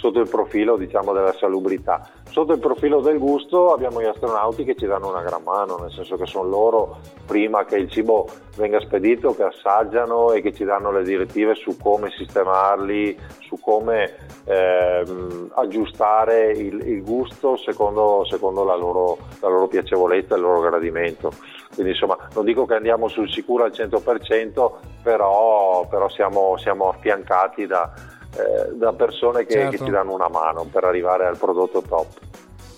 sotto 0.06 0.20
il 0.20 0.30
profilo 0.30 0.78
diciamo 0.78 1.14
della 1.14 1.34
salubrità. 1.34 2.08
Sotto 2.30 2.53
il 2.53 2.60
profilo 2.60 3.01
del 3.01 3.18
gusto 3.18 3.74
abbiamo 3.74 4.01
gli 4.01 4.06
astronauti 4.06 4.64
che 4.64 4.76
ci 4.76 4.86
danno 4.86 5.10
una 5.10 5.24
gran 5.24 5.41
mano, 5.41 5.78
nel 5.78 5.91
senso 5.91 6.16
che 6.16 6.28
sono 6.28 6.47
loro 6.47 6.97
prima 7.26 7.66
che 7.66 7.78
il 7.78 7.89
cibo 7.89 8.28
venga 8.56 8.80
spedito 8.82 9.36
che 9.36 9.43
assaggiano 9.43 10.32
e 10.32 10.41
che 10.41 10.53
ci 10.53 10.64
danno 10.64 10.91
le 10.91 11.03
direttive 11.03 11.56
su 11.56 11.76
come 11.82 12.12
sistemarli, 12.12 13.18
su 13.39 13.60
come 13.60 14.14
ehm, 14.43 15.51
aggiustare 15.56 16.51
il, 16.51 16.88
il 16.88 17.03
gusto 17.03 17.58
secondo, 17.58 18.26
secondo 18.30 18.64
la, 18.64 18.76
loro, 18.76 19.18
la 19.39 19.47
loro 19.47 19.68
piacevolezza 19.68 20.36
e 20.36 20.38
il 20.38 20.43
loro 20.43 20.62
gradimento. 20.62 21.32
Quindi 21.74 21.93
insomma 21.93 22.16
non 22.36 22.45
dico 22.45 22.66
che 22.66 22.76
andiamo 22.76 23.08
sul 23.08 23.30
sicuro 23.30 23.64
al 23.64 23.72
100%, 23.72 24.72
però, 25.01 25.88
però 25.89 26.08
siamo, 26.10 26.58
siamo 26.58 26.89
affiancati 26.89 27.66
da, 27.66 27.91
eh, 28.36 28.76
da 28.76 28.94
persone 28.94 29.46
che, 29.46 29.54
Certo. 29.54 29.72
che 29.72 29.78
ci 29.86 29.90
danno 29.90 30.14
una 30.14 30.30
mano 30.30 30.66
per 30.72 30.84
arrivare 30.84 31.26
al 31.26 31.38
prodotto 31.38 31.82
top. 31.82 32.08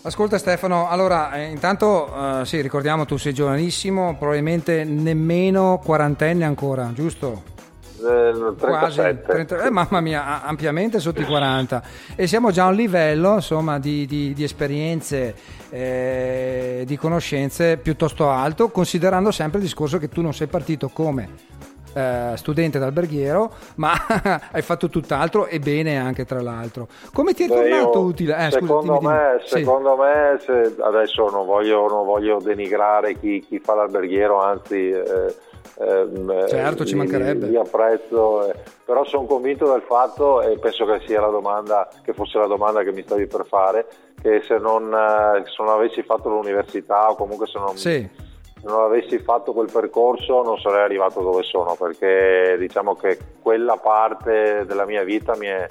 Ascolta 0.04 0.38
Stefano, 0.38 0.88
allora 0.88 1.34
eh, 1.34 1.46
intanto 1.50 2.08
eh, 2.42 2.46
sì, 2.46 2.62
ricordiamo 2.62 3.06
tu 3.06 3.18
sei 3.18 3.34
giovanissimo, 3.34 4.16
probabilmente 4.18 4.84
nemmeno 4.86 5.82
quarantenne 5.84 6.46
ancora, 6.46 6.92
giusto? 6.94 7.56
Eh, 8.00 8.54
Quasi 8.58 8.98
37. 9.02 9.24
30 9.26 9.66
eh, 9.66 9.70
mamma 9.72 10.00
mia, 10.00 10.44
ampiamente 10.44 11.00
sotto 11.00 11.20
i 11.20 11.26
40 11.26 11.82
e 12.16 12.28
siamo 12.28 12.52
già 12.52 12.66
a 12.66 12.68
un 12.68 12.76
livello 12.76 13.34
insomma 13.34 13.80
di, 13.80 14.06
di- 14.06 14.34
di 14.34 14.44
esperienze, 14.44 15.34
eh, 15.72 16.84
di 16.86 16.96
conoscenze 16.96 17.78
piuttosto 17.78 18.30
alto, 18.30 18.70
considerando 18.70 19.32
sempre 19.32 19.58
il 19.58 19.64
discorso 19.66 19.98
che 19.98 20.10
tu 20.10 20.22
non 20.22 20.34
sei 20.34 20.46
partito 20.48 20.90
come 20.90 21.28
eh, 21.94 22.32
studente 22.36 22.80
d'alberghiero, 22.80 23.52
ma 23.76 23.92
hai 24.52 24.62
fatto 24.62 24.90
tutt'altro 24.90 25.46
e 25.48 25.60
bene 25.60 25.98
anche 25.98 26.26
tra 26.26 26.42
l'altro. 26.42 26.88
Come 27.14 27.34
ti 27.34 27.44
è 27.44 27.48
tornato 27.48 28.00
io- 28.00 28.06
utile? 28.06 28.34
Eh, 28.34 28.52
scusa, 28.52 28.60
secondo 28.60 28.82
dimmi, 28.82 29.00
dimmi. 29.00 29.14
me, 29.14 29.42
Sì. 29.44 29.48
secondo 29.60 29.96
me 29.98 30.38
se- 30.40 30.76
adesso 30.80 31.30
non 31.30 31.46
voglio, 31.46 31.88
non 31.88 32.06
voglio 32.06 32.40
denigrare 32.40 33.18
chi, 33.18 33.40
chi 33.48 33.60
fa 33.60 33.76
l'alberghiero, 33.76 34.42
anzi 34.42 34.90
eh, 34.92 35.36
ehm, 35.80 36.48
Certo, 36.48 36.86
ci 36.86 36.96
mancherebbe. 36.96 37.46
li, 37.46 37.52
li 37.52 37.58
apprezzo, 37.58 38.48
eh, 38.52 38.56
però 38.86 39.04
sono 39.06 39.26
convinto 39.26 39.70
del 39.72 39.82
fatto 39.86 40.42
e 40.42 40.58
penso 40.60 40.86
che 40.86 41.02
sia 41.06 41.22
la 41.22 41.28
domanda, 41.30 41.88
che 42.04 42.14
fosse 42.14 42.38
la 42.40 42.48
domanda 42.48 42.84
che 42.84 42.92
mi 42.92 43.04
stavi 43.04 43.28
per 43.28 43.46
fare, 43.46 43.86
che 44.22 44.42
se 44.48 44.58
non, 44.58 44.86
eh, 44.94 45.44
se 45.46 45.56
non 45.64 45.70
avessi 45.70 46.02
fatto 46.04 46.30
l'università 46.30 47.10
o 47.12 47.16
comunque 47.16 47.48
se 47.48 47.60
non, 47.60 47.76
Sì. 47.78 48.10
Non 48.68 48.84
avessi 48.84 49.18
fatto 49.20 49.54
quel 49.54 49.70
percorso 49.72 50.42
non 50.44 50.58
sarei 50.60 50.84
arrivato 50.84 51.22
dove 51.22 51.44
sono 51.44 51.76
perché 51.76 52.56
diciamo 52.60 52.96
che 52.96 53.18
quella 53.42 53.78
parte 53.78 54.66
della 54.66 54.86
mia 54.86 55.04
vita 55.04 55.36
mi 55.38 55.48
è, 55.48 55.66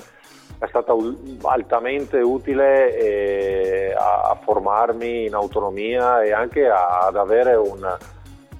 è 0.58 0.66
stata 0.68 0.94
altamente 1.42 2.18
utile 2.20 3.94
a, 3.94 4.30
a 4.30 4.38
formarmi 4.42 5.26
in 5.26 5.34
autonomia 5.34 6.22
e 6.22 6.32
anche 6.32 6.66
a- 6.68 7.00
ad 7.00 7.16
avere 7.16 7.54
un, 7.54 7.86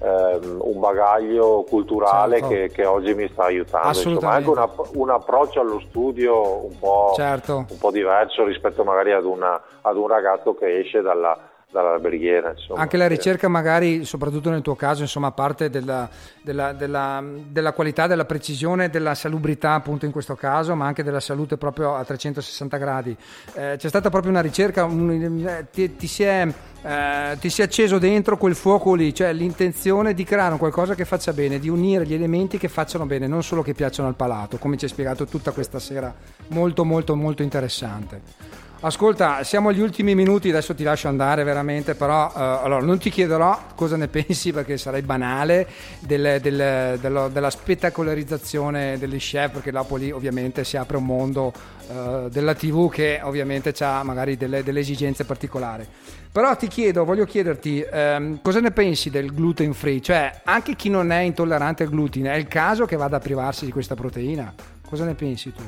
ehm, 0.01 0.57
un 0.61 0.79
bagaglio 0.79 1.63
culturale 1.67 2.35
Certo. 2.39 2.47
che, 2.53 2.69
che 2.71 2.85
oggi 2.85 3.13
mi 3.15 3.27
sta 3.31 3.45
aiutando. 3.45 3.87
Insomma, 3.87 4.31
anche 4.33 4.49
un, 4.49 4.57
app- 4.59 4.95
un 4.95 5.09
approccio 5.09 5.59
allo 5.59 5.79
studio 5.79 6.65
un 6.65 6.77
po', 6.79 7.13
Certo. 7.15 7.65
un 7.69 7.77
po' 7.79 7.91
diverso 7.91 8.43
rispetto 8.45 8.83
magari 8.83 9.11
ad, 9.13 9.25
una- 9.25 9.59
ad 9.81 9.95
un 9.97 10.07
ragazzo 10.07 10.53
che 10.53 10.79
esce 10.79 11.01
dalla. 11.81 12.51
Insomma. 12.51 12.79
Anche 12.81 12.97
la 12.97 13.05
Eh, 13.05 13.09
ricerca 13.09 13.47
magari, 13.47 14.05
soprattutto 14.05 14.49
nel 14.49 14.61
tuo 14.61 14.75
caso, 14.75 15.01
insomma, 15.01 15.27
a 15.27 15.31
parte 15.31 15.69
della, 15.69 16.09
della- 16.41 16.73
della- 16.73 17.23
della 17.49 17.73
qualità, 17.73 18.07
della 18.07 18.25
precisione, 18.25 18.89
della 18.89 19.15
salubrità 19.15 19.73
appunto 19.73 20.05
in 20.05 20.11
questo 20.11 20.35
caso, 20.35 20.75
ma 20.75 20.85
anche 20.85 21.03
della 21.03 21.19
salute 21.19 21.57
proprio 21.57 21.95
a 21.95 22.03
360 22.03 22.77
gradi. 22.77 23.15
Eh, 23.53 23.75
c'è 23.77 23.87
stata 23.89 24.09
proprio 24.09 24.31
una 24.31 24.41
ricerca, 24.41 24.85
un- 24.85 25.65
ti, 25.71 25.95
ti 25.95 26.07
si 26.07 26.23
è, 26.23 26.47
eh, 26.83 27.37
ti 27.39 27.49
si 27.49 27.61
è 27.61 27.65
acceso 27.65 27.97
dentro 27.97 28.37
quel 28.37 28.55
fuoco 28.55 28.93
lì, 28.93 29.13
cioè 29.13 29.33
l'intenzione 29.33 30.13
di 30.13 30.23
creare 30.23 30.53
un 30.53 30.59
qualcosa 30.59 30.95
che 30.95 31.05
faccia 31.05 31.33
bene, 31.33 31.59
di 31.59 31.69
unire 31.69 32.05
gli 32.05 32.13
elementi 32.13 32.57
che 32.57 32.67
facciano 32.67 33.05
bene, 33.05 33.27
non 33.27 33.43
solo 33.43 33.61
che 33.61 33.73
piacciono 33.73 34.07
al 34.07 34.15
palato, 34.15 34.57
come 34.57 34.77
ci 34.77 34.85
hai 34.85 34.91
spiegato 34.91 35.25
tutta 35.25 35.51
questa 35.51 35.79
sera, 35.79 36.13
molto 36.49 36.83
molto 36.85 37.15
molto 37.15 37.43
interessante. 37.43 38.21
Ascolta, 38.79 39.43
siamo 39.43 39.69
agli 39.69 39.79
ultimi 39.79 40.13
minuti, 40.13 40.49
adesso 40.49 40.75
ti 40.75 40.83
lascio 40.83 41.07
andare 41.07 41.43
veramente, 41.43 41.95
però 41.95 42.27
eh, 42.27 42.39
allora, 42.39 42.85
non 42.85 42.99
ti 42.99 43.09
chiederò 43.09 43.59
cosa 43.73 43.95
ne 43.97 44.05
pensi 44.07 44.53
perché 44.53 44.77
sarei 44.77 45.01
banale 45.01 45.67
del- 45.99 46.39
del- 46.39 46.99
dello- 47.01 47.27
della 47.27 47.49
spettacolarizzazione 47.49 48.99
degli 48.99 49.17
chef, 49.17 49.53
perché 49.53 49.71
dopo 49.71 49.95
lì 49.95 50.11
ovviamente 50.11 50.63
si 50.63 50.77
apre 50.77 50.97
un 50.97 51.05
mondo 51.05 51.51
eh, 51.89 52.27
della 52.29 52.53
TV 52.53 52.87
che 52.91 53.19
ovviamente 53.23 53.73
ha 53.79 54.03
magari 54.03 54.37
delle, 54.37 54.61
delle 54.61 54.81
esigenze 54.81 55.25
particolari. 55.25 55.83
Però 56.31 56.55
ti 56.55 56.67
chiedo, 56.67 57.03
voglio 57.03 57.25
chiederti 57.25 57.83
ehm, 57.91 58.41
cosa 58.43 58.59
ne 58.59 58.69
pensi 58.69 59.09
del 59.09 59.33
gluten 59.33 59.73
free, 59.73 60.01
cioè 60.01 60.41
anche 60.43 60.75
chi 60.75 60.89
non 60.89 61.11
è 61.11 61.21
intollerante 61.21 61.81
al 61.81 61.89
glutine, 61.89 62.31
è 62.31 62.35
il 62.37 62.47
caso 62.47 62.85
che 62.85 62.95
vada 62.95 63.17
a 63.17 63.19
privarsi 63.19 63.65
di 63.65 63.71
questa 63.71 63.95
proteina? 63.95 64.53
Cosa 64.87 65.03
ne 65.03 65.15
pensi 65.15 65.51
tu? 65.51 65.63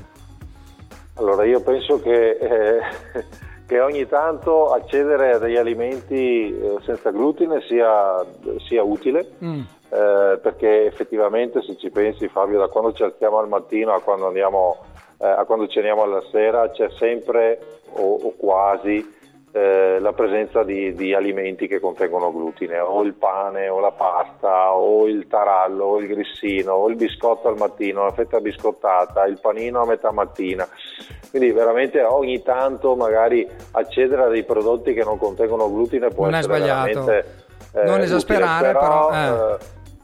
Allora 1.20 1.43
io 1.43 1.59
penso 1.61 1.99
che, 1.99 2.30
eh, 2.32 2.80
che 3.67 3.80
ogni 3.82 4.07
tanto 4.07 4.72
accedere 4.72 5.34
a 5.34 5.38
degli 5.38 5.57
alimenti 5.57 6.57
eh, 6.57 6.78
senza 6.86 7.11
glutine 7.11 7.61
sia, 7.67 8.26
sia 8.65 8.84
utile, 8.84 9.32
Mm. 9.43 9.59
eh, 9.89 10.39
perché 10.41 10.86
effettivamente 10.86 11.61
se 11.61 11.76
ci 11.78 11.89
pensi 11.89 12.30
Fabio, 12.30 12.57
da 12.57 12.70
quando 12.70 12.93
ci 12.93 13.03
alziamo 13.03 13.38
al 13.38 13.49
mattino 13.49 13.93
a 13.93 13.99
quando, 14.01 14.28
andiamo, 14.28 14.78
eh, 15.20 15.28
a 15.28 15.43
quando 15.43 15.67
ceniamo 15.67 16.03
alla 16.03 16.24
sera 16.32 16.70
c'è 16.70 16.89
sempre 16.91 17.59
o, 17.95 18.15
o 18.22 18.34
quasi 18.38 19.17
eh, 19.52 19.97
la 20.00 20.14
presenza 20.14 20.64
di, 20.64 20.93
di 20.93 21.14
alimenti 21.14 21.68
che 21.68 21.80
contengono 21.80 22.32
glutine, 22.32 22.80
o 22.80 23.02
il 23.02 23.14
pane, 23.14 23.68
o 23.68 23.80
la 23.80 23.91
pasta, 23.91 24.74
o 24.74 25.08
il 25.08 25.28
tarallo, 25.28 25.86
o 25.86 26.00
il 26.00 26.08
grissino, 26.08 26.74
o 26.74 26.88
il 26.88 26.95
biscotto 26.95 27.47
al 27.47 27.58
mattino, 27.58 28.04
la 28.04 28.12
fetta 28.12 28.39
biscottata, 28.39 29.26
il 29.26 29.39
panino 29.41 29.82
a 29.82 29.86
metà 29.86 30.12
mattina. 30.12 30.68
Quindi 31.30 31.52
veramente 31.52 32.02
ogni 32.04 32.41
tanto 32.43 32.95
magari 32.95 33.47
accedere 33.72 34.24
a 34.24 34.28
dei 34.28 34.43
prodotti 34.43 34.93
che 34.93 35.04
non 35.04 35.18
contengono 35.18 35.72
glutine 35.72 36.10
può 36.10 36.26
Non 36.26 36.36
essere 36.36 36.60
veramente 36.60 37.18
eh, 37.74 37.84
Non 37.84 38.00
utile, 38.00 38.04
esasperare, 38.04 38.72
però, 38.72 39.12
eh. 39.12 39.54
eh, 39.54 39.58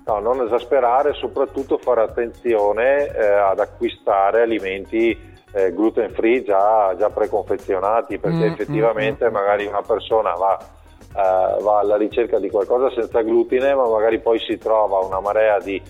no, 0.05 0.19
non 0.19 0.41
esasperare, 0.43 1.13
soprattutto 1.13 1.77
fare 1.77 2.01
attenzione 2.01 3.15
eh, 3.15 3.25
ad 3.27 3.59
acquistare 3.59 4.41
alimenti 4.41 5.33
eh, 5.55 5.73
gluten 5.73 6.11
free 6.11 6.43
già, 6.43 6.93
già 6.97 7.09
preconfezionati 7.09 8.17
perché 8.17 8.49
Mm, 8.49 8.51
effettivamente 8.51 9.29
magari 9.29 9.65
una 9.65 9.81
persona 9.81 10.33
va, 10.33 10.57
eh, 10.59 11.63
va 11.63 11.79
alla 11.79 11.95
ricerca 11.95 12.39
di 12.39 12.49
qualcosa 12.49 12.91
senza 12.91 13.21
glutine 13.21 13.73
ma 13.73 13.87
magari 13.87 14.19
poi 14.19 14.37
si 14.39 14.57
trova 14.57 14.99
una 14.99 15.21
marea 15.21 15.57
di 15.59 15.81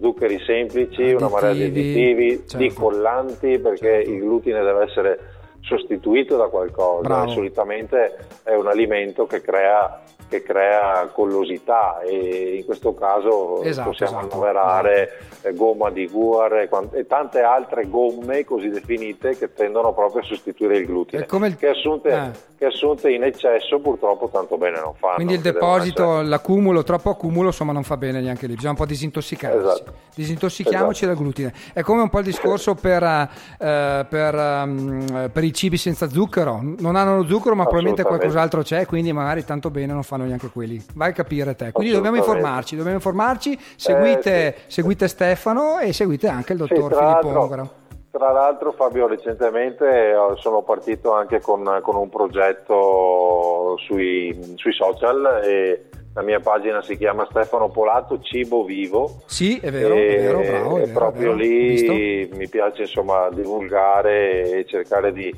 zuccheri 0.00 0.40
semplici, 0.44 1.12
una 1.12 1.28
marea 1.28 1.52
di 1.52 1.62
Additivi, 1.62 1.92
additivi, 1.92 2.36
certo. 2.48 2.56
di 2.56 2.72
collanti 2.72 3.58
perché 3.60 3.90
Certo. 3.96 4.10
il 4.10 4.18
glutine 4.20 4.60
deve 4.62 4.82
essere 4.84 5.18
sostituito 5.60 6.36
da 6.36 6.48
qualcosa 6.48 7.26
solitamente 7.28 8.16
è 8.42 8.54
un 8.54 8.66
alimento 8.66 9.26
che 9.26 9.40
crea, 9.40 10.00
che 10.32 10.42
crea 10.42 11.06
collosità 11.12 12.00
e 12.00 12.56
in 12.56 12.64
questo 12.64 12.94
caso 12.94 13.62
Esatto, 13.62 13.90
possiamo 13.90 14.18
esatto, 14.18 14.34
annoverare 14.34 15.18
eh, 15.42 15.52
gomma 15.52 15.90
di 15.90 16.06
guar 16.08 16.54
e, 16.92 17.06
tante 17.06 17.40
altre 17.40 17.86
gomme 17.88 18.44
così 18.44 18.68
definite 18.70 19.36
che 19.36 19.52
tendono 19.52 19.92
proprio 19.92 20.22
a 20.22 20.24
sostituire 20.24 20.78
il 20.78 20.86
glutine 20.86 21.24
È 21.24 21.26
come 21.26 21.48
il- 21.48 21.56
che, 21.56 21.68
assunte, 21.68 22.08
eh. 22.08 22.30
che 22.56 22.64
assunte 22.66 23.10
in 23.10 23.24
eccesso 23.24 23.78
purtroppo 23.80 24.30
tanto 24.32 24.56
bene 24.56 24.80
non 24.80 24.94
fanno 24.94 25.16
Quindi 25.16 25.34
il 25.34 25.40
deposito, 25.40 26.22
l'accumulo, 26.22 26.82
troppo 26.82 27.10
accumulo, 27.10 27.48
insomma 27.48 27.72
non 27.72 27.82
fa 27.82 27.96
bene 27.98 28.20
neanche 28.22 28.46
lì, 28.46 28.54
bisogna 28.54 28.70
un 28.70 28.76
po' 28.76 28.86
disintossicarsi. 28.86 29.58
Esatto. 29.58 29.92
Disintossichiamoci 30.14 31.04
Esatto. 31.04 31.06
dal 31.06 31.16
glutine. 31.22 31.52
È 31.74 31.82
come 31.82 32.02
un 32.02 32.08
po' 32.08 32.18
il 32.20 32.24
discorso 32.24 32.74
per, 32.74 33.02
eh, 33.02 34.06
per, 34.08 34.34
ehm, 34.34 35.30
per 35.32 35.44
i 35.44 35.52
cibi 35.52 35.76
senza 35.76 36.08
zucchero. 36.08 36.60
Non 36.78 36.96
hanno 36.96 37.16
lo 37.16 37.26
zucchero, 37.26 37.54
ma 37.54 37.62
probabilmente 37.64 38.02
qualcos'altro 38.02 38.62
c'è, 38.62 38.86
quindi 38.86 39.12
magari 39.12 39.44
tanto 39.44 39.70
bene 39.70 39.92
non 39.92 40.02
fanno 40.02 40.21
neanche 40.26 40.48
quelli. 40.48 40.82
Vai 40.94 41.10
a 41.10 41.12
capire 41.12 41.54
te. 41.54 41.72
Quindi 41.72 41.92
dobbiamo 41.92 42.16
informarci, 42.16 42.76
dobbiamo 42.76 42.96
informarci. 42.96 43.58
Seguite, 43.76 44.46
Eh, 44.46 44.54
sì. 44.66 44.72
seguite 44.72 45.08
Stefano 45.08 45.78
e 45.78 45.92
seguite 45.92 46.28
anche 46.28 46.52
il 46.52 46.64
Sì, 46.66 46.74
dottor 46.74 46.92
tra 46.92 47.20
Filippo 47.20 47.40
Ongaro. 47.40 47.70
Tra 48.10 48.30
l'altro 48.30 48.72
Fabio 48.72 49.06
recentemente 49.06 49.86
eh, 50.10 50.14
sono 50.36 50.60
partito 50.62 51.12
anche 51.14 51.40
con, 51.40 51.80
con 51.82 51.96
un 51.96 52.10
progetto 52.10 53.76
sui, 53.78 54.54
sui 54.56 54.72
social 54.72 55.40
e 55.42 55.84
la 56.14 56.22
mia 56.22 56.40
pagina 56.40 56.82
si 56.82 56.98
chiama 56.98 57.26
Stefano 57.30 57.70
Polato 57.70 58.20
Cibo 58.20 58.64
Vivo 58.64 59.22
Sì, 59.24 59.58
è 59.58 59.70
vero, 59.70 59.94
e, 59.94 60.16
è 60.16 60.20
vero, 60.20 60.40
bravo. 60.40 60.76
È 60.76 60.82
e 60.82 60.84
vero, 60.84 60.98
proprio 60.98 61.34
vero, 61.34 61.36
lì 61.36 62.28
mi 62.34 62.48
piace 62.50 62.82
insomma 62.82 63.30
divulgare 63.30 64.58
e 64.58 64.66
cercare 64.66 65.10
di, 65.12 65.34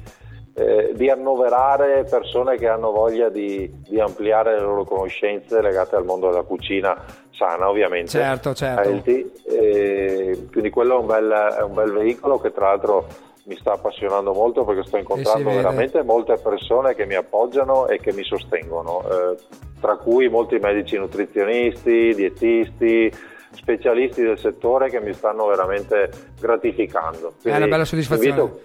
eh, 0.55 0.93
di 0.95 1.11
annoverare 1.11 2.05
persone 2.09 2.57
che 2.57 2.69
hanno 2.69 2.93
voglia 2.93 3.29
di, 3.29 3.69
di 3.89 3.99
ampliare 3.99 4.55
le 4.55 4.61
loro 4.61 4.85
conoscenze 4.85 5.61
legate 5.61 5.97
al 5.97 6.05
mondo 6.05 6.29
della 6.29 6.43
cucina 6.43 6.97
sana 7.31 7.69
ovviamente 7.69 8.11
Certo, 8.11 8.55
certo. 8.55 8.89
healthy, 8.89 9.33
e 9.45 10.47
quindi 10.51 10.71
quello 10.71 10.97
è 10.97 11.01
un, 11.01 11.07
bel, 11.07 11.31
è 11.59 11.63
un 11.63 11.75
bel 11.75 11.93
veicolo 11.93 12.39
che 12.39 12.53
tra 12.53 12.69
l'altro 12.69 13.07
mi 13.47 13.57
sta 13.57 13.73
appassionando 13.73 14.33
molto 14.33 14.65
perché 14.65 14.85
sto 14.85 14.97
incontrando 14.97 15.51
veramente 15.51 16.03
molte 16.03 16.37
persone 16.37 16.95
che 16.95 17.05
mi 17.05 17.15
appoggiano 17.15 17.89
e 17.89 17.99
che 17.99 18.13
mi 18.13 18.23
sostengono, 18.23 19.03
eh, 19.03 19.37
tra 19.81 19.97
cui 19.97 20.29
molti 20.29 20.59
medici 20.59 20.97
nutrizionisti, 20.97 22.15
dietisti, 22.15 23.13
specialisti 23.51 24.23
del 24.23 24.39
settore 24.39 24.89
che 24.89 25.01
mi 25.01 25.13
stanno 25.13 25.47
veramente 25.47 26.11
gratificando. 26.41 27.35
È 27.43 27.55
una 27.55 27.67
bella 27.67 27.85
soddisfazione. 27.85 28.41
Invito, 28.41 28.61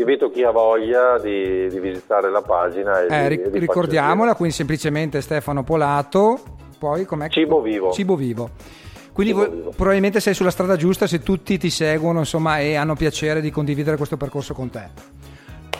invito 0.00 0.30
chi 0.30 0.42
ha 0.42 0.50
voglia 0.50 1.18
di, 1.18 1.68
di 1.68 1.78
visitare 1.80 2.30
la 2.30 2.42
pagina. 2.42 3.00
E 3.02 3.06
Eh, 3.06 3.22
di- 3.22 3.28
ric- 3.28 3.48
di 3.50 3.58
ricordiamola, 3.58 4.34
quindi 4.34 4.54
semplicemente 4.54 5.20
Stefano 5.20 5.62
Polato, 5.62 6.40
poi 6.78 7.04
com'è? 7.04 7.28
Cibo 7.28 7.60
vivo. 7.60 7.92
Cibo 7.92 8.16
vivo. 8.16 8.50
Quindi 9.12 9.32
Cibo 9.32 9.44
vo- 9.46 9.50
vivo. 9.54 9.70
probabilmente 9.76 10.20
sei 10.20 10.34
sulla 10.34 10.50
strada 10.50 10.76
giusta 10.76 11.06
se 11.06 11.20
tutti 11.22 11.56
ti 11.58 11.70
seguono 11.70 12.18
insomma, 12.20 12.58
e 12.58 12.74
hanno 12.74 12.94
piacere 12.94 13.40
di 13.40 13.50
condividere 13.50 13.96
questo 13.96 14.16
percorso 14.16 14.54
con 14.54 14.70
te. 14.70 14.88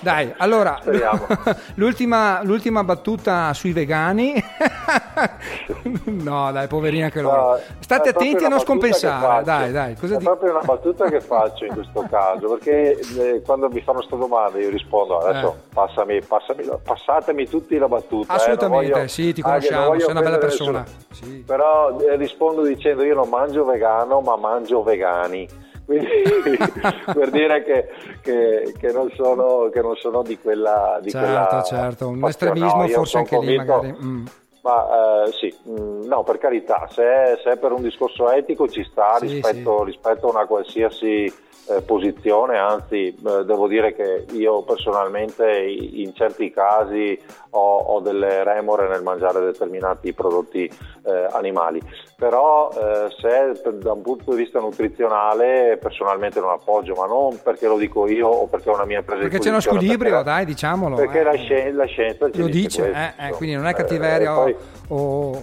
Dai, 0.05 0.35
allora, 0.37 0.79
l'ultima, 1.77 2.43
l'ultima 2.43 2.85
battuta 2.85 3.55
sui 3.55 3.73
vegani. 3.73 4.35
no, 6.05 6.53
dai, 6.53 6.67
poverina 6.67 7.09
che 7.09 7.23
loro. 7.23 7.59
State 7.79 8.11
attenti 8.11 8.45
a 8.45 8.49
non 8.49 8.61
scompensare. 8.61 9.43
Dai, 9.43 9.73
dai, 9.73 9.95
cosa 9.97 10.15
è 10.15 10.17
dici? 10.19 10.29
proprio 10.29 10.51
una 10.51 10.61
battuta 10.63 11.09
che 11.09 11.23
faccio 11.23 11.65
in 11.65 11.73
questo 11.73 12.07
caso 12.11 12.51
perché 12.51 13.01
eh, 13.19 13.43
quando 13.45 13.71
mi 13.71 13.81
fanno 13.81 13.99
questa 13.99 14.17
domanda 14.17 14.59
io 14.59 14.69
rispondo 14.69 15.19
adesso 15.21 15.55
Eh. 15.57 15.73
passami, 15.73 16.21
passami, 16.23 16.65
passatemi 16.83 17.49
tutti 17.49 17.79
la 17.79 17.89
battuta 17.89 18.35
eh, 18.35 18.37
Assolutamente, 18.37 18.93
voglio- 18.93 19.09
sì, 19.09 19.33
ti 19.33 19.41
ah, 19.41 19.45
conosciamo, 19.45 19.99
sei 20.01 20.11
una 20.11 20.21
bella 20.21 20.39
persona. 20.39 20.85
Sì. 21.13 21.43
però 21.47 21.99
eh, 21.99 22.17
rispondo 22.17 22.63
dicendo 22.63 23.05
io 23.05 23.15
non 23.15 23.31
mangio 23.31 23.65
vegano 23.65 24.21
ma 24.21 24.37
mangio 24.37 24.83
vegani 24.83 25.49
quindi 25.85 26.07
per 27.13 27.31
dire 27.31 27.63
che, 27.63 27.89
che- 28.23 28.75
che 28.79 28.93
non 28.93 29.11
sono, 29.15 29.69
che 29.71 29.81
non 29.81 29.97
sono 29.97 30.23
di 30.23 30.39
quella 30.39 30.99
di 31.03 31.11
Certo, 31.11 31.27
quella 31.27 31.63
certo, 31.65 32.09
un 32.09 32.25
estremismo 32.25 32.83
No, 32.83 32.89
forse 32.89 33.19
anche 33.19 33.39
lì 33.39 33.57
convinto- 33.57 33.73
magari. 33.77 33.97
mm. 34.03 34.27
ma 34.63 35.25
eh, 35.27 35.33
sì, 35.33 35.55
mm, 35.69 36.07
no, 36.07 36.23
per 36.23 36.39
carità, 36.39 36.87
se 36.91 37.39
se 37.43 37.51
è 37.53 37.57
per 37.59 37.73
un 37.73 37.83
discorso 37.83 38.31
etico 38.31 38.69
ci 38.69 38.83
sta 38.85 39.17
Sì, 39.19 39.27
rispetto, 39.27 39.85
rispetto 39.85 40.27
a 40.27 40.31
una 40.31 40.47
qualsiasi 40.47 41.33
eh, 41.67 41.81
posizione, 41.81 42.59
anzi 42.59 43.07
eh, 43.09 43.45
devo 43.45 43.67
dire 43.69 43.95
che 43.95 44.27
io 44.33 44.63
personalmente 44.63 45.51
in 45.61 46.15
certi 46.15 46.51
casi 46.51 47.19
ho, 47.51 47.77
ho 47.79 48.01
delle 48.01 48.43
remore 48.45 48.87
nel 48.89 49.03
mangiare 49.03 49.41
determinati 49.41 50.13
prodotti 50.13 50.65
eh, 51.07 51.27
animali, 51.33 51.81
però 52.17 52.71
eh, 52.71 53.09
se 53.21 53.29
è 53.29 53.73
da 53.73 53.93
un 53.93 54.03
punto 54.03 54.31
di 54.33 54.37
vista 54.43 54.61
nutrizionale 54.61 55.79
personalmente 55.81 56.41
non 56.41 56.51
appoggio, 56.51 56.95
ma 56.95 57.07
non 57.07 57.39
perché 57.43 57.67
lo 57.67 57.77
dico 57.77 58.07
io 58.07 58.29
o 58.29 58.47
perché 58.47 58.71
ho 58.71 58.75
una 58.75 58.85
mia 58.85 59.03
presa 59.03 59.23
Perché 59.23 59.39
c'è 59.39 59.49
uno 59.51 59.61
squilibrio, 59.61 60.11
perché- 60.13 60.25
dai, 60.25 60.45
diciamolo. 60.45 60.97
Perché 60.97 61.21
eh. 61.21 61.23
la, 61.25 61.35
scien- 61.35 61.77
la 61.77 61.85
scienza 61.87 62.31
ci 62.31 62.39
lo 62.41 62.47
dice, 62.47 62.83
questo. 62.83 62.99
eh, 63.23 63.29
eh, 63.29 63.31
quindi 63.33 63.57
non 63.57 63.67
è 63.67 63.71
Eh, 63.71 63.75
cattiveria 63.75 64.33
poi- 64.35 64.57
o... 64.89 65.43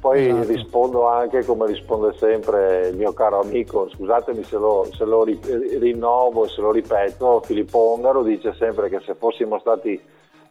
poi 0.00 0.28
Esatto. 0.28 0.46
rispondo 0.48 1.06
anche 1.08 1.44
come 1.44 1.66
risponde 1.66 2.14
sempre 2.18 2.88
il 2.88 2.96
mio 2.96 3.12
caro 3.12 3.40
amico, 3.40 3.88
scusatemi 3.90 4.44
se 4.44 4.56
lo, 4.56 4.86
se 4.96 5.04
lo 5.04 5.24
ri- 5.24 5.40
rinnovo 5.78 6.44
e 6.44 6.48
se 6.48 6.60
lo 6.60 6.70
ripeto, 6.70 7.40
Filippo 7.44 7.78
Ongaro 7.92 8.22
dice 8.22 8.54
sempre 8.58 8.88
che 8.88 9.00
se 9.04 9.14
fossimo 9.14 9.58
stati 9.58 10.00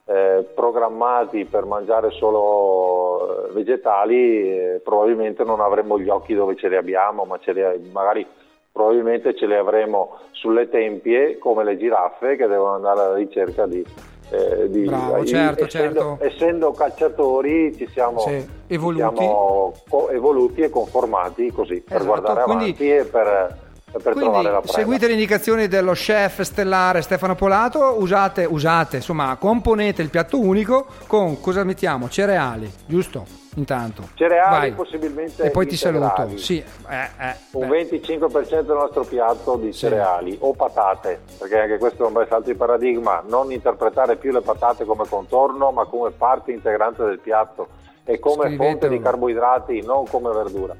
eh, 0.05 0.45
programmati 0.55 1.45
per 1.45 1.65
mangiare 1.65 2.09
solo 2.11 3.47
eh, 3.49 3.51
vegetali 3.53 4.49
eh, 4.51 4.81
probabilmente 4.83 5.43
non 5.43 5.59
avremmo 5.61 5.99
gli 5.99 6.09
occhi 6.09 6.33
dove 6.33 6.55
ce 6.55 6.69
li 6.69 6.75
abbiamo, 6.75 7.23
ma 7.23 7.37
ce 7.39 7.53
li, 7.53 7.89
magari 7.91 8.25
probabilmente 8.71 9.35
ce 9.35 9.45
li 9.47 9.55
avremo 9.55 10.17
sulle 10.31 10.69
tempie 10.69 11.37
come 11.37 11.63
le 11.63 11.77
giraffe 11.77 12.35
che 12.35 12.47
devono 12.47 12.75
andare 12.75 12.99
alla 13.01 13.15
ricerca 13.15 13.65
di... 13.67 13.85
eh, 14.31 14.69
di- 14.69 14.85
Bravo, 14.85 15.25
certo, 15.25 15.65
essendo, 15.65 15.99
certo. 15.99 16.17
essendo 16.23 16.71
cacciatori 16.71 17.75
ci 17.75 17.87
siamo, 17.89 18.19
Sì, 18.19 18.39
ci 18.39 18.73
evoluti. 18.73 19.15
siamo 19.15 19.73
co- 19.89 20.09
evoluti 20.09 20.61
e 20.61 20.69
conformati 20.69 21.51
così 21.51 21.81
per 21.81 21.97
Esatto, 21.97 22.05
guardare 22.21 22.43
quindi- 22.43 22.63
avanti 22.63 22.91
e 22.91 23.03
per, 23.03 23.57
per 23.91 24.13
Quindi 24.13 24.21
trovare 24.21 24.51
la 24.51 24.59
preda. 24.59 24.73
seguite 24.73 25.07
le 25.07 25.13
indicazioni 25.13 25.67
dello 25.67 25.91
chef 25.93 26.41
stellare 26.41 27.01
Stefano 27.01 27.35
Polato, 27.35 27.95
usate, 27.99 28.45
usate, 28.45 28.97
insomma, 28.97 29.35
componete 29.37 30.01
il 30.01 30.09
piatto 30.09 30.39
unico 30.39 30.85
con 31.07 31.39
cosa 31.41 31.63
mettiamo? 31.63 32.09
Cereali, 32.09 32.71
giusto? 32.85 33.39
Intanto. 33.55 34.07
Cereali 34.13 34.69
Vai. 34.69 34.71
possibilmente 34.71 35.43
E 35.43 35.49
poi 35.49 35.67
ti 35.67 35.75
saluto. 35.75 36.05
integrali. 36.05 36.37
Sì, 36.37 36.57
eh, 36.89 37.09
eh, 37.19 37.35
un 37.51 37.67
beh. 37.67 37.89
25% 37.89 38.61
del 38.61 38.77
nostro 38.77 39.03
piatto 39.03 39.57
di 39.57 39.73
cereali 39.73 40.37
o 40.39 40.53
patate, 40.53 41.19
perché 41.37 41.59
anche 41.59 41.77
questo 41.77 42.05
è 42.05 42.07
un 42.07 42.13
bel 42.13 42.27
salto 42.29 42.49
di 42.49 42.55
paradigma, 42.55 43.21
non 43.27 43.51
interpretare 43.51 44.15
più 44.15 44.31
le 44.31 44.39
patate 44.39 44.85
come 44.85 45.03
contorno, 45.05 45.71
ma 45.71 45.83
come 45.83 46.11
parte 46.11 46.51
integrante 46.53 47.03
del 47.03 47.19
piatto 47.19 47.67
e 48.05 48.19
come 48.19 48.55
fonte 48.55 48.87
di 48.87 49.01
carboidrati, 49.01 49.81
non 49.81 50.05
come 50.07 50.31
verdura. 50.31 50.73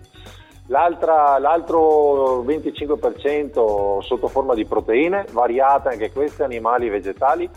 L'altra- 0.71 1.37
l'altro 1.37 2.43
25% 2.43 3.99
sotto 4.01 4.27
forma 4.29 4.53
di 4.53 4.63
proteine, 4.65 5.25
variate 5.31 5.89
anche 5.89 6.13
queste, 6.13 6.43
animali 6.43 6.87
e 6.87 6.89
vegetali, 6.89 7.49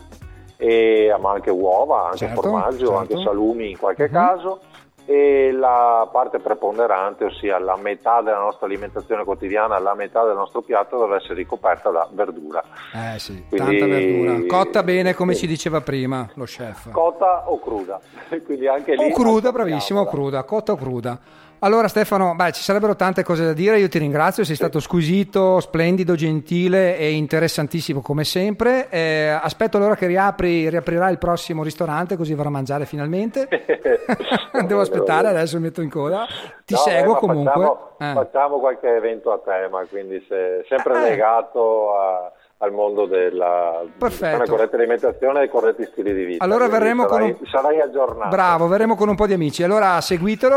e, 0.56 1.14
ma 1.20 1.30
anche 1.30 1.50
uova, 1.50 2.06
anche 2.06 2.16
Certo, 2.18 2.42
formaggio, 2.42 2.76
certo. 2.86 2.94
anche 2.96 3.22
salumi 3.22 3.70
in 3.70 3.78
qualche 3.78 4.06
Mhm. 4.08 4.12
caso. 4.12 4.60
e 5.06 5.52
la 5.52 6.08
parte 6.10 6.38
preponderante, 6.38 7.24
ossia 7.26 7.58
la 7.58 7.76
metà 7.76 8.22
della 8.22 8.38
nostra 8.38 8.64
alimentazione 8.64 9.22
quotidiana, 9.22 9.78
la 9.78 9.94
metà 9.94 10.24
del 10.24 10.34
nostro 10.34 10.62
piatto 10.62 10.98
deve 10.98 11.16
essere 11.16 11.34
ricoperta 11.34 11.90
da 11.90 12.08
verdura. 12.10 12.62
Eh 12.94 13.18
sì, 13.18 13.44
Quindi- 13.50 13.80
tanta 13.80 13.94
verdura. 13.94 14.46
Cotta 14.46 14.82
bene 14.82 15.12
come 15.12 15.34
ci 15.34 15.46
diceva 15.46 15.82
prima 15.82 16.26
lo 16.36 16.44
chef. 16.44 16.88
Cotta 16.90 17.50
o 17.50 17.60
cruda? 17.60 18.00
Quindi 18.46 18.66
anche 18.66 18.94
lì 18.94 19.10
O 19.10 19.12
cruda, 19.12 19.52
bravissimo, 19.52 20.00
o 20.00 20.06
cruda, 20.06 20.42
cotta 20.44 20.72
o 20.72 20.76
cruda. 20.76 21.18
Allora 21.64 21.88
Stefano, 21.88 22.34
beh, 22.34 22.52
ci 22.52 22.60
sarebbero 22.60 22.94
tante 22.94 23.22
cose 23.22 23.42
da 23.42 23.54
dire, 23.54 23.78
io 23.78 23.88
ti 23.88 23.98
ringrazio, 23.98 24.44
sei 24.44 24.54
stato 24.54 24.80
squisito, 24.80 25.60
splendido, 25.60 26.14
gentile 26.14 26.98
e 26.98 27.12
interessantissimo 27.12 28.02
come 28.02 28.24
sempre. 28.24 28.90
Eh, 28.90 29.28
aspetto 29.30 29.78
allora 29.78 29.94
che 29.96 30.06
riapri, 30.06 30.68
riaprirà 30.68 31.08
il 31.08 31.16
prossimo 31.16 31.62
ristorante 31.62 32.18
così 32.18 32.34
vorrà 32.34 32.50
mangiare 32.50 32.84
finalmente. 32.84 33.48
Devo 34.66 34.80
aspettare, 34.82 35.28
adesso 35.28 35.56
mi 35.56 35.62
metto 35.62 35.80
in 35.80 35.88
coda. 35.88 36.26
Ti 36.66 36.74
No, 36.74 36.80
seguo 36.80 37.12
ma 37.14 37.18
comunque. 37.18 37.52
Facciamo, 37.52 37.90
Eh. 37.98 38.12
facciamo 38.12 38.58
qualche 38.60 38.96
evento 38.96 39.32
a 39.32 39.38
tema, 39.38 39.86
quindi 39.88 40.22
se- 40.28 40.66
sempre 40.68 40.92
Eh. 40.98 41.08
legato 41.08 41.96
a- 41.96 42.30
al 42.58 42.72
mondo 42.72 43.06
della 43.06 43.82
della 43.98 44.44
corretta 44.46 44.76
alimentazione 44.76 45.42
e 45.42 45.48
corretti 45.48 45.84
stili 45.90 46.14
di 46.14 46.24
vita. 46.24 46.44
Allora 46.44 46.68
verremo 46.68 47.04
con 47.04 47.18
sarai, 47.18 47.36
un- 47.38 47.46
sarai 47.46 47.80
aggiornato. 47.80 48.28
Bravo, 48.28 48.66
verremo 48.68 48.96
con 48.96 49.08
un 49.08 49.16
po' 49.16 49.26
di 49.26 49.32
amici. 49.34 49.62
Allora 49.62 50.00
seguitelo, 50.00 50.56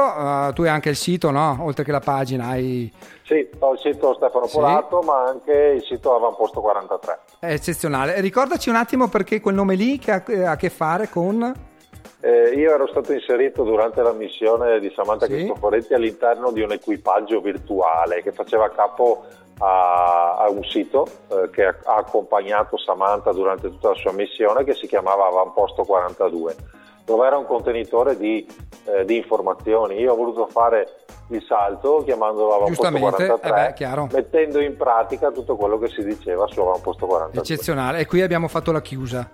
eh, 0.49 0.53
tu 0.53 0.61
hai 0.61 0.69
anche 0.69 0.89
il 0.89 0.95
sito, 0.95 1.31
no? 1.31 1.57
Oltre 1.61 1.83
che 1.83 1.91
la 1.91 1.99
pagina, 1.99 2.47
hai... 2.47 2.91
Sì, 3.23 3.49
ho 3.59 3.73
il 3.73 3.79
sito 3.79 4.13
Stefano 4.13 4.45
Sì. 4.47 4.55
Polato, 4.55 5.01
ma 5.01 5.23
anche 5.25 5.51
il 5.75 5.83
sito 5.83 6.15
Avamposto 6.15 6.61
43. 6.61 7.19
è 7.39 7.51
eccezionale. 7.51 8.21
Ricordaci 8.21 8.69
un 8.69 8.75
attimo 8.75 9.09
perché 9.09 9.41
quel 9.41 9.55
nome 9.55 9.75
lì 9.75 9.97
che 9.99 10.11
ha 10.11 10.23
ha 10.45 10.51
a 10.51 10.55
che 10.55 10.69
fare 10.69 11.09
con... 11.09 11.65
Eh, 12.19 12.49
io 12.55 12.73
ero 12.73 12.87
stato 12.87 13.13
inserito 13.13 13.63
durante 13.63 14.01
la 14.01 14.11
missione 14.11 14.79
di 14.79 14.91
Samantha 14.95 15.25
Sì. 15.27 15.33
Cristoforetti 15.33 15.93
all'interno 15.93 16.51
di 16.51 16.61
un 16.61 16.71
equipaggio 16.71 17.41
virtuale 17.41 18.21
che 18.23 18.31
faceva 18.31 18.69
capo 18.69 19.23
a, 19.59 20.35
a 20.37 20.49
un 20.49 20.63
sito 20.63 21.07
eh, 21.29 21.49
che 21.51 21.65
ha, 21.65 21.95
accompagnato 21.95 22.77
Samantha 22.77 23.31
durante 23.31 23.69
tutta 23.69 23.89
la 23.89 23.95
sua 23.95 24.11
missione 24.11 24.63
che 24.63 24.73
si 24.73 24.87
chiamava 24.87 25.27
Avamposto 25.27 25.83
42 25.83 26.55
dove 27.07 27.25
era 27.25 27.37
un 27.37 27.45
contenitore 27.45 28.17
di, 28.17 28.45
eh, 28.83 29.05
di 29.05 29.15
informazioni. 29.15 29.95
Io 29.95 30.11
ho 30.11 30.15
voluto 30.17 30.45
fare 30.47 31.05
il 31.29 31.41
salto 31.47 32.03
chiamandolo 32.03 32.53
Avamposto 32.53 32.89
Giustamente, 32.89 33.27
43 33.27 33.75
eh 33.77 33.95
beh, 33.95 34.07
mettendo 34.11 34.59
in 34.59 34.75
pratica 34.75 35.31
tutto 35.31 35.55
quello 35.55 35.79
che 35.79 35.87
si 35.87 36.03
diceva 36.03 36.45
su 36.47 36.59
Avamposto 36.59 37.05
42. 37.05 37.41
Eccezionale. 37.41 37.99
E 37.99 38.05
qui 38.05 38.21
abbiamo 38.21 38.49
fatto 38.49 38.73
la 38.73 38.81
chiusa. 38.81 39.29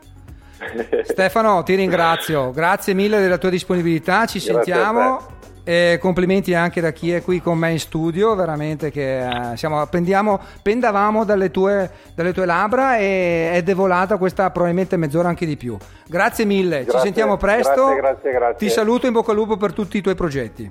Stefano, 1.04 1.64
ti 1.64 1.74
ringrazio, 1.74 2.52
grazie 2.56 2.94
mille 2.94 3.20
della 3.20 3.40
tua 3.40 3.50
disponibilità, 3.50 4.28
ci 4.28 4.38
Grazie 4.38 4.54
sentiamo. 4.54 5.20
E 5.66 5.98
complimenti 6.02 6.54
anche 6.54 6.82
da 6.82 6.92
chi 6.92 7.14
è 7.14 7.24
qui 7.24 7.42
con 7.42 7.58
me 7.58 7.72
in 7.72 7.80
studio, 7.80 8.36
veramente 8.36 8.92
che 8.92 9.52
eh, 9.52 9.58
siamo, 9.58 9.86
pendiamo, 9.88 10.40
pendavamo 10.62 11.24
dalle 11.24 11.52
tue, 11.52 11.90
dalle 12.16 12.34
tue 12.34 12.46
labbra 12.46 12.98
e 12.98 13.52
è 13.54 13.64
devolata 13.64 14.18
questa 14.18 14.50
probabilmente 14.52 14.98
mezz'ora 14.98 15.30
anche 15.30 15.46
di 15.46 15.56
più. 15.56 15.78
Grazie 16.06 16.44
mille, 16.44 16.80
ci 16.80 16.86
Grazie, 16.86 17.00
sentiamo 17.00 17.38
presto. 17.38 17.86
grazie, 17.86 18.02
grazie, 18.02 18.32
grazie. 18.32 18.68
Ti 18.68 18.74
saluto 18.74 19.08
in 19.08 19.14
bocca 19.14 19.32
al 19.32 19.38
lupo 19.38 19.56
per 19.56 19.72
tutti 19.72 19.98
i 19.98 20.02
tuoi 20.02 20.16
progetti. 20.16 20.70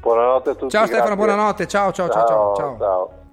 Buonanotte 0.00 0.50
a 0.50 0.54
tutti. 0.54 0.70
Ciao 0.70 0.86
Stefano, 0.86 1.14
buonanotte, 1.14 1.66
ciao 1.68 1.92
ciao 1.92 2.08
ciao 2.08 2.26
ciao. 2.26 2.54
ciao. 2.56 2.76
ciao. 2.78 3.25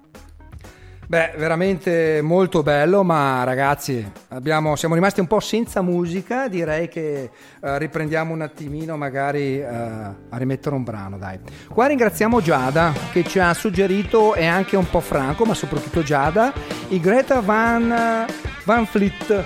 Beh, 1.14 1.34
veramente 1.36 2.18
molto 2.22 2.64
bello, 2.64 3.04
ma 3.04 3.44
ragazzi, 3.44 4.04
abbiamo- 4.30 4.74
siamo 4.74 4.96
rimasti 4.96 5.20
un 5.20 5.28
po' 5.28 5.38
senza 5.38 5.80
musica, 5.80 6.48
direi 6.48 6.88
che 6.88 7.30
eh, 7.62 7.78
riprendiamo 7.78 8.32
un 8.34 8.42
attimino 8.42 8.96
magari 8.96 9.60
eh, 9.60 9.64
a 9.64 10.36
rimettere 10.36 10.74
un 10.74 10.82
brano, 10.82 11.16
dai. 11.16 11.38
Qua 11.72 11.86
ringraziamo 11.86 12.40
Giada 12.40 12.92
che 13.12 13.22
ci 13.22 13.38
ha 13.38 13.54
suggerito, 13.54 14.34
e 14.34 14.44
anche 14.44 14.76
un 14.76 14.90
po' 14.90 14.98
Franco, 14.98 15.44
ma 15.44 15.54
soprattutto 15.54 16.02
Giada, 16.02 16.52
i 16.88 16.98
Greta 16.98 17.38
Van, 17.38 18.26
Van 18.64 18.84
Fleet, 18.84 19.44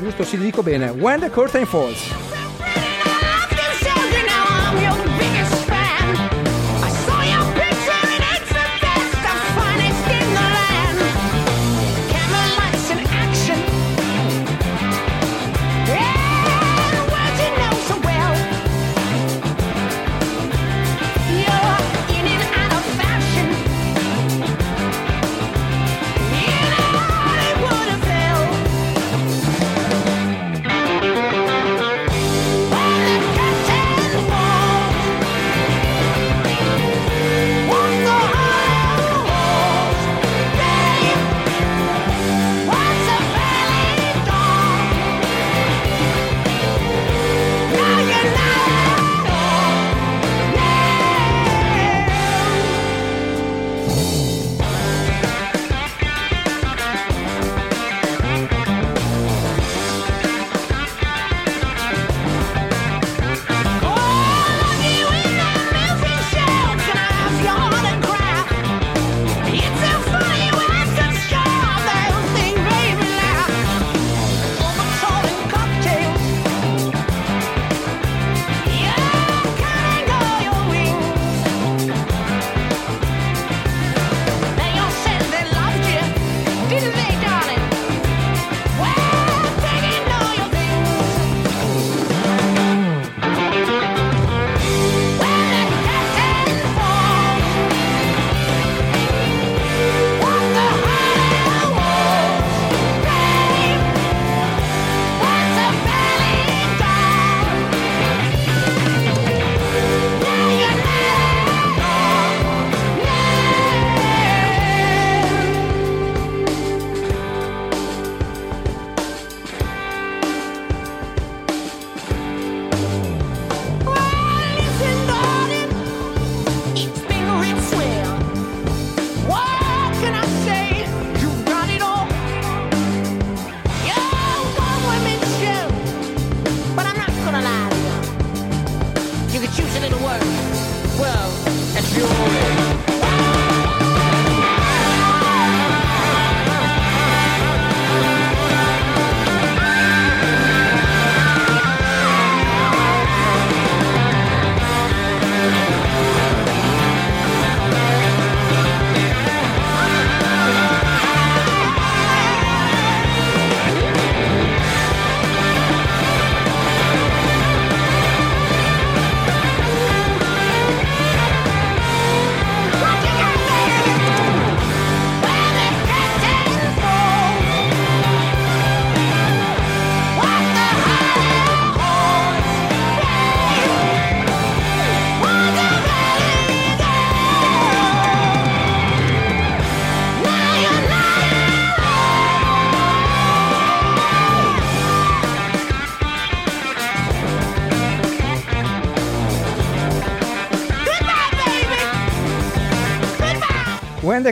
giusto, 0.00 0.24
si 0.24 0.38
dico 0.38 0.64
bene, 0.64 0.88
When 0.88 1.20
the 1.20 1.30
Curtain 1.30 1.66
Falls. 1.66 2.49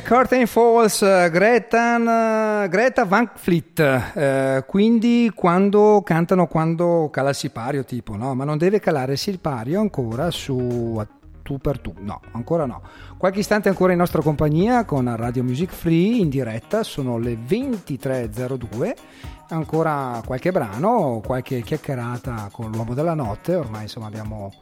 Curtain 0.09 0.47
Falls, 0.47 1.03
eh, 1.03 1.29
Greta, 1.31 2.63
eh, 2.65 2.69
Greta 2.71 3.05
Van 3.05 3.31
Fleet, 3.35 3.79
eh, 3.79 4.65
quindi 4.67 5.31
quando 5.35 6.01
cantano 6.03 6.47
quando 6.47 7.11
cala 7.13 7.29
il 7.29 7.35
sipario 7.35 7.85
tipo, 7.85 8.17
no? 8.17 8.35
Ma 8.35 8.45
non 8.45 8.57
deve 8.57 8.81
calare 8.81 9.13
il 9.13 9.19
sipario 9.19 9.81
ancora 9.81 10.31
su 10.31 10.99
tu 11.43 11.59
per 11.59 11.79
tu, 11.79 11.93
no, 11.99 12.23
ancora 12.33 12.65
no. 12.65 12.81
Qualche 13.19 13.41
istante 13.41 13.69
ancora 13.69 13.93
in 13.93 13.99
nostra 13.99 14.23
compagnia 14.23 14.87
con 14.87 15.15
Radio 15.15 15.45
Music 15.45 15.71
Free 15.71 16.17
in 16.21 16.31
diretta, 16.31 16.83
sono 16.85 17.19
le 17.19 17.35
23.02, 17.35 18.95
ancora 19.51 20.23
qualche 20.25 20.51
brano, 20.51 21.21
qualche 21.23 21.61
chiacchierata 21.61 22.49
con 22.51 22.71
l'uomo 22.71 22.95
della 22.95 23.13
notte, 23.13 23.57
ormai 23.57 23.83
insomma 23.83 24.07
abbiamo 24.07 24.55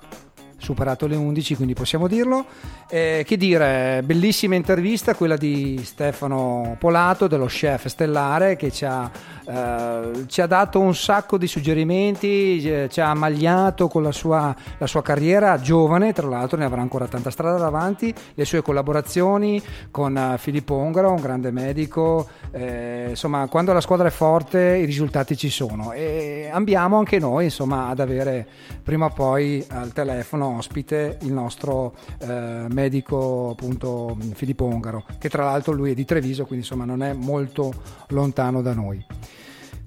superato 0.66 1.06
le 1.06 1.14
11 1.14 1.54
quindi 1.54 1.74
possiamo 1.74 2.08
dirlo. 2.08 2.44
Eh, 2.88 3.22
che 3.26 3.36
dire 3.36 4.02
bellissima 4.04 4.54
intervista 4.56 5.14
quella 5.14 5.36
di 5.36 5.80
Stefano 5.84 6.76
Polato 6.78 7.28
dello 7.28 7.46
chef 7.46 7.86
stellare 7.86 8.56
che 8.56 8.70
ci 8.72 8.84
ha, 8.84 9.10
eh, 9.44 10.26
ci 10.26 10.40
ha 10.40 10.46
dato 10.46 10.80
un 10.80 10.94
sacco 10.94 11.38
di 11.38 11.46
suggerimenti 11.46 12.62
eh, 12.62 12.88
ci 12.90 13.00
ha 13.00 13.10
ammagliato 13.10 13.88
con 13.88 14.02
la 14.02 14.12
sua, 14.12 14.54
la 14.78 14.86
sua 14.86 15.02
carriera 15.02 15.58
giovane 15.60 16.12
tra 16.12 16.26
l'altro 16.26 16.58
ne 16.58 16.64
avrà 16.64 16.80
ancora 16.80 17.06
tanta 17.06 17.30
strada 17.30 17.58
davanti 17.58 18.12
le 18.34 18.44
sue 18.44 18.62
collaborazioni 18.62 19.62
con 19.90 20.16
eh, 20.16 20.38
Filippo 20.38 20.74
Ongaro 20.74 21.10
un 21.10 21.20
grande 21.20 21.50
medico 21.50 22.28
eh, 22.50 23.06
insomma 23.10 23.46
quando 23.48 23.72
la 23.72 23.80
squadra 23.80 24.08
è 24.08 24.10
forte 24.10 24.76
i 24.76 24.84
risultati 24.84 25.36
ci 25.36 25.50
sono. 25.50 25.92
E 25.92 26.48
ambiamo 26.52 26.98
anche 26.98 27.18
noi 27.18 27.44
insomma 27.44 27.88
ad 27.88 28.00
avere 28.00 28.46
prima 28.82 29.06
o 29.06 29.10
poi 29.10 29.64
al 29.68 29.92
telefono 29.92 30.55
ospite 30.56 31.18
il 31.22 31.32
nostro 31.32 31.94
eh, 32.18 32.66
medico 32.68 33.50
appunto 33.50 34.16
Filippo 34.34 34.64
Ongaro 34.64 35.04
che 35.18 35.28
tra 35.28 35.44
l'altro 35.44 35.72
lui 35.72 35.92
è 35.92 35.94
di 35.94 36.04
Treviso 36.04 36.44
quindi 36.44 36.64
insomma 36.64 36.84
non 36.84 37.02
è 37.02 37.12
molto 37.12 37.72
lontano 38.08 38.62
da 38.62 38.74
noi 38.74 39.04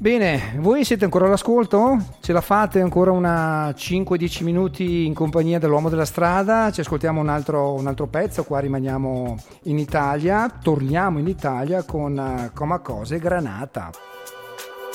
Bene, 0.01 0.53
voi 0.59 0.85
siete 0.85 1.03
ancora 1.03 1.25
all'ascolto? 1.25 1.97
Ce 2.21 2.31
la 2.31 2.39
fate 2.39 2.79
ancora 2.79 3.11
una 3.11 3.71
5-10 3.71 4.45
minuti 4.45 5.05
in 5.05 5.13
compagnia 5.13 5.59
dell'uomo 5.59 5.89
della 5.89 6.05
strada? 6.05 6.71
Ci 6.71 6.79
ascoltiamo 6.79 7.19
un 7.19 7.27
altro, 7.27 7.73
un 7.73 7.85
altro 7.85 8.07
pezzo, 8.07 8.45
qua 8.45 8.59
rimaniamo 8.59 9.35
in 9.63 9.77
Italia, 9.77 10.49
torniamo 10.49 11.19
in 11.19 11.27
Italia 11.27 11.83
con 11.83 12.17
eh, 12.17 12.51
Comacose 12.53 13.19
Granata. 13.19 14.08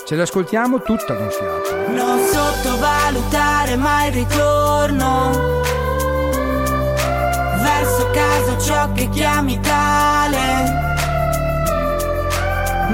Ce 0.07 0.15
l'ascoltiamo 0.17 0.83
tutta 0.83 1.15
d'un 1.15 1.31
fiato. 1.31 1.91
Non 1.91 2.19
sottovalutare 2.27 3.75
mai 3.77 4.09
il 4.09 4.13
ritorno. 4.13 5.31
Verso 7.57 8.11
casa 8.13 8.59
ciò 8.59 8.93
che 8.93 9.09
chiami 9.09 9.59
tale. 9.61 10.83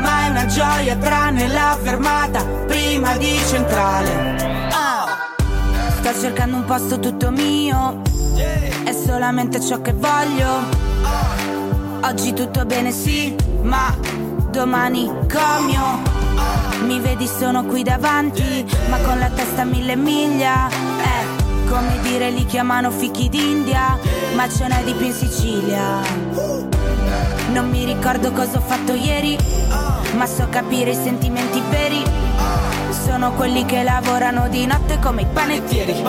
Ma 0.00 0.24
è 0.24 0.30
una 0.30 0.46
gioia 0.46 0.94
tranne 0.98 1.48
la 1.48 1.76
fermata 1.82 2.44
prima 2.68 3.16
di 3.16 3.36
centrale. 3.48 4.68
Ah. 4.70 5.18
Sto 5.98 6.20
cercando 6.20 6.58
un 6.58 6.64
posto 6.64 7.00
tutto 7.00 7.32
mio. 7.32 8.02
È 8.84 8.92
solamente 8.92 9.60
ciò 9.60 9.80
che 9.80 9.94
voglio. 9.94 10.46
Oggi 12.02 12.32
tutto 12.34 12.64
bene 12.64 12.92
sì, 12.92 13.34
ma 13.62 13.92
domani 14.52 15.10
comio 15.28 16.19
mi 16.84 16.98
vedi 17.00 17.26
sono 17.26 17.64
qui 17.64 17.82
davanti, 17.82 18.64
ma 18.88 18.96
con 18.98 19.18
la 19.18 19.28
testa 19.30 19.64
mille 19.64 19.96
miglia. 19.96 20.68
Eh, 20.68 21.68
come 21.68 22.00
dire 22.02 22.30
li 22.30 22.44
chiamano 22.46 22.90
fichi 22.90 23.28
d'India, 23.28 23.98
ma 24.34 24.48
ce 24.48 24.66
n'è 24.66 24.82
di 24.82 24.92
più 24.94 25.06
in 25.06 25.12
Sicilia. 25.12 26.00
Non 27.52 27.68
mi 27.68 27.84
ricordo 27.84 28.32
cosa 28.32 28.58
ho 28.58 28.60
fatto 28.60 28.92
ieri, 28.92 29.36
ma 30.16 30.26
so 30.26 30.48
capire 30.48 30.90
i 30.90 30.94
sentimenti 30.94 31.62
veri. 31.68 32.02
Sono 32.90 33.32
quelli 33.32 33.64
che 33.64 33.82
lavorano 33.82 34.48
di 34.48 34.66
notte 34.66 34.98
come 34.98 35.22
i 35.22 35.26
panettieri. 35.32 36.02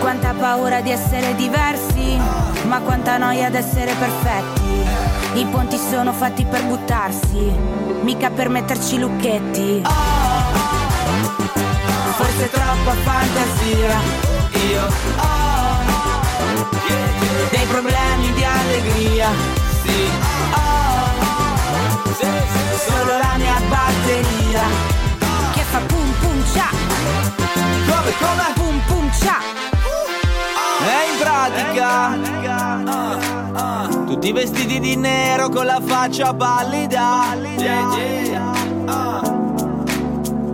Quanta 0.00 0.34
paura 0.38 0.80
di 0.80 0.90
essere 0.90 1.34
diversi, 1.36 2.18
ma 2.66 2.80
quanta 2.80 3.16
noia 3.18 3.50
di 3.50 3.56
essere 3.56 3.94
perfetti. 3.94 4.63
I 5.36 5.44
ponti 5.46 5.76
sono 5.76 6.12
fatti 6.12 6.44
per 6.44 6.64
buttarsi, 6.64 7.52
mica 8.02 8.30
per 8.30 8.48
metterci 8.48 8.98
lucchetti. 8.98 9.82
Forse 12.16 12.50
troppa 12.50 12.92
fantasia, 13.02 13.98
io 14.70 14.86
ho 15.16 15.32
dei 17.50 17.66
problemi 17.66 18.32
di 18.32 18.44
allegria, 18.44 19.28
sì. 19.82 20.08
Ho 20.52 20.62
solo 22.86 23.18
la 23.18 23.34
mia 23.36 23.60
batteria 23.68 24.62
che 25.52 25.62
fa 25.62 25.78
pum 25.80 26.12
pum 26.20 26.44
cia. 26.52 26.68
Come 27.86 28.12
come 28.20 28.52
pum 28.54 28.80
pum 28.86 29.10
cia. 29.18 29.63
E 30.86 31.10
in 31.10 31.16
pratica 31.18 32.16
Tutti 34.06 34.32
vestiti 34.32 34.78
di 34.80 34.96
nero 34.96 35.48
con 35.48 35.64
la 35.64 35.80
faccia 35.82 36.34
pallida. 36.34 37.36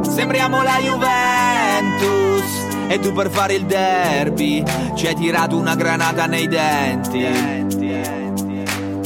Sembriamo 0.02 0.62
la 0.62 0.78
Juventus 0.78 2.42
E 2.88 2.98
tu 3.00 3.12
per 3.12 3.30
fare 3.30 3.54
il 3.54 3.64
derby 3.64 4.62
Ci 4.94 5.06
hai 5.06 5.14
tirato 5.14 5.56
una 5.56 5.74
granata 5.74 6.26
nei 6.26 6.46
denti. 6.46 7.26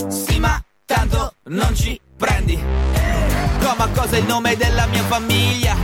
Sì 0.09 0.39
ma 0.39 0.63
tanto 0.85 1.35
non 1.45 1.75
ci 1.75 2.01
prendi 2.17 2.59
Come 3.65 3.83
a 3.83 3.89
cosa 3.99 4.17
è 4.17 4.19
il 4.19 4.27
nome 4.27 4.59
della 4.59 4.85
mia 4.89 5.03
famiglia? 5.05 5.75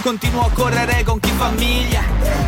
Continuo 0.00 0.42
a 0.42 0.50
correre 0.54 1.02
con 1.02 1.18
chi 1.18 1.30
famiglia. 1.30 2.00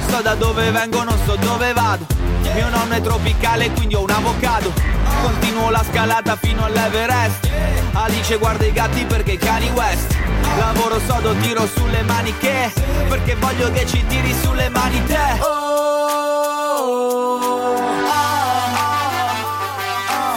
So 0.08 0.22
da 0.22 0.36
dove 0.36 0.70
vengo, 0.70 1.02
non 1.02 1.18
so 1.26 1.34
dove 1.34 1.72
vado. 1.72 2.06
Mio 2.54 2.68
nonno 2.68 2.94
è 2.94 3.00
tropicale, 3.00 3.72
quindi 3.72 3.96
ho 3.96 4.02
un 4.02 4.10
avocado. 4.10 4.72
Continuo 5.20 5.70
la 5.70 5.82
scalata 5.82 6.36
fino 6.40 6.64
all'Everest. 6.64 7.50
Alice 7.92 8.36
guarda 8.36 8.66
i 8.66 8.72
gatti 8.72 9.04
perché 9.04 9.36
cani 9.36 9.68
West. 9.70 10.16
Lavoro 10.56 11.00
sodo, 11.04 11.34
tiro 11.40 11.66
sulle 11.66 12.02
maniche. 12.02 12.72
Perché 13.08 13.34
voglio 13.34 13.72
che 13.72 13.84
ci 13.84 14.06
tiri 14.06 14.32
sulle 14.40 14.68
mani 14.68 15.04
te. 15.06 15.56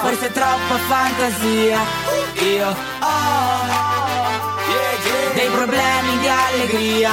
Forse 0.02 0.32
troppa 0.32 0.78
fantasia, 0.88 1.80
io 2.42 2.68
ho 2.68 3.61
dei 5.34 5.50
problemi 5.50 6.18
di 6.20 6.28
allegria, 6.28 7.12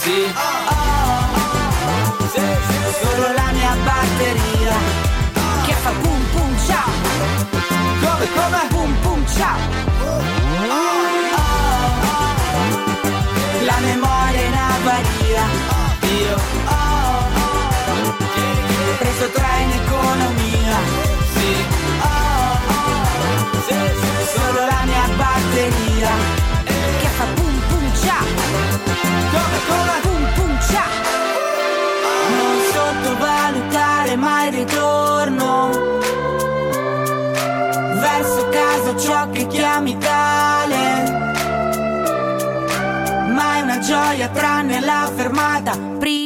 sì. 0.00 0.32
Solo 3.00 3.32
la 3.32 3.50
mia 3.52 3.74
batteria 3.84 4.74
che 5.64 5.72
fa 5.72 5.90
pum 6.00 6.24
pum 6.32 6.56
ciao. 6.66 6.90
Come 8.00 8.28
come 8.34 8.66
pum 8.68 8.94
pum 9.00 9.26
ciao. 9.26 9.58
La 13.64 13.78
memoria 13.80 14.40
in 14.40 14.54
avaria, 14.54 15.44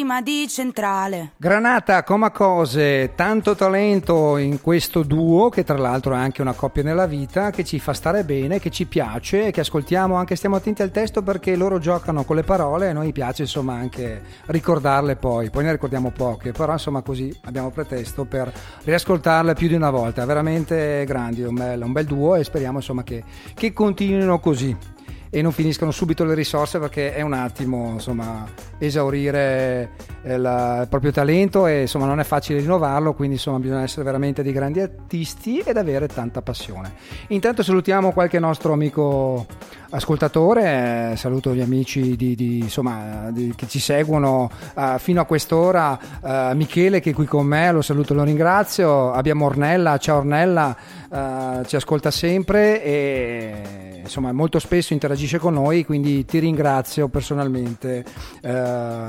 prima 0.06 0.22
di 0.22 0.46
centrale. 0.48 1.32
Granata, 1.36 2.04
Comacose, 2.04 3.14
tanto 3.16 3.56
talento 3.56 4.36
in 4.36 4.60
questo 4.60 5.02
duo 5.02 5.48
che 5.48 5.64
tra 5.64 5.76
l'altro 5.76 6.14
è 6.14 6.16
anche 6.16 6.42
una 6.42 6.52
coppia 6.52 6.84
nella 6.84 7.06
vita 7.06 7.50
che 7.50 7.64
ci 7.64 7.80
fa 7.80 7.92
stare 7.92 8.22
bene, 8.22 8.60
che 8.60 8.70
ci 8.70 8.86
piace, 8.86 9.50
che 9.50 9.60
ascoltiamo 9.60 10.14
anche 10.14 10.36
stiamo 10.36 10.54
attenti 10.54 10.82
al 10.82 10.92
testo 10.92 11.22
perché 11.22 11.56
loro 11.56 11.80
giocano 11.80 12.22
con 12.22 12.36
le 12.36 12.44
parole 12.44 12.90
e 12.90 12.92
noi 12.92 13.10
piace 13.10 13.42
insomma 13.42 13.74
anche 13.74 14.22
ricordarle 14.46 15.16
poi, 15.16 15.50
poi 15.50 15.64
ne 15.64 15.72
ricordiamo 15.72 16.12
poche, 16.12 16.52
però 16.52 16.74
insomma 16.74 17.02
così 17.02 17.36
abbiamo 17.46 17.70
pretesto 17.70 18.24
per 18.26 18.52
riascoltarle 18.84 19.54
più 19.54 19.66
di 19.66 19.74
una 19.74 19.90
volta, 19.90 20.24
veramente 20.24 21.04
grandi, 21.04 21.42
un 21.42 21.54
bel, 21.54 21.82
un 21.82 21.90
bel 21.90 22.04
duo 22.04 22.36
e 22.36 22.44
speriamo 22.44 22.76
insomma 22.78 23.02
che, 23.02 23.24
che 23.54 23.72
continuino 23.72 24.38
così. 24.38 24.94
E 25.36 25.42
non 25.42 25.52
finiscano 25.52 25.90
subito 25.90 26.24
le 26.24 26.32
risorse 26.32 26.78
perché 26.78 27.14
è 27.14 27.20
un 27.20 27.34
attimo 27.34 27.90
insomma 27.90 28.46
esaurire 28.78 29.90
eh, 30.22 30.38
la- 30.38 30.80
il 30.80 30.88
proprio 30.88 31.12
talento 31.12 31.66
e 31.66 31.82
insomma 31.82 32.06
non 32.06 32.20
è 32.20 32.24
facile 32.24 32.60
rinnovarlo 32.60 33.12
quindi 33.12 33.34
insomma 33.34 33.58
bisogna 33.58 33.82
essere 33.82 34.02
veramente 34.02 34.42
dei 34.42 34.52
grandi 34.52 34.80
artisti 34.80 35.58
ed 35.58 35.76
avere 35.76 36.08
tanta 36.08 36.40
passione. 36.40 36.94
Intanto 37.28 37.62
salutiamo 37.62 38.12
qualche 38.12 38.38
nostro 38.38 38.72
amico 38.72 39.44
ascoltatore 39.90 41.14
saluto 41.16 41.54
gli 41.54 41.60
amici 41.60 42.16
di, 42.16 42.34
di, 42.34 42.58
insomma, 42.58 43.30
di- 43.30 43.52
che 43.56 43.66
ci 43.68 43.78
seguono 43.78 44.50
eh, 44.76 44.96
fino 44.98 45.20
a 45.20 45.24
quest'ora. 45.24 45.98
Eh, 46.22 46.54
Michele 46.54 47.00
che 47.00 47.10
è 47.10 47.12
qui 47.12 47.26
con 47.26 47.46
me 47.46 47.70
lo 47.72 47.82
saluto 47.82 48.12
e 48.12 48.16
lo 48.16 48.24
ringrazio. 48.24 49.12
Abbiamo 49.12 49.46
Ornella. 49.46 49.98
Ciao 49.98 50.18
Ornella. 50.18 50.76
Eh, 51.10 51.66
ci 51.66 51.76
ascolta 51.76 52.10
sempre 52.10 52.82
e 52.82 54.00
insomma 54.02 54.32
molto 54.32 54.58
spesso 54.58 54.92
interagisce 54.92 55.38
con 55.38 55.54
noi 55.54 55.84
quindi 55.84 56.24
ti 56.24 56.38
ringrazio 56.38 57.08
personalmente. 57.08 58.04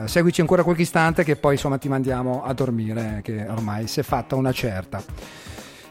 Seguici 0.05 0.41
ancora 0.41 0.63
qualche 0.63 0.81
istante 0.83 1.23
che 1.23 1.35
poi 1.35 1.53
insomma 1.53 1.77
ti 1.77 1.87
mandiamo 1.87 2.43
a 2.43 2.53
dormire 2.53 3.21
che 3.23 3.45
ormai 3.47 3.87
si 3.87 3.99
è 3.99 4.03
fatta 4.03 4.35
una 4.35 4.51
certa 4.51 5.01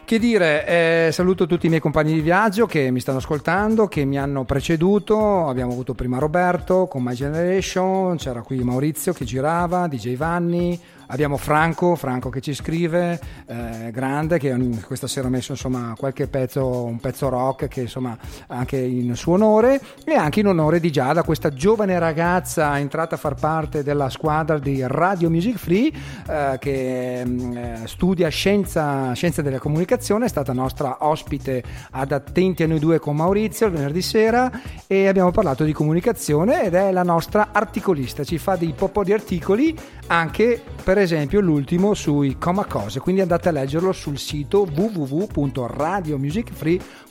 che 0.07 0.19
dire, 0.19 0.65
eh, 1.07 1.11
saluto 1.11 1.45
tutti 1.47 1.65
i 1.65 1.69
miei 1.69 1.81
compagni 1.81 2.13
di 2.13 2.21
viaggio 2.21 2.65
che 2.65 2.91
mi 2.91 3.01
stanno 3.01 3.17
ascoltando, 3.17 3.89
che 3.89 4.05
mi 4.05 4.17
hanno 4.17 4.45
preceduto. 4.45 5.49
Abbiamo 5.49 5.73
avuto 5.73 5.95
prima 5.95 6.17
Roberto 6.17 6.87
con 6.87 7.03
My 7.03 7.13
Generation, 7.13 8.15
c'era 8.15 8.41
qui 8.41 8.63
Maurizio 8.63 9.11
che 9.11 9.25
girava, 9.25 9.85
DJ 9.89 10.15
Vanni, 10.15 10.79
abbiamo 11.07 11.37
Franco, 11.37 11.95
Franco 11.95 12.29
che 12.29 12.41
ci 12.41 12.53
scrive, 12.53 13.19
eh, 13.45 13.91
grande, 13.91 14.37
che 14.39 14.55
questa 14.85 15.07
sera 15.07 15.27
ha 15.27 15.29
messo 15.29 15.51
insomma 15.51 15.93
qualche 15.97 16.27
pezzo, 16.27 16.83
un 16.83 16.99
pezzo 16.99 17.29
rock 17.29 17.67
che 17.67 17.81
insomma 17.81 18.17
anche 18.47 18.77
in 18.77 19.15
suo 19.15 19.33
onore 19.33 19.79
e 20.05 20.13
anche 20.13 20.39
in 20.39 20.47
onore 20.47 20.79
di 20.79 20.91
Giada, 20.91 21.23
questa 21.23 21.53
giovane 21.53 21.97
ragazza 21.99 22.77
entrata 22.79 23.15
a 23.15 23.17
far 23.17 23.35
parte 23.35 23.83
della 23.83 24.09
squadra 24.09 24.59
di 24.59 24.83
Radio 24.85 25.29
Music 25.29 25.57
Free 25.57 25.91
eh, 26.27 26.57
che 26.59 27.23
mm, 27.25 27.57
eh, 27.57 27.81
studia 27.85 28.29
scienza, 28.29 29.13
scienze 29.13 29.41
della 29.41 29.59
comunicazione, 29.59 30.25
è 30.25 30.29
stata 30.29 30.53
nostra 30.53 30.97
ospite 31.01 31.63
ad 31.91 32.11
Attenti 32.11 32.63
a 32.63 32.67
noi 32.67 32.79
due 32.79 32.99
con 32.99 33.15
Maurizio 33.15 33.67
il 33.67 33.73
venerdì 33.73 34.01
sera 34.01 34.51
e 34.87 35.07
abbiamo 35.07 35.31
parlato 35.31 35.63
di 35.63 35.73
comunicazione 35.73 36.63
ed 36.63 36.73
è 36.73 36.91
la 36.91 37.03
nostra 37.03 37.49
articolista, 37.51 38.23
ci 38.23 38.37
fa 38.37 38.55
dei 38.55 38.73
po' 38.75 39.03
di 39.03 39.13
articoli 39.13 39.75
anche 40.07 40.61
per 40.83 40.96
esempio 40.97 41.39
l'ultimo 41.39 41.93
sui 41.93 42.37
coma 42.37 42.65
cose, 42.65 42.99
quindi 42.99 43.21
andate 43.21 43.49
a 43.49 43.51
leggerlo 43.51 43.91
sul 43.91 44.17
sito 44.17 44.65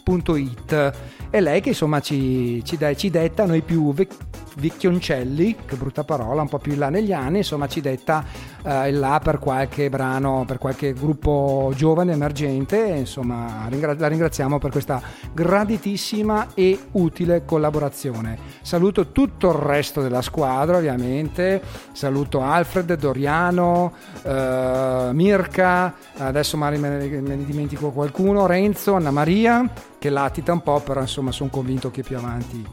www.radiomusicfree.it 0.07 0.93
è 1.29 1.41
lei 1.41 1.61
che 1.61 1.71
insomma 1.71 2.01
ci, 2.01 2.65
ci, 2.65 2.77
dà- 2.77 2.95
ci 2.95 3.11
detta 3.11 3.45
noi 3.45 3.61
più 3.61 3.93
vec- 3.93 4.15
vecchioncelli, 4.57 5.57
che 5.67 5.77
brutta 5.77 6.05
parola, 6.05 6.41
un 6.41 6.49
po' 6.49 6.59
più 6.59 6.73
in 6.73 6.79
là 6.79 6.89
negli 6.89 7.13
anni, 7.13 7.39
insomma 7.39 7.67
ci 7.67 7.81
detta 7.81 8.25
eh, 8.65 8.89
in 8.89 9.01
là 9.01 9.21
per 9.23 9.39
qualche 9.39 9.91
brano, 9.91 10.45
per 10.47 10.59
qualche 10.59 10.93
gruppo 10.95 11.73
giovane 11.75 12.13
emergente, 12.13 12.87
e, 12.95 12.99
insomma 13.01 13.67
ringra- 13.69 13.95
la 13.99 14.07
ringraziamo 14.07 14.59
per 14.59 14.71
questa 14.71 15.03
graditissima 15.33 16.49
e 16.55 16.79
utile 16.93 17.45
collaborazione. 17.45 18.39
Saluto 18.63 19.09
tutto 19.09 19.49
il 19.51 19.57
resto 19.57 20.01
della 20.01 20.23
squadra 20.23 20.77
ovviamente, 20.79 21.61
saluto 21.93 22.41
Alfred, 22.41 22.95
Doriano, 22.95 23.93
eh, 24.23 25.11
Mirka, 25.13 25.95
adesso 26.19 26.57
magari 26.57 26.81
me 26.81 26.89
ne, 26.89 27.21
me 27.21 27.35
ne 27.37 27.45
dimentico 27.45 27.91
qualcuno, 27.91 28.47
Renzo, 28.47 28.95
Anna 28.95 29.11
Maria, 29.11 29.71
che 29.99 30.11
latita 30.11 30.53
un 30.53 30.63
po', 30.63 30.81
però 30.81 31.01
insomma 31.01 31.33
sono 31.33 31.51
convinto 31.51 31.91
che 31.91 32.03
più 32.03 32.17
avanti 32.17 32.65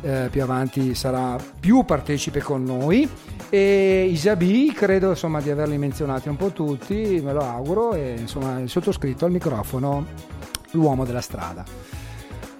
eh, 0.00 0.28
più 0.30 0.42
avanti 0.42 0.94
sarà 0.94 1.36
più 1.58 1.84
partecipe 1.84 2.40
con 2.40 2.62
noi. 2.62 3.08
E 3.50 4.08
Isabi 4.10 4.72
credo 4.72 5.10
insomma 5.10 5.40
di 5.40 5.50
averli 5.50 5.78
menzionati 5.78 6.28
un 6.28 6.36
po' 6.36 6.50
tutti 6.50 7.20
me 7.22 7.32
lo 7.32 7.40
auguro 7.40 7.94
e 7.94 8.14
insomma 8.18 8.58
il 8.60 8.68
sottoscritto 8.68 9.24
al 9.24 9.30
microfono 9.30 10.06
l'uomo 10.72 11.04
della 11.04 11.22
strada. 11.22 11.64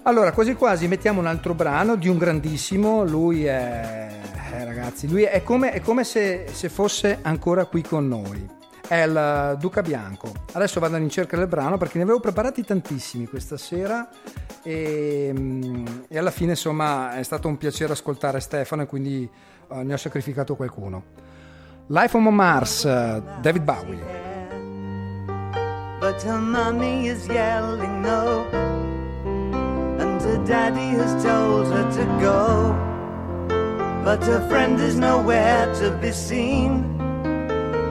Allora 0.02 0.32
quasi 0.32 0.54
quasi 0.54 0.88
mettiamo 0.88 1.20
un 1.20 1.26
altro 1.26 1.52
brano 1.52 1.96
di 1.96 2.08
un 2.08 2.16
grandissimo 2.16 3.04
lui 3.04 3.44
è 3.44 4.08
eh, 4.54 4.64
ragazzi 4.64 5.06
lui 5.06 5.24
è 5.24 5.42
come, 5.42 5.72
è 5.72 5.80
come 5.82 6.04
se, 6.04 6.46
se 6.50 6.70
fosse 6.70 7.18
ancora 7.20 7.66
qui 7.66 7.82
con 7.82 8.08
noi 8.08 8.56
è 8.88 9.02
il 9.02 9.56
Duca 9.58 9.82
Bianco 9.82 10.32
adesso 10.52 10.80
vado 10.80 10.96
in 10.96 11.10
cerca 11.10 11.36
del 11.36 11.46
brano 11.46 11.76
perché 11.76 11.98
ne 11.98 12.04
avevo 12.04 12.20
preparati 12.20 12.64
tantissimi 12.64 13.26
questa 13.26 13.56
sera 13.56 14.08
e, 14.62 15.30
mm, 15.32 15.86
e 16.08 16.18
alla 16.18 16.30
fine 16.30 16.50
insomma 16.50 17.16
è 17.16 17.22
stato 17.22 17.48
un 17.48 17.58
piacere 17.58 17.92
ascoltare 17.92 18.40
Stefano 18.40 18.82
e 18.82 18.86
quindi 18.86 19.28
eh, 19.70 19.82
ne 19.82 19.92
ho 19.92 19.98
sacrificato 19.98 20.56
qualcuno 20.56 21.26
Life 21.86 22.16
on 22.16 22.24
Mars 22.34 22.84
David 22.84 23.62
Bowie 23.62 24.28
But 26.00 26.22
her 26.22 26.38
mommy 26.38 27.08
is 27.08 27.26
yelling 27.26 28.02
no. 28.02 28.46
And 29.98 30.22
her 30.22 30.44
daddy 30.46 30.90
has 30.96 31.24
told 31.24 31.66
her 31.66 31.90
to 31.90 32.04
go. 32.20 32.72
But 34.04 34.22
her 34.22 34.48
friend 34.48 34.78
is 34.78 34.94
nowhere 34.96 35.74
to 35.80 35.90
be 36.00 36.12
seen. 36.12 36.97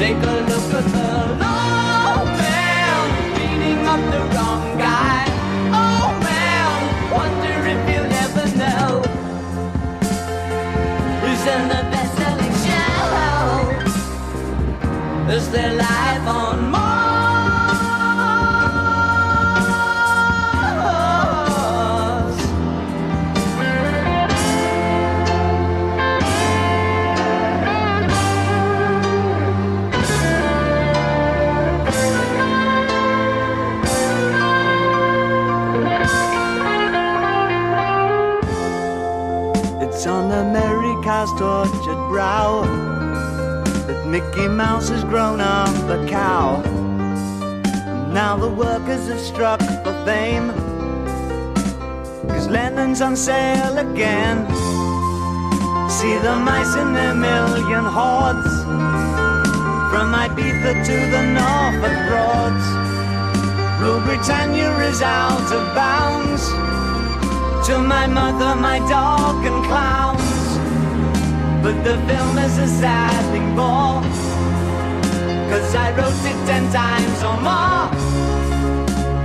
Take 0.00 0.16
a 0.16 0.46
look 0.48 0.72
at 0.72 0.84
the 0.92 1.39
struck 49.40 49.62
for 49.82 49.96
fame. 50.04 50.48
Cause 52.28 52.46
Lennon's 52.46 53.00
on 53.00 53.16
sale 53.16 53.78
again. 53.78 54.36
See 55.88 56.16
the 56.26 56.36
mice 56.48 56.74
in 56.76 56.92
their 56.92 57.14
million 57.14 57.84
hordes. 57.96 58.52
From 59.90 60.08
Ibiza 60.24 60.72
to 60.88 60.96
the 61.14 61.22
Norfolk 61.38 61.98
Broads. 62.08 62.66
Rule 63.80 64.02
Britannia 64.04 64.76
is 64.90 65.00
out 65.00 65.48
of 65.58 65.74
bounds. 65.74 66.44
To 67.68 67.78
my 67.78 68.06
mother, 68.06 68.54
my 68.60 68.78
dog, 68.90 69.42
and 69.46 69.64
clowns. 69.64 70.44
But 71.62 71.76
the 71.82 71.96
film 72.06 72.36
is 72.36 72.58
a 72.58 72.68
sad 72.68 73.22
thing 73.32 73.48
for. 73.56 74.04
Cause 75.50 75.74
I 75.74 75.88
wrote 75.96 76.24
it 76.30 76.38
ten 76.46 76.70
times 76.70 77.22
or 77.24 77.40
more. 77.40 78.09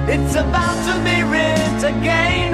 It's 0.07 0.35
about 0.35 0.77
to 0.85 0.93
be 1.03 1.23
writ 1.23 1.83
again. 1.83 2.53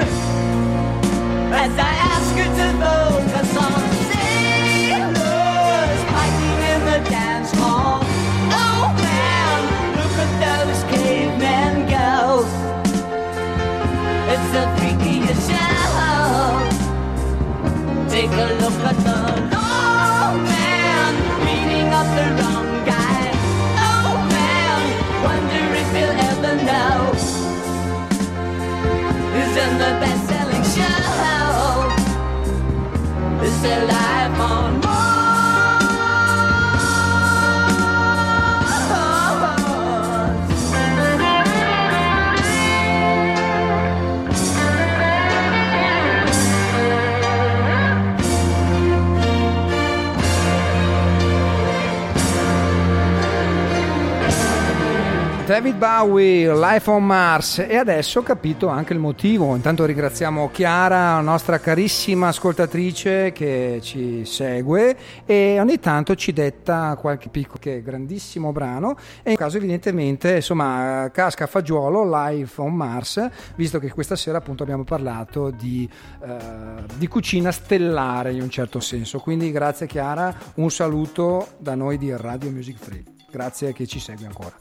As 1.52 1.78
I 1.78 1.92
ask 2.12 2.34
you 2.34 2.44
to 2.44 2.66
focus 2.80 3.56
on 3.58 3.82
sailors 4.08 6.00
fighting 6.12 6.60
in 6.72 6.80
the 6.88 6.96
small. 7.44 8.00
Oh 8.56 8.84
man, 8.96 9.58
look 9.98 10.16
at 10.24 10.32
those 10.44 10.80
cavemen 10.92 11.74
go. 11.92 12.48
It's 14.32 14.48
the 14.56 14.64
freakiest 14.78 15.44
show. 15.52 15.92
Take 18.08 18.32
a 18.32 18.48
look 18.62 18.78
at 18.90 18.96
the 19.08 19.20
long 19.54 20.34
man 20.42 21.12
beating 21.44 21.88
up 21.92 22.08
the 22.16 22.24
wrong 22.42 22.61
the 29.82 29.90
best-selling 30.00 30.64
show. 30.74 31.90
Is 33.44 33.62
their 33.62 33.84
life 33.86 34.38
on 34.38 34.80
David 55.52 55.76
Bowie, 55.76 56.50
Life 56.50 56.88
on 56.88 57.04
Mars 57.04 57.58
e 57.58 57.76
adesso 57.76 58.20
ho 58.20 58.22
capito 58.22 58.68
anche 58.68 58.94
il 58.94 58.98
motivo. 58.98 59.54
Intanto 59.54 59.84
ringraziamo 59.84 60.48
Chiara, 60.50 61.20
nostra 61.20 61.60
carissima 61.60 62.28
ascoltatrice 62.28 63.32
che 63.32 63.78
ci 63.82 64.24
segue 64.24 64.96
e 65.26 65.60
ogni 65.60 65.78
tanto 65.78 66.14
ci 66.14 66.32
detta 66.32 66.96
qualche 66.98 67.28
piccolo 67.28 67.58
che 67.60 67.82
grandissimo 67.82 68.50
brano 68.50 68.96
e 69.22 69.32
in 69.32 69.36
caso 69.36 69.58
evidentemente 69.58 70.36
insomma 70.36 71.10
casca 71.12 71.44
a 71.44 71.46
fagiolo 71.46 72.02
Life 72.02 72.58
on 72.58 72.72
Mars 72.72 73.28
visto 73.54 73.78
che 73.78 73.90
questa 73.90 74.16
sera 74.16 74.38
appunto 74.38 74.62
abbiamo 74.62 74.84
parlato 74.84 75.50
di, 75.50 75.86
eh, 76.24 76.36
di 76.96 77.06
cucina 77.08 77.52
stellare 77.52 78.32
in 78.32 78.40
un 78.40 78.48
certo 78.48 78.80
senso. 78.80 79.18
Quindi 79.18 79.52
grazie 79.52 79.86
Chiara, 79.86 80.34
un 80.54 80.70
saluto 80.70 81.48
da 81.58 81.74
noi 81.74 81.98
di 81.98 82.10
Radio 82.16 82.50
Music 82.50 82.78
Free. 82.78 83.04
Grazie 83.30 83.74
che 83.74 83.86
ci 83.86 84.00
segui 84.00 84.24
ancora. 84.24 84.56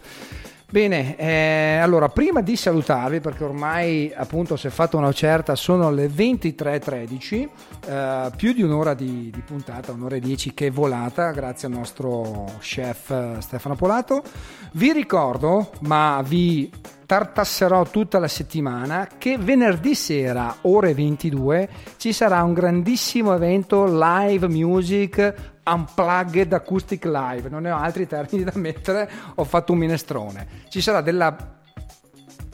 Bene, 0.71 1.17
eh, 1.17 1.79
allora 1.81 2.07
prima 2.07 2.39
di 2.39 2.55
salutarvi, 2.55 3.19
perché 3.19 3.43
ormai 3.43 4.09
appunto 4.15 4.55
si 4.55 4.67
è 4.67 4.69
fatta 4.69 4.95
una 4.95 5.11
certa, 5.11 5.53
sono 5.55 5.91
le 5.91 6.07
23.13, 6.07 7.49
eh, 7.87 8.31
più 8.37 8.53
di 8.53 8.61
un'ora 8.61 8.93
di, 8.93 9.29
di 9.29 9.41
puntata, 9.41 9.91
un'ora 9.91 10.15
e 10.15 10.21
dieci 10.21 10.53
che 10.53 10.67
è 10.67 10.71
volata, 10.71 11.31
grazie 11.31 11.67
al 11.67 11.73
nostro 11.73 12.45
chef 12.59 13.09
eh, 13.09 13.41
Stefano 13.41 13.75
Polato. 13.75 14.23
Vi 14.71 14.93
ricordo, 14.93 15.71
ma 15.81 16.23
vi 16.25 16.71
tartasserò 17.05 17.83
tutta 17.83 18.19
la 18.19 18.29
settimana 18.29 19.09
che 19.17 19.37
venerdì 19.37 19.93
sera 19.93 20.55
ore 20.61 20.93
22 20.93 21.67
ci 21.97 22.13
sarà 22.13 22.41
un 22.41 22.53
grandissimo 22.53 23.35
evento 23.35 23.83
live 23.85 24.47
music 24.47 25.50
unplugged 25.63 26.53
acoustic 26.53 27.05
live 27.05 27.49
non 27.49 27.63
ne 27.63 27.71
ho 27.71 27.77
altri 27.77 28.07
termini 28.07 28.43
da 28.43 28.53
mettere 28.55 29.09
ho 29.35 29.43
fatto 29.43 29.73
un 29.73 29.79
minestrone 29.79 30.47
ci 30.69 30.81
sarà 30.81 31.01
della 31.01 31.59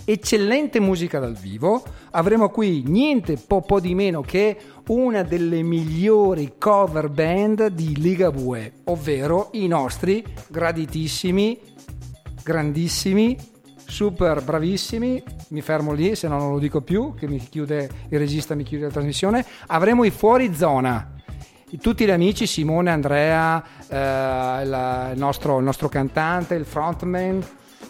eccellente 0.04 0.80
musica 0.80 1.20
dal 1.20 1.36
vivo 1.36 1.84
avremo 2.12 2.50
qui 2.50 2.84
niente 2.86 3.36
po', 3.38 3.62
po' 3.62 3.80
di 3.80 3.94
meno 3.94 4.22
che 4.22 4.58
una 4.88 5.24
delle 5.24 5.62
migliori 5.64 6.54
cover 6.58 7.10
band 7.10 7.68
di 7.68 7.96
Liga 7.98 8.32
Bue 8.32 8.72
ovvero 8.86 9.50
i 9.54 9.68
nostri 9.68 10.24
graditissimi 10.48 11.60
grandissimi 12.44 13.56
super 13.88 14.44
bravissimi, 14.44 15.24
mi 15.50 15.62
fermo 15.62 15.94
lì 15.94 16.16
se 16.16 16.28
no 16.28 16.38
non 16.38 16.52
lo 16.52 16.60
dico 16.60 16.82
più, 16.82 17.14
che 17.16 17.28
mi 17.28 17.40
chiude 17.40 17.90
il 18.10 18.20
regista 18.20 18.54
mi 18.54 18.64
chiude 18.64 18.86
la 18.86 18.92
trasmissione. 18.92 19.46
Avremo 19.68 20.04
i 20.04 20.12
fuori 20.12 20.54
zona. 20.54 21.17
Tutti 21.76 22.06
gli 22.06 22.12
amici, 22.12 22.48
Simone, 22.48 22.92
Andrea, 22.92 23.62
eh, 23.90 24.64
il, 24.64 25.12
nostro, 25.18 25.58
il 25.58 25.66
nostro 25.66 25.90
cantante, 25.90 26.56
il 26.56 26.64
frontman, 26.64 27.44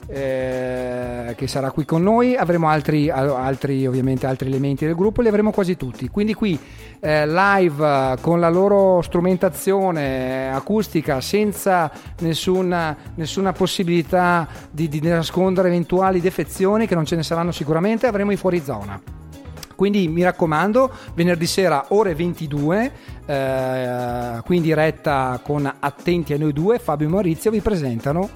eh, 0.07 1.35
che 1.37 1.47
sarà 1.47 1.69
qui 1.69 1.85
con 1.85 2.01
noi. 2.01 2.35
Avremo 2.35 2.69
altri, 2.69 3.11
altri, 3.11 3.85
ovviamente 3.85 4.25
altri 4.25 4.47
elementi 4.47 4.83
del 4.83 4.95
gruppo, 4.95 5.21
li 5.21 5.27
avremo 5.27 5.51
quasi 5.51 5.77
tutti. 5.77 6.09
Quindi 6.09 6.33
qui 6.33 6.59
eh, 6.99 7.27
live 7.27 7.85
eh, 7.85 8.15
con 8.19 8.39
la 8.39 8.49
loro 8.49 9.03
strumentazione 9.03 10.51
acustica 10.51 11.21
senza 11.21 11.91
nessuna, 12.21 12.97
nessuna 13.13 13.53
possibilità 13.53 14.47
di, 14.71 14.87
di 14.87 15.01
nascondere 15.01 15.67
eventuali 15.67 16.19
defezioni 16.19 16.87
che 16.87 16.95
non 16.95 17.05
ce 17.05 17.15
ne 17.15 17.21
saranno 17.21 17.51
sicuramente, 17.51 18.07
avremo 18.07 18.31
i 18.31 18.37
fuori 18.37 18.59
zona. 18.59 18.99
Quindi 19.77 20.07
mi 20.07 20.23
raccomando, 20.23 20.91
venerdì 21.13 21.45
sera 21.45 21.85
ore 21.89 22.15
22, 22.15 22.91
eh, 23.27 24.41
qui 24.43 24.55
in 24.55 24.61
diretta 24.61 25.39
con 25.43 25.71
Attenti 25.79 26.33
a 26.33 26.37
noi 26.37 26.53
due, 26.53 26.79
Fabio 26.79 27.07
e 27.07 27.09
Maurizio 27.11 27.51
vi 27.51 27.61
presentano 27.61 28.29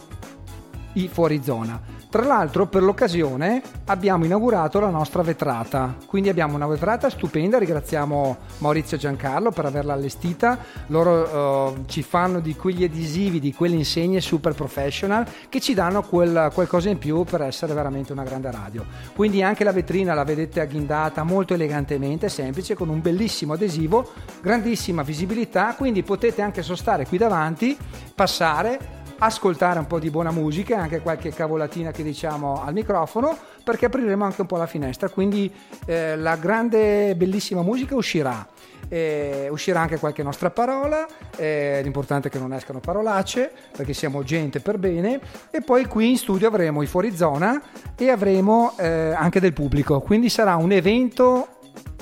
i 0.94 1.08
fuori 1.08 1.42
zona. 1.42 2.01
Tra 2.12 2.26
l'altro 2.26 2.68
per 2.68 2.84
l'occasione 2.84 3.62
abbiamo 3.86 4.26
inaugurato 4.26 4.82
la 4.82 4.90
nostra 4.90 5.22
vetrata, 5.22 5.96
quindi 6.08 6.28
abbiamo 6.28 6.56
una 6.56 6.68
vetrata 6.68 7.10
stupenda, 7.10 7.58
ringraziamo 7.58 8.38
Maurizio 8.58 8.98
e 8.98 9.00
Giancarlo 9.00 9.52
per 9.52 9.64
averla 9.64 9.94
allestita, 9.94 10.58
loro 10.88 11.70
uh, 11.70 11.86
ci 11.86 12.04
fanno 12.04 12.42
di 12.42 12.54
quegli 12.54 12.84
adesivi, 12.84 13.40
di 13.40 13.54
quelle 13.54 13.76
insegne 13.76 14.20
super 14.20 14.54
professional 14.54 15.26
che 15.48 15.62
ci 15.62 15.74
danno 15.74 16.02
quel, 16.02 16.52
qualcosa 16.54 16.90
in 16.90 16.98
più 16.98 17.24
per 17.24 17.44
essere 17.44 17.74
veramente 17.74 18.12
una 18.12 18.24
grande 18.24 18.52
radio. 18.52 18.84
Quindi 19.16 19.42
anche 19.42 19.64
la 19.64 19.72
vetrina 19.72 20.14
la 20.14 20.26
vedete 20.26 20.60
agghindata 20.60 21.24
molto 21.24 21.54
elegantemente, 21.54 22.28
semplice, 22.28 22.76
con 22.76 22.90
un 22.90 23.00
bellissimo 23.00 23.54
adesivo, 23.54 24.12
grandissima 24.42 25.02
visibilità, 25.02 25.76
quindi 25.78 26.04
potete 26.04 26.42
anche 26.42 26.62
sostare 26.62 27.06
qui 27.06 27.18
davanti, 27.18 27.78
passare 28.14 29.00
ascoltare 29.24 29.78
un 29.78 29.86
po' 29.86 30.00
di 30.00 30.10
buona 30.10 30.32
musica 30.32 30.76
e 30.76 30.80
anche 30.80 31.02
qualche 31.02 31.32
cavolatina 31.32 31.92
che 31.92 32.02
diciamo 32.04 32.64
al 32.64 32.74
microfono 32.74 33.38
perché 33.64 33.86
apriremo 33.86 34.24
anche 34.26 34.42
un 34.42 34.48
po' 34.48 34.58
la 34.58 34.66
finestra. 34.66 35.10
Quindi 35.10 35.52
eh, 35.86 36.16
la 36.16 36.36
grande 36.36 37.16
bellissima 37.16 37.62
musica 37.62 37.96
uscirà. 37.96 38.48
Eh, 38.90 39.48
uscirà 39.50 39.80
anche 39.80 40.00
qualche 40.00 40.22
nostra 40.22 40.50
parola 40.50 41.08
eh, 41.38 41.80
l'importante 41.82 42.28
è 42.28 42.32
che 42.32 42.40
non 42.40 42.52
escano 42.52 42.80
parolacce 42.80 43.50
perché 43.76 43.94
siamo 43.94 44.24
gente 44.24 44.60
per 44.60 44.78
bene. 44.78 45.20
E 45.52 45.62
poi 45.62 45.86
qui 45.86 46.10
in 46.10 46.18
studio 46.18 46.48
avremo 46.48 46.82
i 46.82 46.88
fuori 46.88 47.16
zona 47.16 47.62
e 47.96 48.10
avremo 48.10 48.74
eh, 48.78 49.14
anche 49.16 49.40
del 49.40 49.54
pubblico. 49.54 50.02
Quindi 50.02 50.30
sarà 50.30 50.56
un 50.56 50.72
evento 50.72 51.60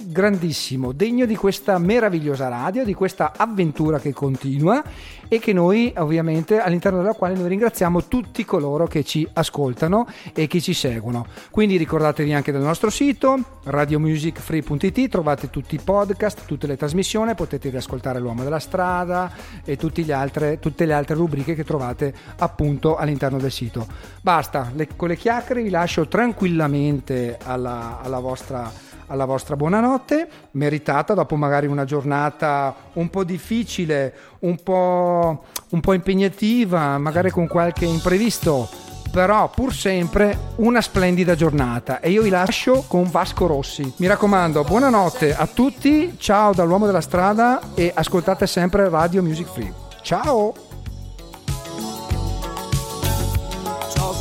grandissimo, 0.10 0.92
degno 0.92 1.26
di 1.26 1.36
questa 1.36 1.78
meravigliosa 1.78 2.48
radio, 2.48 2.84
di 2.84 2.94
questa 2.94 3.34
avventura 3.36 4.00
che 4.00 4.12
continua 4.12 4.84
e 5.28 5.38
che 5.40 5.54
noi 5.54 5.94
ovviamente 5.98 6.60
all'interno 6.60 6.98
della 6.98 7.14
quale 7.14 7.36
noi 7.36 7.48
ringraziamo 7.48 8.06
tutti 8.06 8.44
coloro 8.44 8.88
che 8.88 9.04
ci 9.04 9.28
ascoltano 9.34 10.08
e 10.34 10.48
che 10.48 10.60
ci 10.60 10.74
seguono. 10.74 11.28
Quindi 11.52 11.78
ricordatevi 11.78 12.34
anche 12.34 12.52
del 12.52 12.62
nostro 12.62 12.90
sito 12.90 13.60
radiomusicfree.it, 13.64 15.08
trovate 15.10 15.50
tutti 15.50 15.76
i 15.76 15.80
podcast, 15.84 16.46
tutte 16.46 16.66
le 16.66 16.76
trasmissioni, 16.76 17.36
potete 17.36 17.70
riascoltare 17.70 18.20
l'uomo 18.20 18.44
della 18.44 18.60
strada 18.60 19.32
e 19.64 19.78
altre, 20.12 20.60
tutte 20.60 20.86
le 20.86 20.94
altre 20.94 21.16
rubriche 21.16 21.54
che 21.54 21.64
trovate 21.64 22.14
appunto 22.38 22.96
all'interno 22.96 23.38
del 23.38 23.52
sito. 23.52 23.86
Basta, 24.22 24.72
le, 24.74 24.88
con 24.96 25.10
le 25.10 25.16
chiacchiere 25.16 25.62
vi 25.62 25.70
lascio 25.70 26.08
tranquillamente 26.08 27.38
alla, 27.44 28.00
alla 28.02 28.20
vostra 28.20 28.88
alla 29.10 29.26
vostra 29.26 29.56
buonanotte, 29.56 30.28
meritata 30.52 31.14
dopo 31.14 31.36
magari 31.36 31.68
una 31.68 31.84
giornata 31.84 32.74
un 32.94 33.10
po' 33.10 33.24
difficile, 33.24 34.14
un 34.40 34.56
po', 34.64 35.44
un 35.70 35.80
po' 35.80 35.94
impegnativa, 35.94 36.98
magari 36.98 37.30
con 37.30 37.48
qualche 37.48 37.86
imprevisto, 37.86 38.70
però 39.12 39.50
pur 39.50 39.74
sempre 39.74 40.54
una 40.58 40.82
splendida 40.82 41.36
giornata 41.36 42.00
e 42.00 42.12
io 42.12 42.22
vi 42.22 42.30
lascio 42.30 42.86
con 42.88 43.10
Vasco 43.10 43.48
Rossi. 43.48 43.94
Mi 43.98 44.08
raccomando, 44.08 44.64
buonanotte 44.64 45.36
a 45.36 45.48
tutti, 45.48 46.16
ciao 46.18 46.54
dall'uomo 46.54 46.86
della 46.86 47.02
strada 47.02 47.60
e 47.74 47.92
ascoltate 47.94 48.48
sempre 48.48 48.88
Radio 48.90 49.22
Music 49.22 49.48
Free. 49.48 49.74
Ciao! 50.02 50.68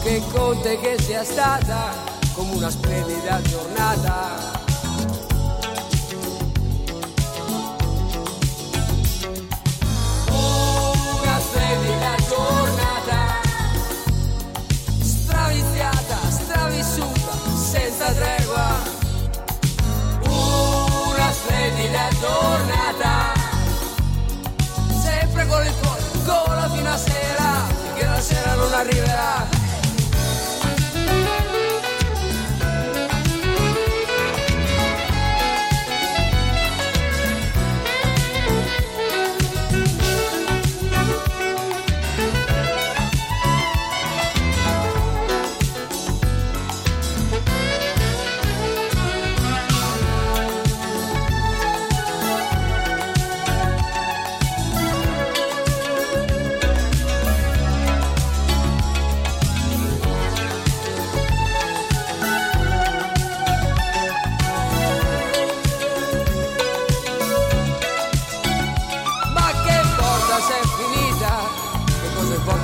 Che 0.08 0.22
conta 0.32 0.70
che 0.76 0.96
sia 0.98 1.22
stata 1.22 1.92
come 2.32 2.54
una 2.54 2.70
splendida 2.70 3.42
giornata. 3.42 4.57
tornata 22.20 23.32
sempre 25.02 25.46
con 25.46 25.64
il 25.64 25.72
tuo 25.80 25.96
golo 26.24 26.68
fino 26.74 26.90
a 26.90 26.96
sera 26.96 27.66
che 27.94 28.04
la 28.04 28.20
sera 28.20 28.54
non 28.54 28.72
arriverà. 28.72 29.57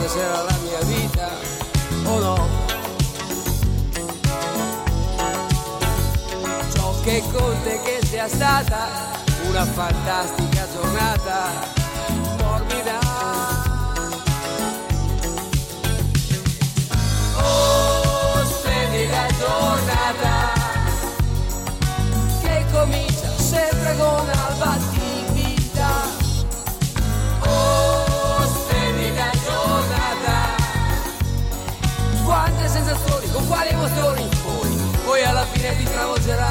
antes 0.04 0.16
era 0.16 0.42
la 0.42 0.56
mia 0.62 0.80
vita, 0.82 1.28
o 2.04 2.18
no? 2.18 2.48
Ciò 6.74 7.00
che 7.02 7.22
conta 7.32 7.70
è 7.70 7.82
che 7.82 8.00
sia 8.06 8.28
stata 8.28 8.88
una 9.48 9.64
fantastica 9.64 10.66
giornata. 10.72 11.83
quale 33.46 33.72
motivo 33.74 34.14
voi? 34.14 34.28
Poi 35.04 35.22
alla 35.22 35.44
fine 35.52 35.74
vi 35.74 35.84
travolgerà 35.84 36.43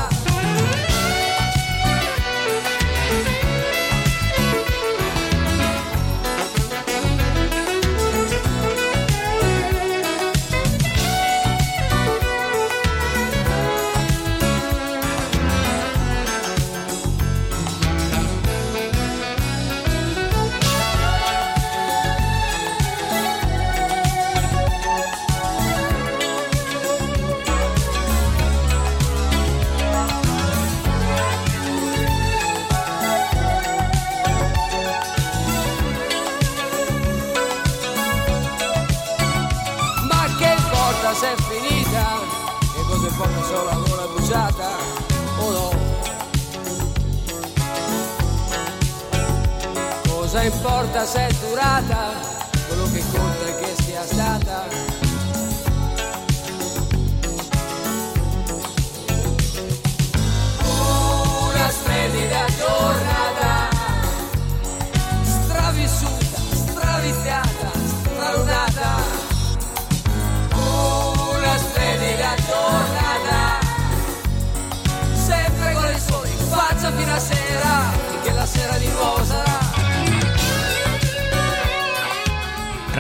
cosa 50.34 50.46
importa 50.46 51.06
se 51.06 51.28
è 51.28 51.32
durata. 51.48 52.33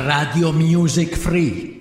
Radio 0.05 0.51
Music 0.51 1.15
Free. 1.15 1.72